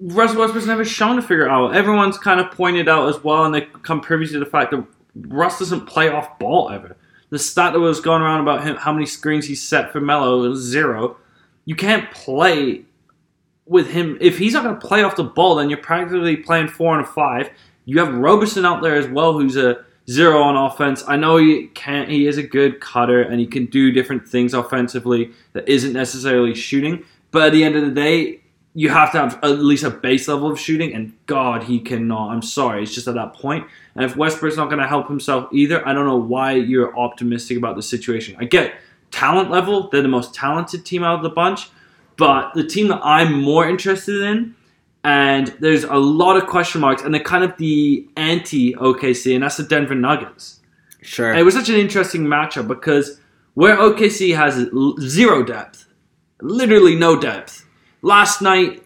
Russell 0.00 0.40
Westbrook's 0.40 0.66
never 0.66 0.84
shown 0.84 1.16
to 1.16 1.22
figure 1.22 1.48
out. 1.48 1.74
Everyone's 1.74 2.16
kind 2.16 2.40
of 2.40 2.50
pointed 2.50 2.88
out 2.88 3.08
as 3.08 3.22
well, 3.22 3.44
and 3.44 3.54
they 3.54 3.62
come 3.82 4.00
privy 4.00 4.26
to 4.28 4.38
the 4.38 4.46
fact 4.46 4.70
that 4.70 4.84
Russ 5.14 5.58
doesn't 5.58 5.86
play 5.86 6.08
off 6.08 6.38
ball 6.38 6.70
ever. 6.70 6.96
The 7.28 7.38
stat 7.38 7.74
that 7.74 7.80
was 7.80 8.00
going 8.00 8.22
around 8.22 8.40
about 8.40 8.64
him, 8.64 8.76
how 8.76 8.92
many 8.92 9.06
screens 9.06 9.46
he 9.46 9.54
set 9.54 9.92
for 9.92 10.00
Melo 10.00 10.54
zero. 10.54 11.16
You 11.64 11.76
can't 11.76 12.10
play 12.10 12.84
with 13.66 13.90
him 13.90 14.18
if 14.20 14.38
he's 14.38 14.54
not 14.54 14.64
going 14.64 14.78
to 14.78 14.86
play 14.86 15.02
off 15.02 15.16
the 15.16 15.24
ball. 15.24 15.56
Then 15.56 15.68
you're 15.68 15.78
practically 15.78 16.36
playing 16.36 16.68
four 16.68 16.98
and 16.98 17.06
a 17.06 17.08
five. 17.08 17.50
You 17.84 17.98
have 18.00 18.14
Roberson 18.14 18.64
out 18.64 18.82
there 18.82 18.96
as 18.96 19.06
well, 19.06 19.34
who's 19.34 19.56
a 19.56 19.84
zero 20.10 20.42
on 20.42 20.56
offense. 20.56 21.04
I 21.06 21.16
know 21.16 21.36
he 21.36 21.68
can 21.68 22.08
He 22.08 22.26
is 22.26 22.38
a 22.38 22.42
good 22.42 22.80
cutter, 22.80 23.22
and 23.22 23.38
he 23.38 23.46
can 23.46 23.66
do 23.66 23.92
different 23.92 24.26
things 24.26 24.54
offensively 24.54 25.30
that 25.52 25.68
isn't 25.68 25.92
necessarily 25.92 26.54
shooting. 26.54 27.04
But 27.30 27.48
at 27.48 27.52
the 27.52 27.62
end 27.62 27.76
of 27.76 27.84
the 27.84 27.92
day, 27.92 28.40
you 28.80 28.88
have 28.88 29.12
to 29.12 29.18
have 29.18 29.38
at 29.42 29.58
least 29.58 29.84
a 29.84 29.90
base 29.90 30.26
level 30.26 30.50
of 30.50 30.58
shooting, 30.58 30.94
and 30.94 31.12
God, 31.26 31.64
he 31.64 31.80
cannot. 31.80 32.30
I'm 32.30 32.40
sorry, 32.40 32.82
it's 32.82 32.94
just 32.94 33.06
at 33.08 33.14
that 33.14 33.34
point. 33.34 33.66
And 33.94 34.06
if 34.06 34.16
Westbrook's 34.16 34.56
not 34.56 34.70
going 34.70 34.80
to 34.80 34.88
help 34.88 35.06
himself 35.06 35.52
either, 35.52 35.86
I 35.86 35.92
don't 35.92 36.06
know 36.06 36.16
why 36.16 36.52
you're 36.52 36.98
optimistic 36.98 37.58
about 37.58 37.76
the 37.76 37.82
situation. 37.82 38.36
I 38.38 38.46
get 38.46 38.72
talent 39.10 39.50
level; 39.50 39.90
they're 39.90 40.00
the 40.00 40.08
most 40.08 40.34
talented 40.34 40.86
team 40.86 41.02
out 41.02 41.16
of 41.16 41.22
the 41.22 41.28
bunch, 41.28 41.68
but 42.16 42.54
the 42.54 42.64
team 42.64 42.88
that 42.88 43.02
I'm 43.04 43.42
more 43.42 43.68
interested 43.68 44.22
in, 44.22 44.54
and 45.04 45.48
there's 45.60 45.84
a 45.84 45.98
lot 45.98 46.38
of 46.38 46.46
question 46.46 46.80
marks, 46.80 47.02
and 47.02 47.12
they're 47.12 47.22
kind 47.22 47.44
of 47.44 47.58
the 47.58 48.08
anti 48.16 48.72
OKC, 48.76 49.34
and 49.34 49.42
that's 49.44 49.58
the 49.58 49.64
Denver 49.64 49.94
Nuggets. 49.94 50.60
Sure. 51.02 51.34
It 51.34 51.44
was 51.44 51.52
such 51.52 51.68
an 51.68 51.76
interesting 51.76 52.22
matchup 52.22 52.66
because 52.66 53.20
where 53.52 53.76
OKC 53.76 54.34
has 54.34 54.70
zero 55.06 55.42
depth, 55.42 55.86
literally 56.40 56.96
no 56.96 57.20
depth. 57.20 57.66
Last 58.02 58.40
night, 58.40 58.82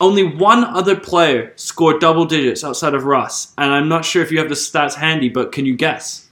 only 0.00 0.24
one 0.24 0.64
other 0.64 0.96
player 0.96 1.52
scored 1.56 2.00
double 2.00 2.24
digits 2.24 2.64
outside 2.64 2.94
of 2.94 3.04
Russ, 3.04 3.52
and 3.58 3.70
I'm 3.70 3.88
not 3.88 4.04
sure 4.04 4.22
if 4.22 4.30
you 4.30 4.38
have 4.38 4.48
the 4.48 4.54
stats 4.54 4.94
handy, 4.94 5.28
but 5.28 5.52
can 5.52 5.66
you 5.66 5.76
guess? 5.76 6.28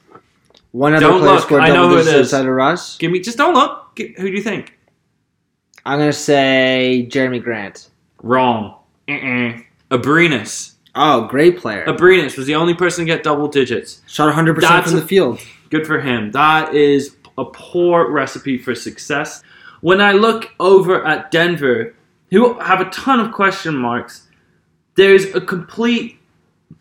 One 0.73 0.95
other 0.95 1.07
Don't 1.07 1.21
player 1.21 1.33
look, 1.35 1.42
scored 1.42 1.62
I 1.62 1.68
double 1.68 1.97
digits 1.97 2.33
outside 2.33 2.47
of 2.47 2.53
Russ. 2.55 2.97
Give 2.97 3.11
me 3.11 3.21
just 3.21 3.38
don't 3.38 3.55
look. 3.55 3.99
Who 3.99 4.31
do 4.31 4.33
you 4.33 4.42
think? 4.42 4.79
I'm 5.85 5.99
gonna 5.99 6.12
say 6.12 7.07
Jerami 7.11 7.42
Grant. 7.42 7.90
Wrong. 8.23 8.77
Uh-uh. 9.09 9.59
Abrines. 9.90 10.75
Oh, 10.95 11.27
great 11.27 11.59
player. 11.59 11.85
Abrines 11.87 12.37
was 12.37 12.47
the 12.47 12.55
only 12.55 12.75
person 12.75 13.05
to 13.05 13.07
get 13.07 13.23
double 13.23 13.49
digits. 13.49 14.01
Shot 14.07 14.27
100 14.27 14.55
percent 14.55 14.85
from 14.85 14.97
the 14.97 15.07
field. 15.07 15.40
Good 15.71 15.87
for 15.87 16.01
him. 16.01 16.31
That 16.33 16.75
is 16.75 17.16
a 17.37 17.45
poor 17.45 18.11
recipe 18.11 18.59
for 18.59 18.75
success. 18.75 19.42
When 19.81 20.01
I 20.01 20.12
look 20.12 20.51
over 20.61 21.05
at 21.05 21.31
Denver, 21.31 21.95
who 22.33 22.59
have 22.61 22.81
a 22.81 22.90
ton 22.90 23.21
of 23.21 23.33
question 23.33 23.77
marks, 23.77 24.27
there's 24.97 25.35
a 25.35 25.40
complete 25.40 26.18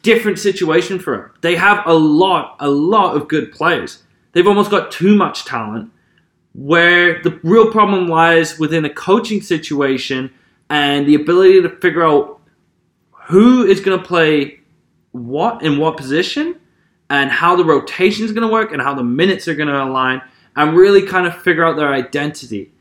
different 0.02 0.40
situation 0.40 0.98
for 0.98 1.16
them. 1.16 1.32
They 1.42 1.56
have 1.56 1.86
a 1.86 1.94
lot, 1.94 2.56
a 2.60 2.70
lot 2.70 3.16
of 3.16 3.28
good 3.28 3.52
players. 3.52 4.04
They've 4.32 4.48
almost 4.48 4.72
got 4.72 4.92
too 4.92 5.16
much 5.16 5.46
talent. 5.46 5.92
Where 6.54 7.22
the 7.22 7.40
real 7.44 7.72
problem 7.72 8.08
lies 8.08 8.60
within 8.60 8.84
a 8.84 8.90
coaching 8.90 9.42
situation 9.42 10.34
and 10.70 11.08
the 11.08 11.16
ability 11.16 11.62
to 11.62 11.70
figure 11.70 12.04
out 12.04 12.42
who 13.28 13.66
is 13.66 13.80
going 13.80 13.98
to 13.98 14.06
play 14.06 14.60
what 15.12 15.62
in 15.62 15.78
what 15.78 15.96
position 15.96 16.60
and 17.10 17.30
how 17.30 17.56
the 17.56 17.64
rotation 17.64 18.26
is 18.26 18.32
going 18.32 18.48
to 18.48 18.52
work 18.52 18.72
and 18.72 18.82
how 18.82 18.94
the 18.94 19.04
minutes 19.04 19.48
are 19.48 19.56
going 19.56 19.70
to 19.70 19.84
align 19.84 20.22
and 20.56 20.76
really 20.76 21.06
kind 21.06 21.26
of 21.26 21.42
figure 21.42 21.64
out 21.64 21.78
their 21.78 21.94
identity. 21.94 22.72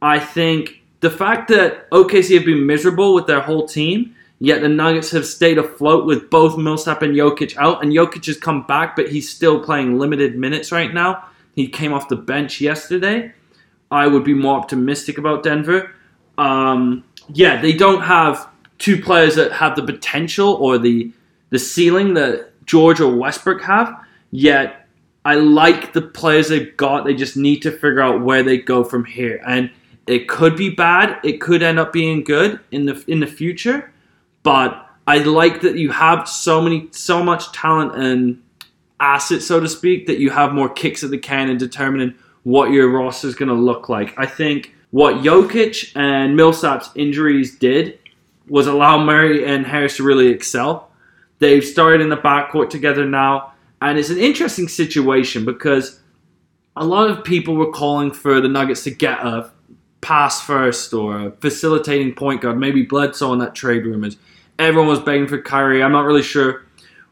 I 0.00 0.20
think 0.20 0.82
the 1.06 1.16
fact 1.16 1.46
that 1.46 1.88
OKC 1.90 2.34
have 2.34 2.44
been 2.44 2.66
miserable 2.66 3.14
with 3.14 3.28
their 3.28 3.38
whole 3.40 3.64
team, 3.64 4.16
yet 4.40 4.60
the 4.60 4.68
Nuggets 4.68 5.12
have 5.12 5.24
stayed 5.24 5.56
afloat 5.56 6.04
with 6.04 6.30
both 6.30 6.58
Millsap 6.58 7.02
and 7.02 7.14
Jokic 7.14 7.56
out, 7.58 7.80
and 7.80 7.92
Jokic 7.92 8.26
has 8.26 8.36
come 8.36 8.66
back, 8.66 8.96
but 8.96 9.08
he's 9.08 9.32
still 9.32 9.62
playing 9.62 10.00
limited 10.00 10.36
minutes 10.36 10.72
right 10.72 10.92
now. 10.92 11.28
He 11.54 11.68
came 11.68 11.92
off 11.92 12.08
the 12.08 12.16
bench 12.16 12.60
yesterday. 12.60 13.32
I 13.88 14.08
would 14.08 14.24
be 14.24 14.34
more 14.34 14.58
optimistic 14.58 15.16
about 15.16 15.44
Denver. 15.44 15.92
Um, 16.38 17.04
yeah, 17.32 17.62
they 17.62 17.72
don't 17.72 18.02
have 18.02 18.48
two 18.78 19.00
players 19.00 19.36
that 19.36 19.52
have 19.52 19.76
the 19.76 19.84
potential 19.84 20.54
or 20.54 20.76
the 20.76 21.12
the 21.50 21.58
ceiling 21.60 22.14
that 22.14 22.50
George 22.66 22.98
or 22.98 23.14
Westbrook 23.14 23.62
have. 23.62 23.94
Yet 24.32 24.88
I 25.24 25.36
like 25.36 25.92
the 25.92 26.02
players 26.02 26.48
they've 26.48 26.76
got. 26.76 27.04
They 27.04 27.14
just 27.14 27.36
need 27.36 27.62
to 27.62 27.70
figure 27.70 28.00
out 28.00 28.22
where 28.22 28.42
they 28.42 28.58
go 28.58 28.82
from 28.82 29.04
here. 29.04 29.40
And 29.46 29.70
it 30.06 30.28
could 30.28 30.56
be 30.56 30.70
bad. 30.70 31.18
It 31.24 31.40
could 31.40 31.62
end 31.62 31.78
up 31.78 31.92
being 31.92 32.22
good 32.22 32.60
in 32.70 32.86
the 32.86 33.02
in 33.08 33.20
the 33.20 33.26
future. 33.26 33.92
But 34.42 34.88
I 35.06 35.18
like 35.18 35.60
that 35.62 35.76
you 35.76 35.90
have 35.90 36.28
so 36.28 36.60
many 36.60 36.88
so 36.92 37.22
much 37.22 37.52
talent 37.52 37.96
and 37.96 38.42
assets, 39.00 39.46
so 39.46 39.60
to 39.60 39.68
speak, 39.68 40.06
that 40.06 40.18
you 40.18 40.30
have 40.30 40.52
more 40.52 40.68
kicks 40.68 41.02
at 41.02 41.10
the 41.10 41.18
can 41.18 41.50
in 41.50 41.58
determining 41.58 42.14
what 42.44 42.70
your 42.70 42.88
roster 42.88 43.26
is 43.26 43.34
going 43.34 43.48
to 43.48 43.54
look 43.54 43.88
like. 43.88 44.16
I 44.16 44.26
think 44.26 44.74
what 44.90 45.16
Jokic 45.16 45.92
and 45.96 46.36
Millsap's 46.36 46.90
injuries 46.94 47.58
did 47.58 47.98
was 48.48 48.68
allow 48.68 49.02
Murray 49.02 49.44
and 49.44 49.66
Harris 49.66 49.96
to 49.96 50.04
really 50.04 50.28
excel. 50.28 50.90
They've 51.40 51.64
started 51.64 52.00
in 52.00 52.08
the 52.08 52.16
backcourt 52.16 52.70
together 52.70 53.04
now, 53.04 53.52
and 53.82 53.98
it's 53.98 54.10
an 54.10 54.18
interesting 54.18 54.68
situation 54.68 55.44
because 55.44 56.00
a 56.76 56.84
lot 56.84 57.10
of 57.10 57.24
people 57.24 57.56
were 57.56 57.72
calling 57.72 58.12
for 58.12 58.40
the 58.40 58.48
Nuggets 58.48 58.84
to 58.84 58.90
get 58.90 59.18
a 59.18 59.50
pass 60.06 60.40
first 60.40 60.94
or 60.94 61.32
facilitating 61.40 62.14
point 62.14 62.40
guard, 62.40 62.56
maybe 62.56 62.82
Bledsoe 62.82 63.32
in 63.32 63.40
that 63.40 63.56
trade 63.56 63.84
rumors. 63.84 64.16
Everyone 64.56 64.88
was 64.88 65.00
begging 65.00 65.26
for 65.26 65.42
Kyrie. 65.42 65.82
I'm 65.82 65.90
not 65.90 66.04
really 66.04 66.22
sure 66.22 66.64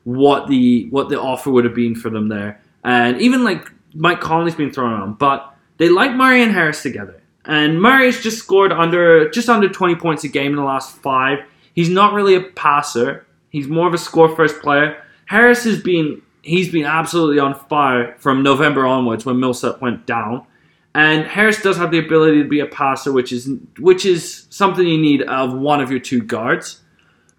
what 0.05 0.47
the 0.47 0.87
what 0.91 1.09
the 1.09 1.21
offer 1.21 1.51
would 1.51 1.65
have 1.65 1.75
been 1.75 1.97
for 1.97 2.09
them 2.09 2.29
there. 2.29 2.61
And 2.85 3.21
even 3.21 3.43
like 3.43 3.69
Mike 3.95 4.21
Conley's 4.21 4.55
been 4.55 4.71
thrown 4.71 4.93
around, 4.93 5.19
but 5.19 5.57
they 5.79 5.89
like 5.89 6.13
Murray 6.13 6.41
and 6.41 6.53
Harris 6.53 6.85
together. 6.85 7.21
And 7.47 7.83
Murray's 7.83 8.23
just 8.23 8.39
scored 8.39 8.71
under 8.71 9.29
just 9.29 9.49
under 9.49 9.69
20 9.69 9.97
points 9.97 10.23
a 10.23 10.29
game 10.29 10.53
in 10.53 10.57
the 10.57 10.63
last 10.63 10.97
five. 10.99 11.41
He's 11.75 11.91
not 11.91 12.13
really 12.13 12.37
a 12.37 12.43
passer. 12.43 13.27
He's 13.51 13.67
more 13.67 13.89
of 13.89 13.95
a 13.95 13.99
score 13.99 14.35
first 14.37 14.63
player. 14.63 15.03
Harris 15.27 15.65
has 15.65 15.83
been 15.83 16.23
he's 16.43 16.71
been 16.71 16.85
absolutely 16.85 17.41
on 17.41 17.59
fire 17.69 18.15
from 18.21 18.45
November 18.45 18.87
onwards 18.87 19.27
when 19.27 19.41
Millsap 19.41 19.81
went 19.81 20.07
down. 20.07 20.47
And 20.95 21.27
Harris 21.27 21.61
does 21.61 21.77
have 21.77 21.91
the 21.91 21.99
ability 21.99 22.43
to 22.43 22.49
be 22.49 22.61
a 22.61 22.67
passer, 22.67 23.13
which 23.13 23.33
is 23.33 23.51
which 23.79 24.07
is 24.07 24.47
something 24.51 24.87
you 24.87 24.99
need 24.99 25.23
of 25.23 25.53
one 25.53 25.81
of 25.81 25.91
your 25.91 26.01
two 26.01 26.23
guards. 26.23 26.83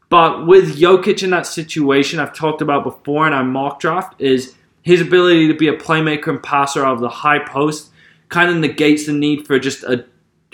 But 0.10 0.46
with 0.46 0.78
Jokic 0.78 1.24
in 1.24 1.30
that 1.32 1.48
situation, 1.48 2.20
I've 2.20 2.36
talked 2.36 2.62
about 2.62 2.84
before 2.84 3.26
in 3.28 3.34
our 3.34 3.44
mock 3.44 3.80
draft, 3.80 4.22
is 4.22 4.56
his 4.82 5.02
ability 5.02 5.48
to 5.48 5.54
be 5.54 5.68
a 5.68 5.76
playmaker 5.76 6.28
and 6.28 6.44
passer 6.44 6.86
out 6.86 6.96
of 6.96 7.00
the 7.00 7.10
high 7.10 7.40
post 7.40 7.92
kind 8.30 8.50
of 8.50 8.58
negates 8.58 9.06
the 9.06 9.14
need 9.14 9.48
for 9.48 9.58
just 9.60 9.84
a, 9.84 10.06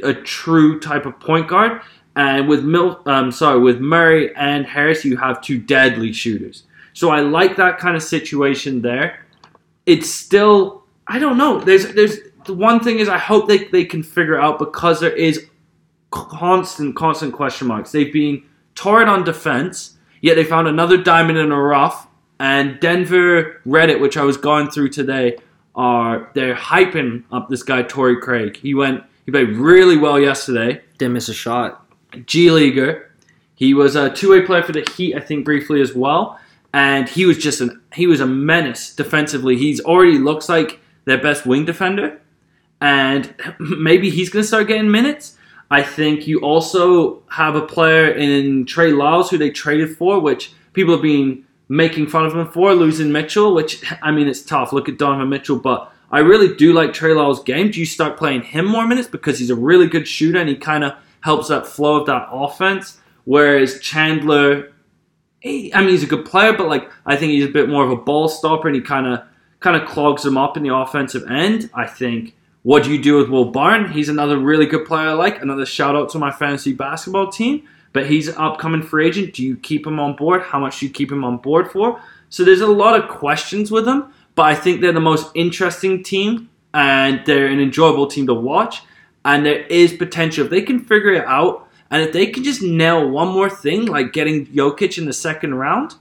a 0.03 0.13
true 0.13 0.79
type 0.79 1.05
of 1.05 1.19
point 1.19 1.47
guard. 1.47 1.81
And 2.15 2.47
with 2.47 2.63
Mil, 2.63 3.01
um, 3.05 3.31
sorry, 3.31 3.59
with 3.59 3.79
Murray 3.79 4.35
and 4.35 4.65
Harris, 4.65 5.03
you 5.05 5.17
have 5.17 5.41
two 5.41 5.57
deadly 5.57 6.13
shooters. 6.13 6.63
So 6.93 7.09
I 7.09 7.21
like 7.21 7.55
that 7.55 7.77
kind 7.77 7.95
of 7.95 8.03
situation 8.03 8.81
there. 8.81 9.25
It's 9.85 10.09
still, 10.09 10.83
I 11.07 11.19
don't 11.19 11.37
know. 11.37 11.59
There's, 11.59 11.93
there's 11.93 12.17
the 12.45 12.53
one 12.53 12.79
thing 12.79 12.99
is 12.99 13.09
I 13.09 13.17
hope 13.17 13.47
they, 13.47 13.65
they 13.65 13.85
can 13.85 14.03
figure 14.03 14.39
out 14.39 14.59
because 14.59 14.99
there 14.99 15.15
is 15.15 15.47
constant, 16.11 16.95
constant 16.95 17.33
question 17.33 17.67
marks. 17.67 17.91
They've 17.91 18.11
been 18.11 18.43
torrid 18.75 19.07
on 19.07 19.23
defense, 19.23 19.97
yet 20.21 20.35
they 20.35 20.43
found 20.43 20.67
another 20.67 20.97
diamond 20.97 21.37
in 21.37 21.51
a 21.51 21.61
rough. 21.61 22.07
And 22.39 22.79
Denver 22.79 23.61
Reddit, 23.65 23.99
which 23.99 24.17
I 24.17 24.23
was 24.23 24.37
going 24.37 24.71
through 24.71 24.89
today, 24.89 25.37
are 25.75 26.31
they're 26.33 26.55
hyping 26.55 27.23
up 27.31 27.49
this 27.49 27.63
guy 27.63 27.83
Torrey 27.83 28.19
Craig. 28.19 28.57
He 28.57 28.73
went 28.73 29.03
he 29.25 29.31
played 29.31 29.49
really 29.49 29.97
well 29.97 30.19
yesterday. 30.19 30.81
Didn't 30.97 31.13
miss 31.13 31.29
a 31.29 31.33
shot. 31.33 31.85
G 32.25 32.51
leaguer. 32.51 33.11
He 33.55 33.73
was 33.73 33.95
a 33.95 34.09
two 34.09 34.31
way 34.31 34.41
player 34.41 34.63
for 34.63 34.71
the 34.71 34.87
Heat, 34.97 35.15
I 35.15 35.19
think, 35.19 35.45
briefly 35.45 35.81
as 35.81 35.93
well. 35.93 36.39
And 36.73 37.07
he 37.07 37.25
was 37.25 37.37
just 37.37 37.61
an 37.61 37.81
he 37.93 38.07
was 38.07 38.19
a 38.19 38.25
menace 38.25 38.95
defensively. 38.95 39.57
He's 39.57 39.79
already 39.79 40.17
looks 40.17 40.49
like 40.49 40.79
their 41.05 41.21
best 41.21 41.45
wing 41.45 41.65
defender, 41.65 42.20
and 42.81 43.33
maybe 43.59 44.09
he's 44.09 44.29
going 44.29 44.43
to 44.43 44.47
start 44.47 44.67
getting 44.67 44.91
minutes. 44.91 45.37
I 45.69 45.83
think 45.83 46.27
you 46.27 46.39
also 46.41 47.23
have 47.29 47.55
a 47.55 47.61
player 47.61 48.11
in 48.11 48.65
Trey 48.65 48.91
Lyles 48.91 49.29
who 49.29 49.37
they 49.37 49.51
traded 49.51 49.95
for, 49.95 50.19
which 50.19 50.51
people 50.73 50.93
have 50.93 51.01
been 51.01 51.45
making 51.69 52.07
fun 52.07 52.25
of 52.25 52.35
him 52.35 52.45
for 52.45 52.73
losing 52.73 53.13
Mitchell. 53.13 53.53
Which 53.55 53.81
I 54.01 54.11
mean, 54.11 54.27
it's 54.27 54.41
tough. 54.41 54.73
Look 54.73 54.89
at 54.89 54.97
Donovan 54.97 55.29
Mitchell, 55.29 55.57
but 55.57 55.89
I 56.11 56.19
really 56.19 56.53
do 56.55 56.73
like 56.73 56.91
Trey 56.91 57.13
Lyles' 57.13 57.41
game. 57.41 57.71
Do 57.71 57.79
you 57.79 57.85
start 57.85 58.17
playing 58.17 58.41
him 58.41 58.65
more 58.65 58.85
minutes 58.85 59.07
because 59.07 59.39
he's 59.39 59.49
a 59.49 59.55
really 59.55 59.87
good 59.87 60.07
shooter 60.07 60.39
and 60.39 60.49
he 60.49 60.57
kind 60.57 60.83
of 60.83 60.93
helps 61.21 61.47
that 61.47 61.65
flow 61.65 62.01
of 62.01 62.07
that 62.07 62.27
offense? 62.29 62.99
Whereas 63.23 63.79
Chandler, 63.79 64.73
he, 65.39 65.73
I 65.73 65.79
mean, 65.79 65.91
he's 65.91 66.03
a 66.03 66.07
good 66.07 66.25
player, 66.25 66.51
but 66.51 66.67
like 66.67 66.91
I 67.05 67.15
think 67.15 67.31
he's 67.31 67.45
a 67.45 67.51
bit 67.51 67.69
more 67.69 67.85
of 67.85 67.91
a 67.91 67.95
ball 67.95 68.27
stopper 68.27 68.67
and 68.67 68.75
he 68.75 68.81
kind 68.81 69.07
of 69.07 69.21
kind 69.61 69.81
of 69.81 69.87
clogs 69.87 70.23
them 70.23 70.37
up 70.37 70.57
in 70.57 70.63
the 70.63 70.75
offensive 70.75 71.23
end. 71.31 71.69
I 71.73 71.87
think. 71.87 72.35
What 72.63 72.83
do 72.83 72.91
you 72.91 73.01
do 73.01 73.17
with 73.17 73.29
Will 73.29 73.45
Barton? 73.45 73.91
He's 73.91 74.09
another 74.09 74.37
really 74.37 74.65
good 74.65 74.85
player 74.85 75.09
I 75.09 75.13
like. 75.13 75.41
Another 75.41 75.65
shout 75.65 75.95
out 75.95 76.09
to 76.09 76.19
my 76.19 76.31
fantasy 76.31 76.73
basketball 76.73 77.31
team. 77.31 77.67
But 77.93 78.05
he's 78.05 78.27
an 78.27 78.35
upcoming 78.37 78.83
free 78.83 79.07
agent. 79.07 79.33
Do 79.33 79.43
you 79.43 79.57
keep 79.57 79.85
him 79.85 79.99
on 79.99 80.15
board? 80.15 80.43
How 80.43 80.59
much 80.59 80.79
do 80.79 80.85
you 80.85 80.91
keep 80.91 81.11
him 81.11 81.25
on 81.25 81.37
board 81.37 81.71
for? 81.71 82.01
So 82.29 82.45
there's 82.45 82.61
a 82.61 82.67
lot 82.67 82.97
of 82.97 83.09
questions 83.09 83.71
with 83.71 83.85
him, 83.85 84.13
but 84.35 84.43
I 84.43 84.55
think 84.55 84.79
they're 84.79 84.93
the 84.93 85.01
most 85.01 85.29
interesting 85.35 86.01
team 86.01 86.49
and 86.73 87.21
they're 87.25 87.47
an 87.47 87.59
enjoyable 87.59 88.07
team 88.07 88.27
to 88.27 88.33
watch. 88.33 88.83
And 89.25 89.45
there 89.45 89.65
is 89.65 89.91
potential. 89.91 90.45
If 90.45 90.51
they 90.51 90.61
can 90.61 90.79
figure 90.79 91.11
it 91.13 91.25
out, 91.25 91.67
and 91.89 92.01
if 92.01 92.13
they 92.13 92.27
can 92.27 92.43
just 92.45 92.61
nail 92.61 93.09
one 93.09 93.27
more 93.27 93.49
thing, 93.49 93.85
like 93.87 94.13
getting 94.13 94.45
Jokic 94.47 94.97
in 94.97 95.05
the 95.05 95.13
second 95.13 95.55
round, 95.55 95.95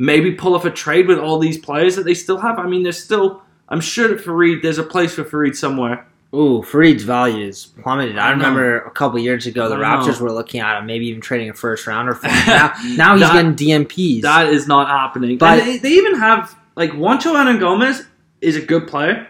maybe 0.00 0.32
pull 0.32 0.56
off 0.56 0.64
a 0.64 0.70
trade 0.70 1.06
with 1.06 1.20
all 1.20 1.38
these 1.38 1.58
players 1.58 1.94
that 1.94 2.04
they 2.04 2.14
still 2.14 2.38
have. 2.38 2.58
I 2.58 2.66
mean, 2.66 2.82
there's 2.82 3.02
still, 3.02 3.42
I'm 3.68 3.80
sure 3.80 4.08
that 4.08 4.24
Faried, 4.24 4.62
there's 4.62 4.78
a 4.78 4.82
place 4.82 5.14
for 5.14 5.24
Faried 5.24 5.56
somewhere. 5.56 6.06
Ooh, 6.34 6.62
Faried's 6.62 7.04
value 7.04 7.46
is 7.46 7.66
plummeted. 7.82 8.18
I, 8.18 8.28
I 8.28 8.30
remember 8.32 8.80
a 8.80 8.90
couple 8.90 9.18
years 9.18 9.46
ago, 9.46 9.68
the 9.70 9.76
Raptors 9.76 10.20
were 10.20 10.30
looking 10.32 10.60
at 10.60 10.78
him, 10.78 10.84
maybe 10.86 11.06
even 11.06 11.22
trading 11.22 11.48
a 11.48 11.54
first 11.54 11.86
rounder 11.86 12.14
for 12.14 12.28
him. 12.28 12.46
now, 12.46 12.72
now 12.96 13.12
he's 13.16 13.22
That- 13.22 13.32
getting 13.32 13.54
DNPs. 13.86 14.22
That 14.22 14.48
is 14.48 14.68
not 14.68 14.88
happening. 14.88 15.38
But- 15.38 15.58
and 15.60 15.68
they, 15.68 15.78
they 15.78 15.90
even 15.92 16.16
have 16.16 16.54
like 16.76 16.90
Juancho 16.92 17.32
Hernangomez 17.34 18.06
is 18.42 18.56
a 18.56 18.60
good 18.60 18.86
player, 18.88 19.26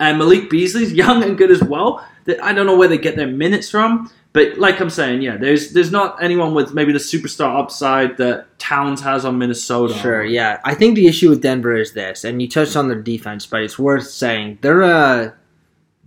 and 0.00 0.18
Malik 0.18 0.50
Beasley's 0.50 0.92
young 1.02 1.22
and 1.22 1.38
good 1.38 1.50
as 1.52 1.62
well. 1.62 2.04
That 2.26 2.42
I 2.44 2.52
don't 2.52 2.66
know 2.66 2.76
where 2.76 2.88
they 2.88 2.98
get 2.98 3.16
their 3.16 3.26
minutes 3.28 3.70
from, 3.70 4.10
but 4.32 4.58
like 4.58 4.80
I'm 4.80 4.90
saying, 4.90 5.22
yeah, 5.22 5.36
there's 5.36 5.72
there's 5.72 5.90
not 5.90 6.22
anyone 6.22 6.54
with 6.54 6.72
maybe 6.72 6.92
the 6.92 6.98
superstar 6.98 7.58
upside 7.58 8.16
that 8.18 8.58
Towns 8.58 9.00
has 9.00 9.24
on 9.24 9.38
Minnesota. 9.38 9.94
Sure, 9.94 10.24
yeah. 10.24 10.60
I 10.64 10.74
think 10.74 10.94
the 10.94 11.08
issue 11.08 11.30
with 11.30 11.42
Denver 11.42 11.76
is 11.76 11.92
this, 11.94 12.22
and 12.22 12.40
you 12.40 12.48
touched 12.48 12.76
on 12.76 12.86
their 12.86 13.00
defense, 13.00 13.46
but 13.46 13.62
it's 13.62 13.78
worth 13.78 14.06
saying 14.06 14.58
they're 14.60 14.82
a 14.82 15.34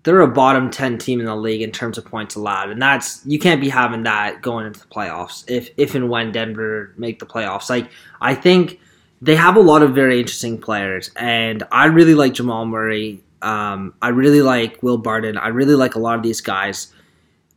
they're 0.04 0.22
a 0.22 0.28
bottom 0.28 0.70
ten 0.70 0.98
team 0.98 1.20
in 1.20 1.26
the 1.26 1.36
league 1.36 1.62
in 1.62 1.72
terms 1.72 1.98
of 1.98 2.06
points 2.06 2.36
allowed, 2.36 2.70
and 2.70 2.82
that's 2.82 3.26
you 3.26 3.40
can't 3.40 3.60
be 3.60 3.68
having 3.68 4.04
that 4.04 4.42
going 4.42 4.68
into 4.68 4.80
the 4.80 4.88
playoffs 4.88 5.44
if 5.50 5.70
if 5.76 5.94
and 5.94 6.10
when 6.10 6.32
Denver 6.32 6.94
make 6.98 7.20
the 7.20 7.26
playoffs. 7.26 7.70
Like 7.70 7.90
I 8.22 8.36
think 8.36 8.80
they 9.22 9.36
have 9.36 9.58
a 9.58 9.62
lot 9.62 9.82
of 9.82 9.94
very 9.94 10.20
interesting 10.20 10.58
players, 10.60 11.12
and 11.18 11.62
I 11.74 11.86
really 11.86 12.16
like 12.16 12.34
Jamal 12.34 12.66
Murray. 12.66 13.22
Um, 13.42 13.94
I 14.02 14.10
really 14.10 14.42
like 14.42 14.82
Will 14.82 14.98
Barton. 14.98 15.38
I 15.38 15.50
really 15.50 15.76
like 15.76 15.96
a 15.96 16.00
lot 16.00 16.16
of 16.16 16.24
these 16.24 16.40
guys. 16.40 16.94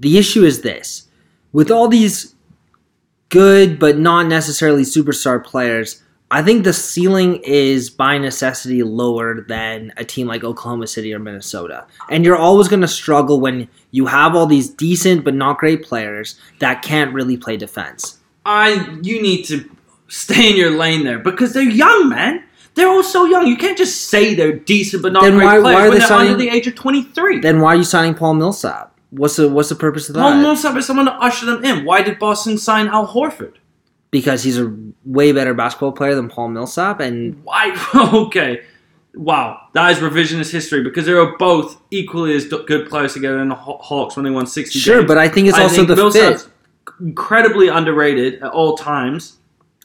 The 0.00 0.18
issue 0.18 0.44
is 0.44 0.62
this: 0.62 1.08
with 1.52 1.70
all 1.70 1.88
these 1.88 2.34
good 3.28 3.78
but 3.78 3.98
not 3.98 4.26
necessarily 4.26 4.82
superstar 4.82 5.42
players, 5.44 6.02
I 6.30 6.42
think 6.42 6.64
the 6.64 6.72
ceiling 6.72 7.36
is 7.44 7.90
by 7.90 8.18
necessity 8.18 8.82
lower 8.82 9.42
than 9.42 9.92
a 9.96 10.04
team 10.04 10.26
like 10.26 10.44
Oklahoma 10.44 10.86
City 10.86 11.12
or 11.14 11.18
Minnesota. 11.18 11.86
And 12.10 12.24
you're 12.24 12.36
always 12.36 12.68
going 12.68 12.82
to 12.82 12.88
struggle 12.88 13.40
when 13.40 13.68
you 13.90 14.06
have 14.06 14.34
all 14.34 14.46
these 14.46 14.68
decent 14.68 15.24
but 15.24 15.34
not 15.34 15.58
great 15.58 15.82
players 15.82 16.38
that 16.58 16.82
can't 16.82 17.12
really 17.14 17.36
play 17.36 17.56
defense. 17.56 18.18
I 18.44 18.98
you 19.02 19.20
need 19.22 19.44
to 19.46 19.68
stay 20.08 20.50
in 20.50 20.56
your 20.56 20.70
lane 20.70 21.04
there 21.04 21.18
because 21.18 21.52
they're 21.52 21.62
young, 21.62 22.08
man. 22.08 22.42
They're 22.74 22.88
all 22.88 23.02
so 23.02 23.24
young. 23.24 23.46
You 23.46 23.56
can't 23.56 23.78
just 23.78 24.08
say 24.10 24.34
they're 24.34 24.52
decent 24.52 25.02
but 25.02 25.12
not 25.12 25.22
Then 25.22 25.36
great 25.36 25.46
why- 25.46 25.60
players 25.60 25.74
why 25.74 25.80
are 25.80 25.82
when 25.84 25.90
they 25.92 25.98
they're 25.98 26.08
signing- 26.08 26.32
under 26.32 26.44
the 26.44 26.50
age 26.50 26.66
of 26.66 26.74
23. 26.74 27.40
Then 27.40 27.60
why 27.60 27.72
are 27.72 27.76
you 27.76 27.84
signing 27.84 28.14
Paul 28.14 28.34
Millsap? 28.34 28.92
What's 29.16 29.36
the 29.36 29.48
what's 29.48 29.68
the 29.68 29.74
purpose 29.74 30.08
of 30.08 30.14
that? 30.14 30.20
Paul 30.20 30.36
Millsap 30.40 30.76
is 30.76 30.86
someone 30.86 31.06
to 31.06 31.12
usher 31.14 31.46
them 31.46 31.64
in. 31.64 31.84
Why 31.84 32.02
did 32.02 32.18
Boston 32.18 32.58
sign 32.58 32.88
Al 32.88 33.06
Horford? 33.06 33.54
because 34.10 34.42
he's 34.42 34.58
a 34.58 34.74
way 35.04 35.32
better 35.32 35.52
basketball 35.52 35.92
player 35.92 36.14
than 36.14 36.28
Paul 36.28 36.48
Millsap, 36.48 37.00
and 37.00 37.42
Why? 37.44 37.74
Okay. 38.14 38.62
Wow, 39.14 39.68
that 39.72 39.90
is 39.92 39.98
revisionist 39.98 40.52
history 40.52 40.82
because 40.82 41.06
they 41.06 41.14
were 41.14 41.36
both 41.38 41.80
equally 41.90 42.34
as 42.34 42.46
good 42.46 42.88
players 42.88 43.14
together 43.14 43.40
in 43.40 43.48
the 43.48 43.54
Hawks 43.54 44.14
when 44.14 44.24
they 44.24 44.30
won 44.30 44.46
60 44.46 44.78
sure, 44.78 44.98
games. 44.98 45.08
but 45.08 45.16
I 45.16 45.28
think 45.28 45.48
it's 45.48 45.56
I 45.56 45.62
also 45.62 45.76
think 45.76 45.88
the 45.88 45.96
Millsap's 45.96 46.42
fit. 46.44 46.52
incredibly 47.00 47.68
underrated 47.68 48.42
at 48.42 48.50
all 48.52 48.76
times. 48.76 49.38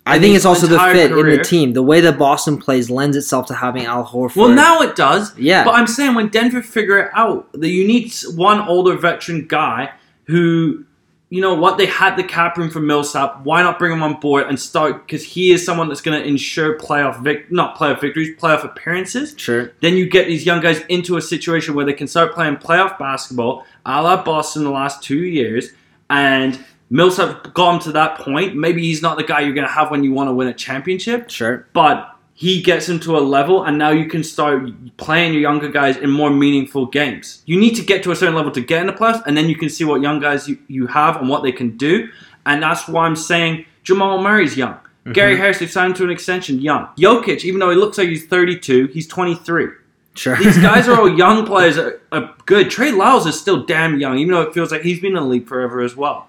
I 0.06 0.20
think 0.20 0.36
it's 0.36 0.46
also 0.46 0.68
the 0.68 0.80
fit 0.80 1.12
in 1.12 1.30
the 1.30 1.44
team. 1.44 1.74
The 1.74 1.84
way 1.84 2.02
that 2.02 2.18
Boston 2.18 2.58
plays 2.58 2.90
lends 2.90 3.16
itself 3.16 3.46
to 3.48 3.54
having 3.54 3.86
Al 3.86 4.06
Horford. 4.06 4.36
Well, 4.36 4.50
now 4.50 4.82
it 4.82 4.96
does. 4.96 5.38
Yeah. 5.38 5.64
But 5.64 5.76
I'm 5.76 5.88
saying 5.88 6.16
when 6.16 6.30
Denver 6.30 6.64
figure 6.64 6.98
it 6.98 7.12
out, 7.14 7.52
that 7.54 7.70
you 7.70 7.88
need 7.88 8.14
one 8.36 8.60
older 8.62 8.98
veteran 8.98 9.48
guy 9.48 9.92
who 10.26 10.86
you 11.32 11.40
know 11.40 11.54
what? 11.54 11.78
They 11.78 11.86
had 11.86 12.18
the 12.18 12.26
cap 12.26 12.58
room 12.58 12.70
for 12.70 12.82
Millsap. 12.82 13.46
Why 13.46 13.64
not 13.64 13.80
bring 13.80 13.94
him 13.94 14.04
on 14.04 14.20
board 14.20 14.48
and 14.48 14.60
start? 14.60 15.08
Because 15.08 15.24
he 15.24 15.54
is 15.54 15.66
someone 15.66 15.88
that's 15.88 16.02
going 16.02 16.22
to 16.22 16.28
ensure 16.28 16.78
playoff 16.78 17.24
vic, 17.24 17.50
not 17.50 17.78
playoff 17.78 18.02
victories, 18.02 18.38
playoff 18.38 18.66
appearances. 18.66 19.34
Sure. 19.38 19.72
Then 19.80 19.96
you 19.96 20.10
get 20.10 20.28
these 20.28 20.46
young 20.46 20.60
guys 20.60 20.82
into 20.90 21.16
a 21.16 21.22
situation 21.22 21.74
where 21.74 21.86
they 21.86 21.94
can 21.94 22.06
start 22.08 22.34
playing 22.34 22.58
playoff 22.58 23.00
basketball, 23.00 23.66
a 23.86 24.04
la 24.04 24.22
Boston 24.22 24.66
the 24.66 24.72
last 24.72 25.02
two 25.02 25.24
years, 25.24 25.70
and 26.10 26.60
Millsap 26.92 27.54
got 27.54 27.74
him 27.76 27.80
to 27.82 27.92
that 27.94 28.18
point. 28.20 28.56
Maybe 28.56 28.82
he's 28.84 29.02
not 29.02 29.18
the 29.18 29.24
guy 29.24 29.40
you're 29.40 29.54
going 29.54 29.66
to 29.68 29.74
have 29.74 29.90
when 29.90 30.04
you 30.04 30.12
want 30.12 30.28
to 30.30 30.34
win 30.34 30.48
a 30.50 30.54
championship, 30.54 31.30
Sure. 31.30 31.66
but 31.74 32.16
he 32.34 32.62
gets 32.62 32.90
him 32.90 33.00
to 33.02 33.18
a 33.18 33.20
level, 33.22 33.64
and 33.64 33.78
now 33.78 33.92
you 33.92 34.08
can 34.08 34.24
start 34.24 34.64
playing 34.98 35.32
your 35.34 35.42
younger 35.42 35.70
guys 35.70 35.96
in 35.98 36.10
more 36.10 36.30
meaningful 36.30 36.86
games. 36.88 37.44
You 37.46 37.60
need 37.60 37.76
to 37.76 37.82
get 37.84 38.04
to 38.04 38.12
a 38.12 38.16
certain 38.16 38.36
level 38.36 38.52
to 38.52 38.62
get 38.62 38.82
in 38.82 38.88
the 38.88 38.94
playoffs, 38.94 39.26
and 39.26 39.38
then 39.38 39.48
you 39.48 39.56
can 39.56 39.70
see 39.70 39.84
what 39.84 40.02
young 40.02 40.20
guys 40.20 40.48
you, 40.50 40.58
you 40.68 40.88
have 40.88 41.18
and 41.18 41.30
what 41.30 41.44
they 41.44 41.52
can 41.52 41.78
do. 41.78 42.10
And 42.46 42.62
that's 42.64 42.88
why 42.88 43.06
I'm 43.06 43.16
saying 43.16 43.66
Jamal 43.84 44.22
Murray's 44.22 44.58
young. 44.58 44.74
Mm-hmm. 44.74 45.12
Gary 45.14 45.38
Harris, 45.38 45.60
they 45.60 45.68
signed 45.68 45.96
to 45.98 46.04
an 46.04 46.10
extension, 46.10 46.60
young. 46.60 46.88
Jokic, 46.98 47.44
even 47.46 47.60
though 47.60 47.70
he 47.70 47.76
looks 47.76 47.98
like 47.98 48.10
he's 48.10 48.26
32, 48.26 48.88
he's 48.88 49.08
23. 49.08 49.68
Sure. 50.16 50.36
These 50.36 50.58
guys 50.58 50.88
are 50.88 51.00
all 51.00 51.10
young 51.18 51.46
players 51.46 51.76
that 51.78 52.02
are 52.12 52.34
good. 52.46 52.70
Trey 52.70 52.92
Lyles 52.92 53.26
is 53.28 53.40
still 53.40 53.64
damn 53.66 54.00
young, 54.00 54.18
even 54.18 54.34
though 54.34 54.42
it 54.42 54.54
feels 54.54 54.72
like 54.72 54.82
he's 54.82 55.00
been 55.00 55.16
in 55.16 55.24
the 55.24 55.30
league 55.30 55.48
forever 55.48 55.82
as 55.82 55.96
well. 55.96 56.28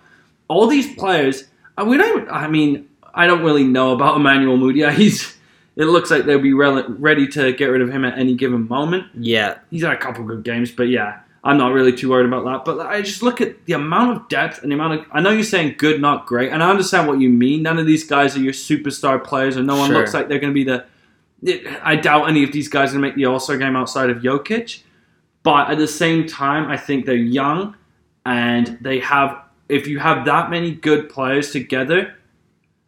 All 0.53 0.67
these 0.67 0.95
players, 0.95 1.45
we 1.87 1.97
don't. 1.97 2.29
I 2.31 2.47
mean, 2.49 2.89
I 3.15 3.27
don't 3.27 3.43
really 3.43 3.65
know 3.65 3.93
about 3.93 4.17
Emmanuel 4.17 4.59
Mudiay. 4.59 4.93
He's. 5.03 5.37
It 5.75 5.87
looks 5.87 6.11
like 6.11 6.27
they'll 6.27 6.39
be 6.39 6.53
rel- 6.53 6.87
ready 6.99 7.27
to 7.29 7.53
get 7.55 7.67
rid 7.67 7.81
of 7.81 7.91
him 7.91 8.05
at 8.05 8.19
any 8.19 8.35
given 8.35 8.69
moment. 8.69 9.07
yeah. 9.15 9.59
He's 9.71 9.83
had 9.83 9.93
a 9.93 9.97
couple 9.97 10.23
good 10.25 10.45
games, 10.45 10.71
but 10.71 10.89
yeah, 10.89 11.21
I'm 11.43 11.57
not 11.57 11.73
really 11.73 11.95
too 11.97 12.11
worried 12.11 12.27
about 12.27 12.45
that. 12.45 12.67
But 12.67 12.87
I 12.87 13.01
just 13.01 13.23
look 13.23 13.41
at 13.41 13.65
the 13.65 13.73
amount 13.73 14.15
of 14.19 14.29
depth 14.29 14.63
and 14.63 14.71
the 14.71 14.75
amount 14.75 15.01
of. 15.01 15.07
I 15.13 15.21
know 15.23 15.31
you're 15.31 15.43
saying 15.45 15.77
good, 15.79 15.99
not 15.99 16.27
great, 16.27 16.53
and 16.53 16.63
I 16.63 16.69
understand 16.69 17.09
what 17.09 17.21
you 17.21 17.31
mean. 17.31 17.63
None 17.63 17.79
of 17.79 17.87
these 17.87 18.05
guys 18.05 18.37
are 18.37 18.41
your 18.41 18.53
superstar 18.53 19.25
players, 19.25 19.57
and 19.57 19.67
no 19.67 19.77
one 19.77 19.89
Sure. 19.89 19.99
looks 19.99 20.13
like 20.13 20.29
they're 20.29 20.39
going 20.39 20.53
to 20.53 20.55
be 20.55 20.65
the. 20.65 20.85
I 21.83 21.97
doubt 21.97 22.29
any 22.29 22.45
of 22.45 22.53
these 22.53 22.69
guys 22.69 22.91
are 22.91 22.99
going 22.99 23.03
to 23.03 23.09
make 23.09 23.17
the 23.17 23.25
All 23.25 23.41
Star 23.41 23.57
game 23.57 23.75
outside 23.75 24.11
of 24.11 24.19
Jokic. 24.19 24.83
But 25.43 25.71
at 25.71 25.79
the 25.79 25.89
same 25.89 26.27
time, 26.29 26.71
I 26.71 26.77
think 26.77 27.07
they're 27.07 27.15
young, 27.17 27.77
and 28.27 28.77
they 28.83 28.99
have. 29.01 29.39
If 29.69 29.87
you 29.87 29.99
have 29.99 30.25
that 30.27 30.51
many 30.51 30.73
good 30.73 31.09
players 31.09 31.51
together, 31.51 32.15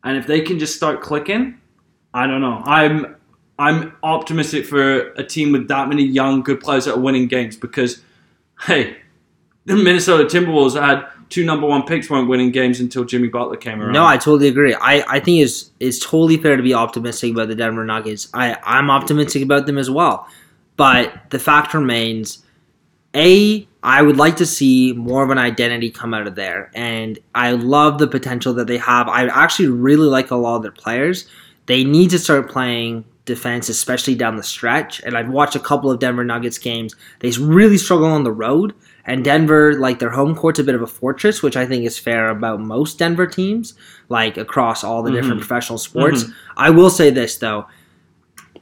and 0.02 0.16
if 0.16 0.26
they 0.26 0.40
can 0.40 0.58
just 0.58 0.76
start 0.76 1.00
clicking, 1.00 1.60
I 2.12 2.26
don't 2.26 2.40
know. 2.40 2.62
I'm 2.64 3.16
I'm 3.58 3.96
optimistic 4.02 4.66
for 4.66 5.12
a 5.12 5.24
team 5.24 5.52
with 5.52 5.68
that 5.68 5.88
many 5.88 6.04
young 6.04 6.42
good 6.42 6.60
players 6.60 6.86
that 6.86 6.94
are 6.94 7.00
winning 7.00 7.28
games 7.28 7.56
because, 7.56 8.02
hey, 8.62 8.96
the 9.64 9.76
Minnesota 9.76 10.24
Timberwolves 10.24 10.80
had 10.80 11.06
two 11.30 11.44
number 11.44 11.66
one 11.66 11.84
picks 11.84 12.10
weren't 12.10 12.28
winning 12.28 12.50
games 12.50 12.80
until 12.80 13.04
Jimmy 13.04 13.28
Butler 13.28 13.56
came 13.56 13.80
around. 13.80 13.92
No, 13.92 14.04
I 14.04 14.16
totally 14.16 14.48
agree. 14.48 14.74
I, 14.74 15.04
I 15.08 15.20
think 15.20 15.42
it's 15.42 15.70
it's 15.80 15.98
totally 15.98 16.36
fair 16.36 16.56
to 16.56 16.62
be 16.62 16.74
optimistic 16.74 17.32
about 17.32 17.48
the 17.48 17.54
Denver 17.54 17.84
Nuggets. 17.84 18.28
I, 18.34 18.56
I'm 18.64 18.90
optimistic 18.90 19.42
about 19.42 19.66
them 19.66 19.78
as 19.78 19.90
well. 19.90 20.28
But 20.76 21.30
the 21.30 21.38
fact 21.38 21.72
remains, 21.72 22.44
A, 23.14 23.66
I 23.84 24.00
would 24.00 24.16
like 24.16 24.36
to 24.36 24.46
see 24.46 24.94
more 24.94 25.22
of 25.22 25.28
an 25.28 25.36
identity 25.36 25.90
come 25.90 26.14
out 26.14 26.26
of 26.26 26.34
there. 26.34 26.70
And 26.74 27.18
I 27.34 27.52
love 27.52 27.98
the 27.98 28.06
potential 28.06 28.54
that 28.54 28.66
they 28.66 28.78
have. 28.78 29.08
I 29.08 29.26
actually 29.26 29.68
really 29.68 30.06
like 30.06 30.30
a 30.30 30.36
lot 30.36 30.56
of 30.56 30.62
their 30.62 30.72
players. 30.72 31.28
They 31.66 31.84
need 31.84 32.08
to 32.10 32.18
start 32.18 32.50
playing 32.50 33.04
defense, 33.26 33.68
especially 33.68 34.14
down 34.14 34.36
the 34.36 34.42
stretch. 34.42 35.02
And 35.02 35.18
I've 35.18 35.28
watched 35.28 35.54
a 35.54 35.60
couple 35.60 35.90
of 35.90 35.98
Denver 35.98 36.24
Nuggets 36.24 36.56
games. 36.56 36.96
They 37.20 37.30
really 37.32 37.76
struggle 37.76 38.06
on 38.06 38.24
the 38.24 38.32
road. 38.32 38.74
And 39.04 39.22
Denver, 39.22 39.74
like 39.74 39.98
their 39.98 40.10
home 40.10 40.34
court's 40.34 40.58
a 40.58 40.64
bit 40.64 40.74
of 40.74 40.80
a 40.80 40.86
fortress, 40.86 41.42
which 41.42 41.56
I 41.56 41.66
think 41.66 41.84
is 41.84 41.98
fair 41.98 42.30
about 42.30 42.60
most 42.60 42.98
Denver 42.98 43.26
teams, 43.26 43.74
like 44.08 44.38
across 44.38 44.82
all 44.82 45.02
the 45.02 45.10
mm-hmm. 45.10 45.20
different 45.20 45.40
professional 45.40 45.78
sports. 45.78 46.24
Mm-hmm. 46.24 46.32
I 46.56 46.70
will 46.70 46.88
say 46.88 47.10
this 47.10 47.36
though. 47.36 47.66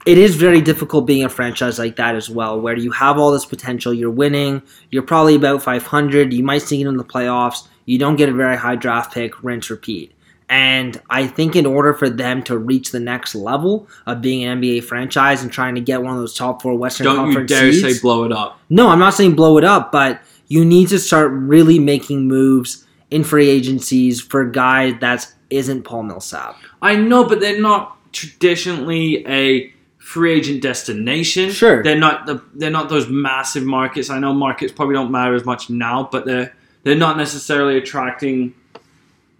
It 0.04 0.18
is 0.18 0.34
very 0.34 0.60
difficult 0.60 1.06
being 1.06 1.24
a 1.24 1.28
franchise 1.28 1.78
like 1.78 1.96
that 1.96 2.16
as 2.16 2.28
well, 2.28 2.60
where 2.60 2.76
you 2.76 2.90
have 2.90 3.18
all 3.18 3.30
this 3.30 3.44
potential, 3.44 3.94
you're 3.94 4.10
winning, 4.10 4.62
you're 4.90 5.02
probably 5.02 5.36
about 5.36 5.62
500, 5.62 6.32
you 6.32 6.42
might 6.42 6.62
sneak 6.62 6.84
in 6.84 6.96
the 6.96 7.04
playoffs, 7.04 7.68
you 7.84 7.98
don't 7.98 8.16
get 8.16 8.28
a 8.28 8.32
very 8.32 8.56
high 8.56 8.74
draft 8.74 9.14
pick, 9.14 9.42
rinse, 9.44 9.70
repeat. 9.70 10.12
And 10.48 11.00
I 11.08 11.28
think 11.28 11.56
in 11.56 11.64
order 11.64 11.94
for 11.94 12.10
them 12.10 12.42
to 12.42 12.58
reach 12.58 12.90
the 12.90 13.00
next 13.00 13.34
level 13.34 13.88
of 14.04 14.20
being 14.20 14.44
an 14.44 14.60
NBA 14.60 14.84
franchise 14.84 15.42
and 15.42 15.50
trying 15.50 15.76
to 15.76 15.80
get 15.80 16.02
one 16.02 16.12
of 16.12 16.18
those 16.18 16.34
top 16.34 16.60
four 16.60 16.74
Western 16.74 17.06
Don't 17.06 17.32
you 17.32 17.46
dare 17.46 17.72
seeds, 17.72 17.96
say 17.96 18.00
blow 18.02 18.24
it 18.24 18.32
up. 18.32 18.60
no, 18.68 18.88
I'm 18.88 18.98
not 18.98 19.14
saying 19.14 19.34
blow 19.34 19.56
it 19.56 19.64
up, 19.64 19.92
but 19.92 20.20
you 20.48 20.64
need 20.64 20.88
to 20.88 20.98
start 20.98 21.30
really 21.32 21.78
making 21.78 22.28
moves 22.28 22.86
in 23.10 23.24
free 23.24 23.48
agencies 23.48 24.20
for 24.20 24.44
guys 24.44 24.94
that 25.00 25.32
isn't 25.48 25.84
Paul 25.84 26.02
Millsap. 26.02 26.56
I 26.82 26.96
know, 26.96 27.26
but 27.26 27.40
they're 27.40 27.60
not 27.60 27.96
traditionally 28.12 29.26
a 29.26 29.72
free 30.12 30.34
agent 30.34 30.60
destination. 30.60 31.50
Sure. 31.50 31.82
they're 31.82 31.98
not 31.98 32.26
the 32.26 32.42
they're 32.54 32.70
not 32.70 32.90
those 32.90 33.08
massive 33.08 33.64
markets. 33.64 34.10
I 34.10 34.18
know 34.18 34.34
markets 34.34 34.70
probably 34.70 34.94
don't 34.94 35.10
matter 35.10 35.34
as 35.34 35.46
much 35.46 35.70
now, 35.70 36.08
but 36.12 36.26
they're 36.26 36.54
they're 36.82 36.94
not 36.94 37.16
necessarily 37.16 37.78
attracting 37.78 38.54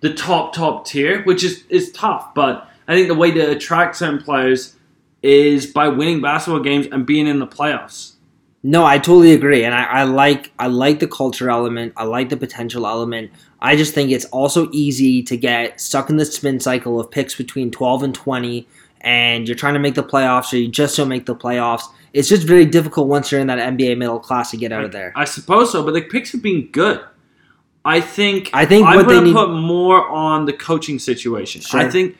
the 0.00 0.14
top 0.14 0.54
top 0.54 0.86
tier, 0.86 1.22
which 1.24 1.44
is 1.44 1.64
is 1.68 1.92
tough. 1.92 2.34
But 2.34 2.70
I 2.88 2.94
think 2.94 3.08
the 3.08 3.14
way 3.14 3.30
to 3.32 3.50
attract 3.50 3.96
certain 3.96 4.22
players 4.22 4.74
is 5.22 5.66
by 5.66 5.88
winning 5.88 6.22
basketball 6.22 6.62
games 6.62 6.86
and 6.90 7.04
being 7.04 7.26
in 7.26 7.38
the 7.38 7.46
playoffs. 7.46 8.14
No, 8.64 8.84
I 8.84 8.96
totally 8.98 9.32
agree, 9.32 9.64
and 9.64 9.74
I, 9.74 9.84
I 9.84 10.02
like 10.04 10.52
I 10.58 10.68
like 10.68 11.00
the 11.00 11.08
culture 11.08 11.50
element. 11.50 11.92
I 11.98 12.04
like 12.04 12.30
the 12.30 12.36
potential 12.38 12.86
element. 12.86 13.30
I 13.60 13.76
just 13.76 13.92
think 13.92 14.10
it's 14.10 14.24
also 14.26 14.70
easy 14.72 15.22
to 15.24 15.36
get 15.36 15.80
stuck 15.80 16.08
in 16.08 16.16
the 16.16 16.24
spin 16.24 16.60
cycle 16.60 16.98
of 16.98 17.10
picks 17.10 17.34
between 17.34 17.70
12 17.70 18.02
and 18.04 18.14
20, 18.14 18.66
and 19.02 19.46
you're 19.46 19.56
trying 19.56 19.74
to 19.74 19.80
make 19.80 19.94
the 19.94 20.02
playoffs, 20.02 20.52
or 20.52 20.56
you 20.56 20.68
just 20.68 20.96
don't 20.96 21.08
make 21.08 21.26
the 21.26 21.36
playoffs. 21.36 21.82
It's 22.12 22.28
just 22.28 22.46
very 22.46 22.64
difficult 22.64 23.08
once 23.08 23.30
you're 23.30 23.40
in 23.40 23.48
that 23.48 23.58
NBA 23.58 23.98
middle 23.98 24.18
class 24.18 24.50
to 24.52 24.56
get 24.56 24.72
out 24.72 24.84
of 24.84 24.92
there. 24.92 25.12
I 25.16 25.24
suppose 25.24 25.72
so, 25.72 25.82
but 25.82 25.94
the 25.94 26.02
picks 26.02 26.32
have 26.32 26.42
been 26.42 26.68
good. 26.68 27.00
I 27.84 28.00
think 28.00 28.50
I 28.52 28.64
think 28.64 28.86
I'm 28.86 29.04
going 29.04 29.24
to 29.24 29.32
put 29.32 29.50
more 29.50 30.06
on 30.08 30.44
the 30.46 30.52
coaching 30.52 30.98
situation. 30.98 31.62
I 31.72 31.90
think 31.90 32.16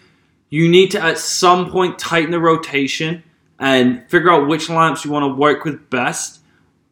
you 0.50 0.68
need 0.68 0.90
to 0.90 1.00
at 1.00 1.18
some 1.18 1.70
point 1.70 1.98
tighten 1.98 2.32
the 2.32 2.40
rotation 2.40 3.22
and 3.60 4.02
figure 4.08 4.30
out 4.30 4.48
which 4.48 4.66
lineups 4.66 5.04
you 5.04 5.10
want 5.12 5.22
to 5.22 5.34
work 5.34 5.64
with 5.64 5.88
best 5.88 6.40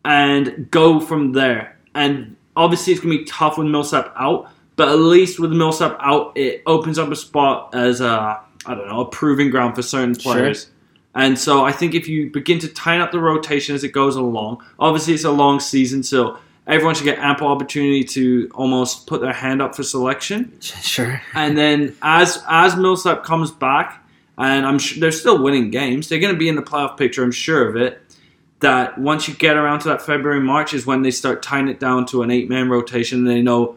and 0.05 0.71
go 0.71 1.01
from 1.01 1.33
there. 1.33 1.77
And 1.95 2.37
obviously 2.57 2.93
it's 2.93 3.03
going 3.03 3.19
to 3.19 3.25
be 3.25 3.29
tough 3.29 3.59
with 3.59 3.67
Millsap 3.67 4.13
out, 4.17 4.51
but 4.77 4.89
at 4.89 4.99
least 4.99 5.41
with 5.41 5.51
Millsap 5.51 5.97
out, 6.01 6.37
it 6.37 6.63
opens 6.65 6.97
up 6.99 7.11
a 7.11 7.17
spot 7.17 7.75
as 7.75 8.01
a 8.01 8.41
I 8.67 8.75
don't 8.75 8.89
know 8.89 9.01
a 9.01 9.09
proving 9.09 9.51
ground 9.51 9.75
for 9.75 9.83
certain 9.83 10.19
Sure. 10.19 10.35
players. 10.35 10.69
And 11.15 11.39
so 11.39 11.65
I 11.65 11.73
think 11.73 11.95
if 11.95 12.09
you 12.09 12.31
begin 12.31 12.59
to 12.61 12.69
tighten 12.69 13.03
up 13.03 13.11
the 13.11 13.19
rotation 13.19 13.75
as 13.75 13.83
it 13.83 13.89
goes 13.93 14.17
along, 14.17 14.63
obviously 14.79 15.15
it's 15.15 15.25
a 15.25 15.31
long 15.31 15.59
season, 15.59 16.03
so 16.03 16.39
everyone 16.67 16.95
should 16.95 17.05
get 17.05 17.19
ample 17.19 17.49
opportunity 17.49 18.05
to 18.05 18.49
almost 18.55 19.07
put 19.09 19.21
their 19.21 19.33
hand 19.33 19.61
up 19.61 19.75
for 19.75 19.83
selection. 19.83 20.53
Sure. 20.61 21.21
And 21.35 21.59
then 21.59 21.97
as 22.03 22.43
as 22.49 22.77
Millsap 22.77 23.25
comes 23.25 23.51
back, 23.51 24.07
and 24.39 24.65
I'm 24.65 24.79
sure 24.79 25.01
they're 25.01 25.11
still 25.11 25.43
winning 25.43 25.71
games, 25.71 26.09
they're 26.09 26.21
going 26.21 26.33
to 26.33 26.39
be 26.39 26.49
in 26.49 26.55
the 26.55 26.63
playoff 26.63 26.97
picture. 26.97 27.23
I'm 27.25 27.33
sure 27.33 27.69
of 27.69 27.77
it. 27.77 28.01
That 28.61 28.99
once 28.99 29.27
you 29.27 29.35
get 29.35 29.57
around 29.57 29.81
to 29.81 29.89
that 29.89 30.03
February 30.03 30.41
March 30.41 30.75
is 30.75 30.85
when 30.87 31.01
they 31.03 31.11
start 31.11 31.43
tying 31.43 31.67
it 31.69 31.81
down 31.81 32.05
to 32.07 32.23
an 32.23 32.31
eight 32.31 32.49
man 32.49 32.69
rotation. 32.69 33.21
And 33.21 33.27
they 33.27 33.43
know 33.43 33.77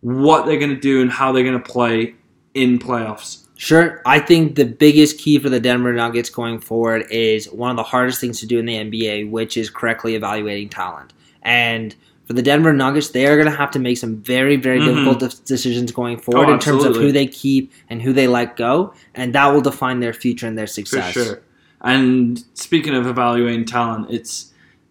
what 0.00 0.46
they're 0.46 0.58
going 0.58 0.74
to 0.74 0.80
do 0.80 1.00
and 1.02 1.10
how 1.12 1.32
they're 1.32 1.44
going 1.44 1.62
to 1.62 1.70
play 1.70 2.14
in 2.54 2.78
playoffs. 2.78 3.41
Sure. 3.62 4.02
I 4.04 4.18
think 4.18 4.56
the 4.56 4.64
biggest 4.64 5.18
key 5.18 5.38
for 5.38 5.48
the 5.48 5.60
Denver 5.60 5.92
Nuggets 5.92 6.28
going 6.28 6.58
forward 6.58 7.04
is 7.12 7.46
one 7.52 7.70
of 7.70 7.76
the 7.76 7.84
hardest 7.84 8.20
things 8.20 8.40
to 8.40 8.46
do 8.46 8.58
in 8.58 8.66
the 8.66 8.74
NBA, 8.74 9.30
which 9.30 9.56
is 9.56 9.70
correctly 9.70 10.16
evaluating 10.16 10.68
talent. 10.68 11.12
And 11.42 11.94
for 12.26 12.32
the 12.32 12.42
Denver 12.42 12.72
Nuggets, 12.72 13.10
they 13.10 13.24
are 13.28 13.36
going 13.36 13.48
to 13.48 13.56
have 13.56 13.70
to 13.70 13.78
make 13.78 13.98
some 13.98 14.16
very, 14.16 14.56
very 14.56 14.80
Mhm. 14.80 14.86
difficult 14.86 15.20
de- 15.20 15.44
decisions 15.46 15.92
going 15.92 16.18
forward 16.18 16.48
Oh, 16.48 16.54
in 16.54 16.58
terms 16.58 16.82
of 16.84 16.96
who 16.96 17.12
they 17.12 17.28
keep 17.28 17.70
and 17.88 18.02
who 18.02 18.12
they 18.12 18.26
let 18.26 18.56
go. 18.56 18.94
And 19.14 19.32
that 19.36 19.46
will 19.54 19.60
define 19.60 20.00
their 20.00 20.12
future 20.12 20.48
and 20.48 20.58
their 20.58 20.66
success. 20.66 21.12
For 21.12 21.24
sure. 21.24 21.40
And 21.82 22.42
speaking 22.54 22.94
of 22.96 23.06
evaluating 23.06 23.64
talent, 23.66 24.08
it's 24.10 24.46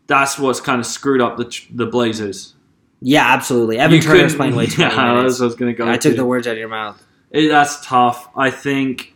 that's 0.08 0.40
what's 0.40 0.62
kind 0.62 0.80
of 0.80 0.86
screwed 0.86 1.20
up 1.20 1.36
the 1.36 1.50
the 1.76 1.88
Blazers. 1.88 2.54
Yeah, 3.02 3.26
absolutely. 3.34 3.80
Evan 3.80 3.98
You 3.98 4.02
Turner's 4.02 4.34
playing 4.36 4.56
way 4.56 4.68
too 4.68 4.82
yeah, 4.82 4.96
many 4.96 5.18
minutes. 5.18 5.42
I 5.42 5.46
was 5.46 5.56
going 5.56 5.74
to 5.74 5.78
go. 5.78 5.90
I 5.90 5.98
took 5.98 6.16
the 6.16 6.24
words 6.26 6.48
out 6.48 6.54
of 6.54 6.58
your 6.58 6.70
mouth. 6.70 7.02
It, 7.32 7.48
that's 7.50 7.86
tough. 7.86 8.30
I 8.36 8.52
think 8.52 9.14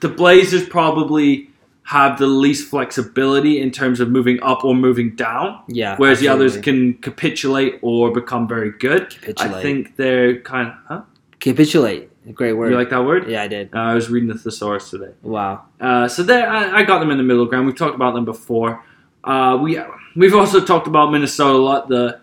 the 0.00 0.08
Blazers 0.08 0.68
probably 0.68 1.50
have 1.84 2.18
the 2.18 2.26
least 2.26 2.68
flexibility 2.68 3.60
in 3.60 3.70
terms 3.70 3.98
of 4.00 4.10
moving 4.10 4.38
up 4.42 4.62
or 4.64 4.74
moving 4.74 5.16
down, 5.16 5.58
Yeah. 5.68 5.96
whereas 5.96 6.20
the 6.20 6.28
others 6.28 6.58
can 6.58 6.94
capitulate 6.94 7.78
or 7.80 8.12
become 8.12 8.46
very 8.46 8.70
good. 8.72 9.08
Capitulate. 9.10 9.54
I 9.54 9.62
think 9.62 9.96
they're 9.96 10.40
kind 10.40 10.68
of. 10.68 10.74
Huh? 10.86 11.02
capitulate. 11.40 12.10
A 12.28 12.32
great 12.32 12.52
word. 12.52 12.72
You 12.72 12.76
like 12.76 12.90
that 12.90 13.04
word? 13.06 13.30
yeah, 13.30 13.42
I 13.42 13.48
did. 13.48 13.70
Uh, 13.74 13.78
I 13.78 13.94
was 13.94 14.10
reading 14.10 14.28
the 14.28 14.34
thesaurus 14.36 14.90
today. 14.90 15.12
Wow. 15.22 15.62
Uh, 15.80 16.08
so 16.08 16.22
there, 16.22 16.46
I, 16.50 16.80
I 16.80 16.82
got 16.82 16.98
them 16.98 17.10
in 17.10 17.16
the 17.16 17.22
middle 17.22 17.46
ground. 17.46 17.64
We've 17.66 17.76
talked 17.76 17.94
about 17.94 18.12
them 18.12 18.24
before. 18.26 18.84
Uh, 19.24 19.58
we 19.62 19.80
we've 20.14 20.34
also 20.34 20.62
talked 20.62 20.86
about 20.88 21.10
Minnesota 21.10 21.54
a 21.56 21.58
lot. 21.58 21.88
The 21.88 22.20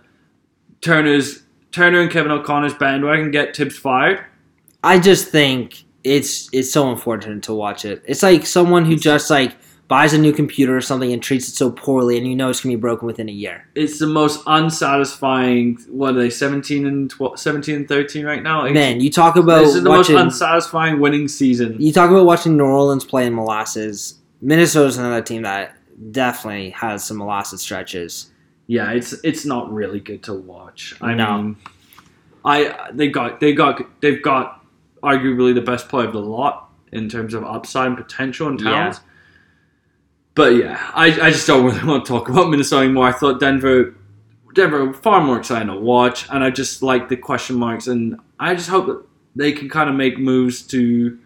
Turner's 0.82 1.44
Turner 1.72 2.02
and 2.02 2.12
Kevin 2.12 2.32
O'Connor's 2.32 2.74
bandwagon 2.76 3.32
get 3.32 3.56
Thibs 3.56 3.78
fired. 3.78 4.24
I 4.86 5.00
just 5.00 5.30
think 5.30 5.84
it's 6.04 6.50
it's 6.54 6.72
so 6.72 6.90
unfortunate 6.92 7.44
to 7.44 7.54
watch 7.54 7.84
it. 7.86 8.04
It's 8.06 8.24
like 8.24 8.46
someone 8.46 8.86
who 8.86 8.96
just 8.96 9.30
like 9.30 9.56
buys 9.88 10.14
a 10.14 10.18
new 10.18 10.34
computer 10.34 10.76
or 10.76 10.82
something 10.82 11.12
and 11.14 11.22
treats 11.22 11.48
it 11.48 11.56
so 11.56 11.72
poorly, 11.72 12.18
and 12.18 12.26
you 12.28 12.36
know 12.36 12.50
it's 12.50 12.62
gonna 12.62 12.76
be 12.76 12.80
broken 12.80 13.06
within 13.06 13.28
a 13.30 13.32
year. 13.32 13.68
It's 13.76 14.00
the 14.00 14.08
most 14.08 14.42
unsatisfying. 14.48 15.78
What 15.90 16.16
are 16.16 16.20
they? 16.20 16.30
Seventeen 16.30 16.86
and 16.86 17.10
12, 17.10 17.40
17 17.40 17.76
and 17.76 17.88
thirteen 17.88 18.26
right 18.26 18.42
now. 18.44 18.68
Man, 18.70 19.00
you 19.02 19.12
talk 19.12 19.36
about 19.36 19.60
this 19.66 19.76
is 19.76 19.84
the 19.84 19.90
watching. 19.90 20.16
most 20.16 20.24
unsatisfying 20.24 21.00
winning 21.00 21.28
season. 21.28 21.78
you 21.80 21.92
talk 21.92 22.10
about 22.10 22.26
watching 22.26 22.58
New 22.58 22.64
Orleans 22.66 23.06
play 23.06 23.26
in 23.26 23.34
molasses. 23.36 24.20
Minnesota's 24.42 24.98
another 24.98 25.22
team 25.22 25.42
that 25.44 25.76
definitely 26.12 26.70
has 26.72 27.04
some 27.04 27.18
molasses 27.18 27.62
stretches. 27.62 28.32
Yeah, 28.68 28.92
it's 28.92 29.14
it's 29.24 29.46
not 29.46 29.72
really 29.72 30.00
good 30.00 30.24
to 30.24 30.34
watch. 30.34 30.96
I 31.02 31.14
No. 31.14 31.38
mean, 31.42 31.56
I 32.44 32.90
they 32.94 33.08
got 33.10 33.40
they 33.40 33.54
got 33.54 33.82
they've 34.02 34.22
got 34.22 34.65
arguably 35.06 35.54
the 35.54 35.62
best 35.62 35.88
player 35.88 36.08
of 36.08 36.14
the 36.14 36.20
lot 36.20 36.70
in 36.92 37.10
terms 37.10 37.34
of 37.34 37.44
upside 37.44 37.88
and 37.88 37.98
potential 37.98 38.48
and 38.48 38.60
talent. 38.60 39.00
But 40.34 40.56
yeah, 40.56 40.92
I, 40.94 41.06
I 41.06 41.32
just 41.32 41.48
don't 41.48 41.66
really 41.66 41.84
want 41.88 42.06
to 42.06 42.12
talk 42.12 42.30
about 42.30 42.50
Minnesota 42.50 42.84
anymore. 42.84 43.08
I 43.08 43.12
thought 43.12 43.40
Denver 43.40 43.96
Denver 44.54 44.94
far 44.94 45.22
more 45.22 45.38
exciting 45.38 45.68
to 45.68 45.76
watch, 45.76 46.28
and 46.30 46.44
I 46.44 46.50
just 46.50 46.82
like 46.82 47.10
the 47.10 47.18
question 47.18 47.58
marks, 47.58 47.88
and 47.88 48.20
I 48.40 48.56
just 48.56 48.70
hope 48.70 48.88
that 48.88 49.04
they 49.36 49.52
can 49.52 49.70
kind 49.70 49.90
of 49.90 49.96
make 49.96 50.18
moves 50.18 50.62
to 50.68 51.20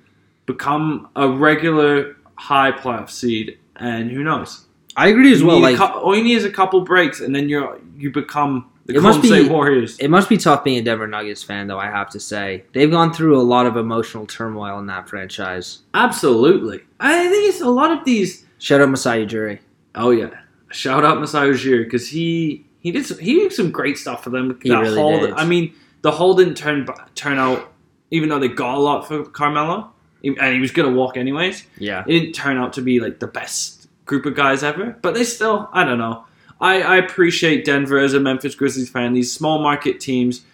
become 0.48 1.10
a 1.16 1.30
regular 1.30 2.18
high 2.36 2.72
playoff 2.72 3.10
seed. 3.10 3.60
And 3.76 4.12
who 4.12 4.24
knows? 4.24 4.66
I 4.96 5.08
agree 5.10 5.32
as 5.32 5.42
You 5.42 5.48
well. 5.48 5.60
Like 5.60 5.80
all 5.80 6.16
you 6.16 6.24
need 6.24 6.36
is 6.36 6.46
a 6.46 6.52
couple 6.52 6.82
breaks, 6.82 7.22
and 7.22 7.36
then 7.36 7.50
you're 7.50 7.80
you 7.96 8.12
become 8.12 8.70
the 8.90 8.98
It 8.98 9.02
must 9.02 9.22
be- 9.22 9.48
Warriors. 9.48 9.98
it 10.00 10.10
must 10.10 10.28
be 10.30 10.38
tough 10.38 10.64
being 10.64 10.78
a 10.78 10.82
Denver 10.82 11.08
Nuggets 11.08 11.44
fan, 11.44 11.68
though. 11.68 11.80
I 11.80 11.86
have 11.88 12.10
to 12.12 12.20
say 12.20 12.64
they've 12.74 12.90
gone 12.92 13.14
through 13.14 13.40
a 13.40 13.44
lot 13.44 13.66
of 13.66 13.78
emotional 13.78 14.26
turmoil 14.26 14.80
in 14.80 14.88
that 14.88 15.08
franchise. 15.08 15.80
Absolutely, 15.94 16.82
I 17.00 17.30
think 17.30 17.50
it's 17.50 17.62
a 17.62 17.70
lot 17.70 17.92
of 17.92 18.04
these. 18.06 18.46
Shout 18.58 18.82
out 18.82 18.90
Masai 18.90 19.26
Ujiri. 19.26 19.60
Oh 19.96 20.12
yeah, 20.12 20.30
shout 20.72 21.06
out 21.06 21.20
Masai 21.20 21.50
Ujiri 21.50 21.84
because 21.86 22.10
he 22.10 22.66
he 22.80 22.92
did 22.92 23.06
some, 23.06 23.18
he 23.20 23.36
did 23.36 23.54
some 23.54 23.72
great 23.72 23.98
stuff 23.98 24.24
for 24.24 24.30
them. 24.32 24.58
He 24.62 24.70
that 24.70 24.80
really 24.82 25.20
did. 25.28 25.34
I 25.34 25.46
mean, 25.46 25.74
the 26.02 26.12
whole 26.12 26.34
didn't 26.36 26.56
turn 26.56 26.88
turn 27.16 27.38
out, 27.38 27.72
even 28.12 28.30
though 28.30 28.40
they 28.40 28.48
got 28.48 28.76
a 28.76 28.80
lot 28.80 29.08
for 29.08 29.24
Carmelo, 29.24 29.92
and 30.24 30.54
he 30.54 30.60
was 30.60 30.72
gonna 30.72 30.92
walk 30.92 31.16
anyways. 31.18 31.64
Yeah. 31.78 32.04
It 32.08 32.20
didn't 32.20 32.34
turn 32.34 32.58
out 32.58 32.74
to 32.74 32.82
be 32.82 33.00
like 33.00 33.20
the 33.20 33.28
best 33.28 33.88
group 34.06 34.26
of 34.26 34.36
guys 34.36 34.64
ever, 34.64 34.98
but 35.02 35.14
they 35.14 35.24
still, 35.24 35.70
I 35.72 35.84
don't 35.84 36.00
know. 36.00 36.26
I, 36.62 36.82
I 36.82 36.98
appreciate 36.98 37.66
Denver 37.66 38.00
as 38.00 38.14
a 38.14 38.20
Memphis 38.20 38.56
Grizzlies 38.56 38.90
fan. 38.90 39.14
These 39.14 39.32
small 39.34 39.62
market 39.62 40.00
teams 40.00 40.46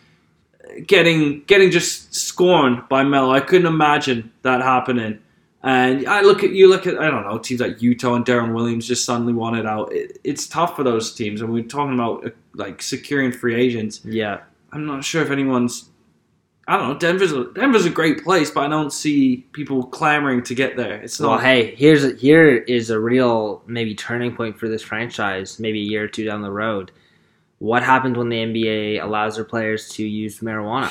getting 0.86 1.44
getting 1.46 1.72
just 1.72 2.14
scorned 2.14 2.88
by 2.90 3.04
Melo. 3.04 3.32
I 3.32 3.40
couldn't 3.40 3.68
imagine 3.68 4.32
that 4.44 4.62
happening. 4.62 5.20
And 5.64 6.08
I 6.08 6.22
look 6.22 6.44
at 6.44 6.52
you 6.52 6.70
look 6.70 6.86
at 6.86 7.00
I 7.00 7.10
don't 7.10 7.24
know 7.26 7.40
teams 7.40 7.60
like 7.60 7.82
Utah 7.82 8.14
and 8.14 8.26
Deron 8.26 8.54
Williams 8.54 8.88
just 8.88 9.04
suddenly 9.04 9.34
wanted 9.34 9.66
out. 9.66 9.92
It, 9.92 10.20
it's 10.24 10.48
tough 10.48 10.76
for 10.76 10.84
those 10.84 11.14
teams, 11.14 11.42
and 11.42 11.52
we're 11.52 11.64
talking 11.64 11.96
about 11.96 12.26
uh, 12.26 12.30
like 12.54 12.82
securing 12.82 13.32
free 13.32 13.56
agents. 13.56 14.02
Yeah. 14.06 14.42
I'm 14.72 14.86
not 14.86 15.04
sure 15.04 15.24
if 15.24 15.32
anyone's. 15.32 15.90
I 16.68 16.78
don't 16.78 16.90
know. 16.90 16.98
Denver's 16.98 17.32
a, 17.32 17.46
Denver's 17.54 17.86
a 17.86 17.92
great 17.92 18.24
place, 18.24 18.50
but 18.50 18.66
I 18.66 18.68
don't 18.70 18.92
see 18.92 19.46
people 19.52 19.84
clamoring 19.84 20.42
to 20.44 20.56
get 20.56 20.76
there. 20.76 20.96
It's 21.02 21.20
not. 21.20 21.30
Well, 21.30 21.40
hey, 21.40 21.76
here's 21.76 22.04
a, 22.04 22.16
here 22.16 22.56
is 22.58 22.90
a 22.90 23.00
real 23.00 23.62
maybe 23.68 23.94
turning 23.94 24.36
point 24.36 24.58
for 24.58 24.68
this 24.68 24.82
franchise. 24.82 25.60
Maybe 25.60 25.80
a 25.82 25.86
year 25.86 26.06
or 26.06 26.08
two 26.08 26.26
down 26.26 26.42
the 26.42 26.52
road. 26.52 26.92
What 27.60 27.84
happens 27.84 28.18
when 28.18 28.30
the 28.30 28.38
NBA 28.38 29.02
allows 29.02 29.36
their 29.36 29.46
players 29.46 29.90
to 29.90 30.04
use 30.04 30.40
marijuana? 30.40 30.90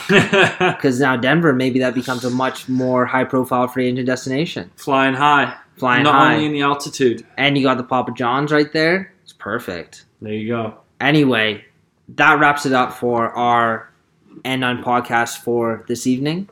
Because 0.76 0.98
now 1.00 1.16
Denver, 1.16 1.52
maybe 1.52 1.80
that 1.80 1.94
becomes 1.94 2.24
a 2.24 2.30
much 2.30 2.68
more 2.68 3.04
high-profile 3.04 3.68
free 3.68 3.88
agent 3.88 4.06
destination. 4.06 4.70
Flying 4.76 5.14
high, 5.14 5.56
Flying 5.76 6.04
not 6.04 6.14
high, 6.14 6.34
only 6.34 6.46
in 6.46 6.52
the 6.52 6.62
altitude. 6.62 7.26
and 7.36 7.58
you 7.58 7.64
got 7.64 7.76
the 7.76 7.84
Papa 7.84 8.12
Johns 8.16 8.50
right 8.50 8.72
there. 8.72 9.12
It's 9.24 9.32
perfect. 9.32 10.06
There 10.22 10.32
you 10.32 10.48
go. 10.48 10.78
Anyway, 11.00 11.64
that 12.16 12.38
wraps 12.40 12.64
it 12.64 12.72
up 12.72 12.94
for 12.94 13.30
our 13.32 13.90
N9 14.44 14.82
podcast 14.82 15.38
for 15.38 15.84
this 15.88 16.06
evening. 16.06 16.48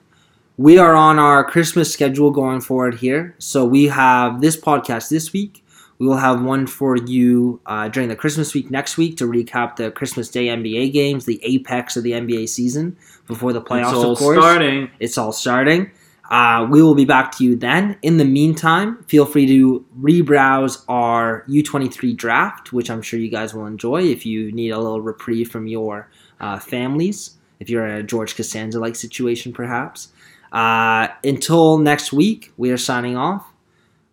We 0.56 0.78
are 0.78 0.94
on 0.94 1.18
our 1.18 1.44
Christmas 1.44 1.92
schedule 1.92 2.30
going 2.30 2.60
forward 2.60 2.96
here. 2.96 3.34
So 3.38 3.64
we 3.64 3.88
have 3.88 4.40
this 4.40 4.56
podcast 4.56 5.08
this 5.08 5.32
week. 5.32 5.64
We 5.98 6.06
will 6.06 6.16
have 6.16 6.42
one 6.42 6.66
for 6.66 6.96
you 6.96 7.60
uh, 7.66 7.88
during 7.88 8.08
the 8.08 8.16
Christmas 8.16 8.54
week 8.54 8.70
next 8.70 8.96
week 8.96 9.16
to 9.18 9.24
recap 9.24 9.76
the 9.76 9.90
Christmas 9.90 10.28
Day 10.28 10.46
NBA 10.46 10.92
games, 10.92 11.26
the 11.26 11.40
apex 11.44 11.96
of 11.96 12.02
the 12.02 12.12
NBA 12.12 12.48
season 12.48 12.96
before 13.26 13.52
the 13.52 13.62
playoffs, 13.62 13.88
it's 13.90 13.94
all 13.94 14.12
of 14.12 14.18
course. 14.18 14.38
starting. 14.38 14.90
It's 14.98 15.16
all 15.16 15.32
starting. 15.32 15.90
Uh, 16.30 16.66
we 16.70 16.82
will 16.82 16.94
be 16.94 17.04
back 17.04 17.30
to 17.36 17.44
you 17.44 17.54
then. 17.54 17.98
In 18.02 18.16
the 18.16 18.24
meantime, 18.24 19.04
feel 19.04 19.26
free 19.26 19.46
to 19.46 19.84
rebrowse 20.00 20.82
our 20.88 21.44
U23 21.48 22.16
draft, 22.16 22.72
which 22.72 22.90
I'm 22.90 23.02
sure 23.02 23.20
you 23.20 23.28
guys 23.28 23.52
will 23.52 23.66
enjoy 23.66 24.02
if 24.02 24.24
you 24.24 24.50
need 24.50 24.70
a 24.70 24.78
little 24.78 25.02
reprieve 25.02 25.50
from 25.50 25.66
your 25.66 26.08
uh, 26.40 26.58
families, 26.58 27.38
if 27.62 27.70
you're 27.70 27.86
in 27.86 27.94
a 27.94 28.02
George 28.02 28.34
Costanza 28.34 28.80
like 28.80 28.96
situation, 28.96 29.52
perhaps. 29.52 30.08
Uh, 30.50 31.06
until 31.22 31.78
next 31.78 32.12
week, 32.12 32.52
we 32.56 32.72
are 32.72 32.76
signing 32.76 33.16
off. 33.16 33.46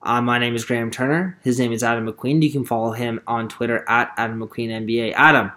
Uh, 0.03 0.21
my 0.21 0.37
name 0.37 0.55
is 0.55 0.63
Graham 0.63 0.91
Turner. 0.91 1.39
His 1.43 1.59
name 1.59 1.71
is 1.71 1.83
Adam 1.83 2.07
McQueen. 2.07 2.43
You 2.43 2.51
can 2.51 2.63
follow 2.63 2.91
him 2.91 3.19
on 3.25 3.49
Twitter 3.49 3.83
at 3.89 4.13
Adam 4.17 4.39
McQueen 4.39 4.69
NBA. 4.69 5.13
Adam, 5.15 5.51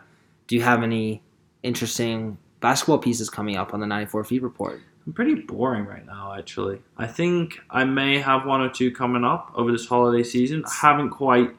do 0.46 0.56
you 0.56 0.62
have 0.62 0.82
any 0.82 1.22
interesting 1.62 2.38
basketball 2.60 2.98
pieces 2.98 3.28
coming 3.28 3.56
up 3.56 3.74
on 3.74 3.80
the 3.80 3.86
94 3.86 4.24
Feet 4.24 4.42
Report? 4.42 4.80
I'm 5.06 5.12
pretty 5.12 5.34
boring 5.34 5.84
right 5.84 6.06
now, 6.06 6.34
actually. 6.36 6.80
I 6.96 7.06
think 7.06 7.58
I 7.68 7.84
may 7.84 8.18
have 8.18 8.46
one 8.46 8.62
or 8.62 8.70
two 8.70 8.90
coming 8.90 9.22
up 9.22 9.52
over 9.54 9.70
this 9.70 9.86
holiday 9.86 10.22
season. 10.22 10.64
I 10.64 10.86
haven't 10.86 11.10
quite 11.10 11.54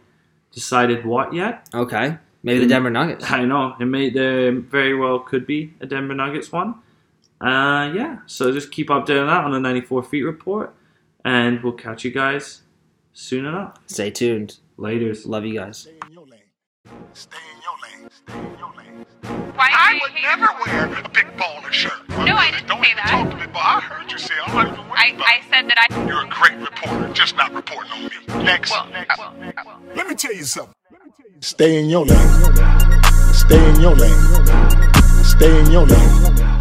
decided 0.52 1.06
what 1.06 1.32
yet. 1.32 1.70
Okay. 1.76 2.18
Maybe 2.44 2.60
the 2.60 2.68
Denver 2.68 2.90
Nuggets. 2.90 3.30
I 3.32 3.46
know 3.46 3.76
it 3.80 3.86
may 3.86 4.10
there 4.10 4.52
very 4.52 4.94
well 4.98 5.20
could 5.20 5.48
be 5.48 5.74
a 5.80 5.86
Denver 5.86 6.14
Nuggets 6.14 6.52
one. 6.52 6.76
Uh, 7.40 7.92
yeah. 7.96 8.20
So 8.26 8.52
just 8.52 8.72
keep 8.72 8.90
updating 8.90 9.28
that 9.28 9.46
on 9.46 9.52
the 9.52 9.60
94 9.60 10.04
feet 10.04 10.24
report, 10.24 10.74
and 11.24 11.62
we'll 11.64 11.74
catch 11.74 12.04
you 12.04 12.12
guys 12.12 12.62
soon 13.14 13.46
enough. 13.46 13.78
Stay 13.88 14.12
tuned. 14.12 14.58
Laters. 14.78 15.26
Love 15.28 15.46
you 15.46 15.56
guys. 15.60 15.80
Stay 15.80 15.92
in 16.08 16.14
your 16.14 16.26
lane. 16.28 16.42
Stay 17.14 17.38
in 17.56 17.62
your 17.62 17.76
lane. 17.82 18.10
Stay 18.12 18.44
in 18.44 18.60
your 18.60 18.74
lane. 18.76 19.06
Why 19.56 19.70
I 19.72 20.00
would 20.02 20.12
hate 20.12 20.24
never 20.24 20.46
her? 20.52 20.88
wear 20.90 21.00
a 21.06 21.10
big 21.10 21.28
baller 21.38 21.72
shirt. 21.72 21.94
No, 22.10 22.36
I 22.36 22.52
didn't 22.52 22.68
Don't 22.68 22.84
say 22.84 22.94
that. 22.96 23.08
talk 23.10 23.30
to 23.30 23.36
me, 23.38 23.46
but 23.48 23.60
I 23.60 23.80
heard 23.82 24.12
you 24.12 24.18
say 24.18 24.34
I'm 24.46 24.54
not 24.56 24.68
even 24.68 24.80
I, 24.92 25.08
about 25.16 25.28
I 25.28 25.42
said 25.50 25.70
that 25.70 25.78
I. 25.90 26.08
You're 26.08 26.26
a 26.26 26.30
great 26.30 26.60
reporter, 26.60 27.14
just 27.14 27.38
not 27.38 27.54
reporting 27.54 27.92
on 27.92 28.04
me. 28.04 28.44
Next. 28.44 28.72
Well, 28.72 28.88
Next. 28.90 29.18
well, 29.18 29.34
well. 29.66 29.80
Let 29.96 30.08
me 30.08 30.16
tell 30.16 30.34
you 30.34 30.44
something. 30.44 30.74
Stay 31.44 31.78
in 31.78 31.90
your 31.90 32.06
lane. 32.06 32.54
Stay 33.34 33.70
in 33.72 33.82
your 33.82 33.94
lane. 33.98 34.46
Stay 35.26 35.60
in 35.60 35.72
your 35.72 35.86
lane. 35.86 36.53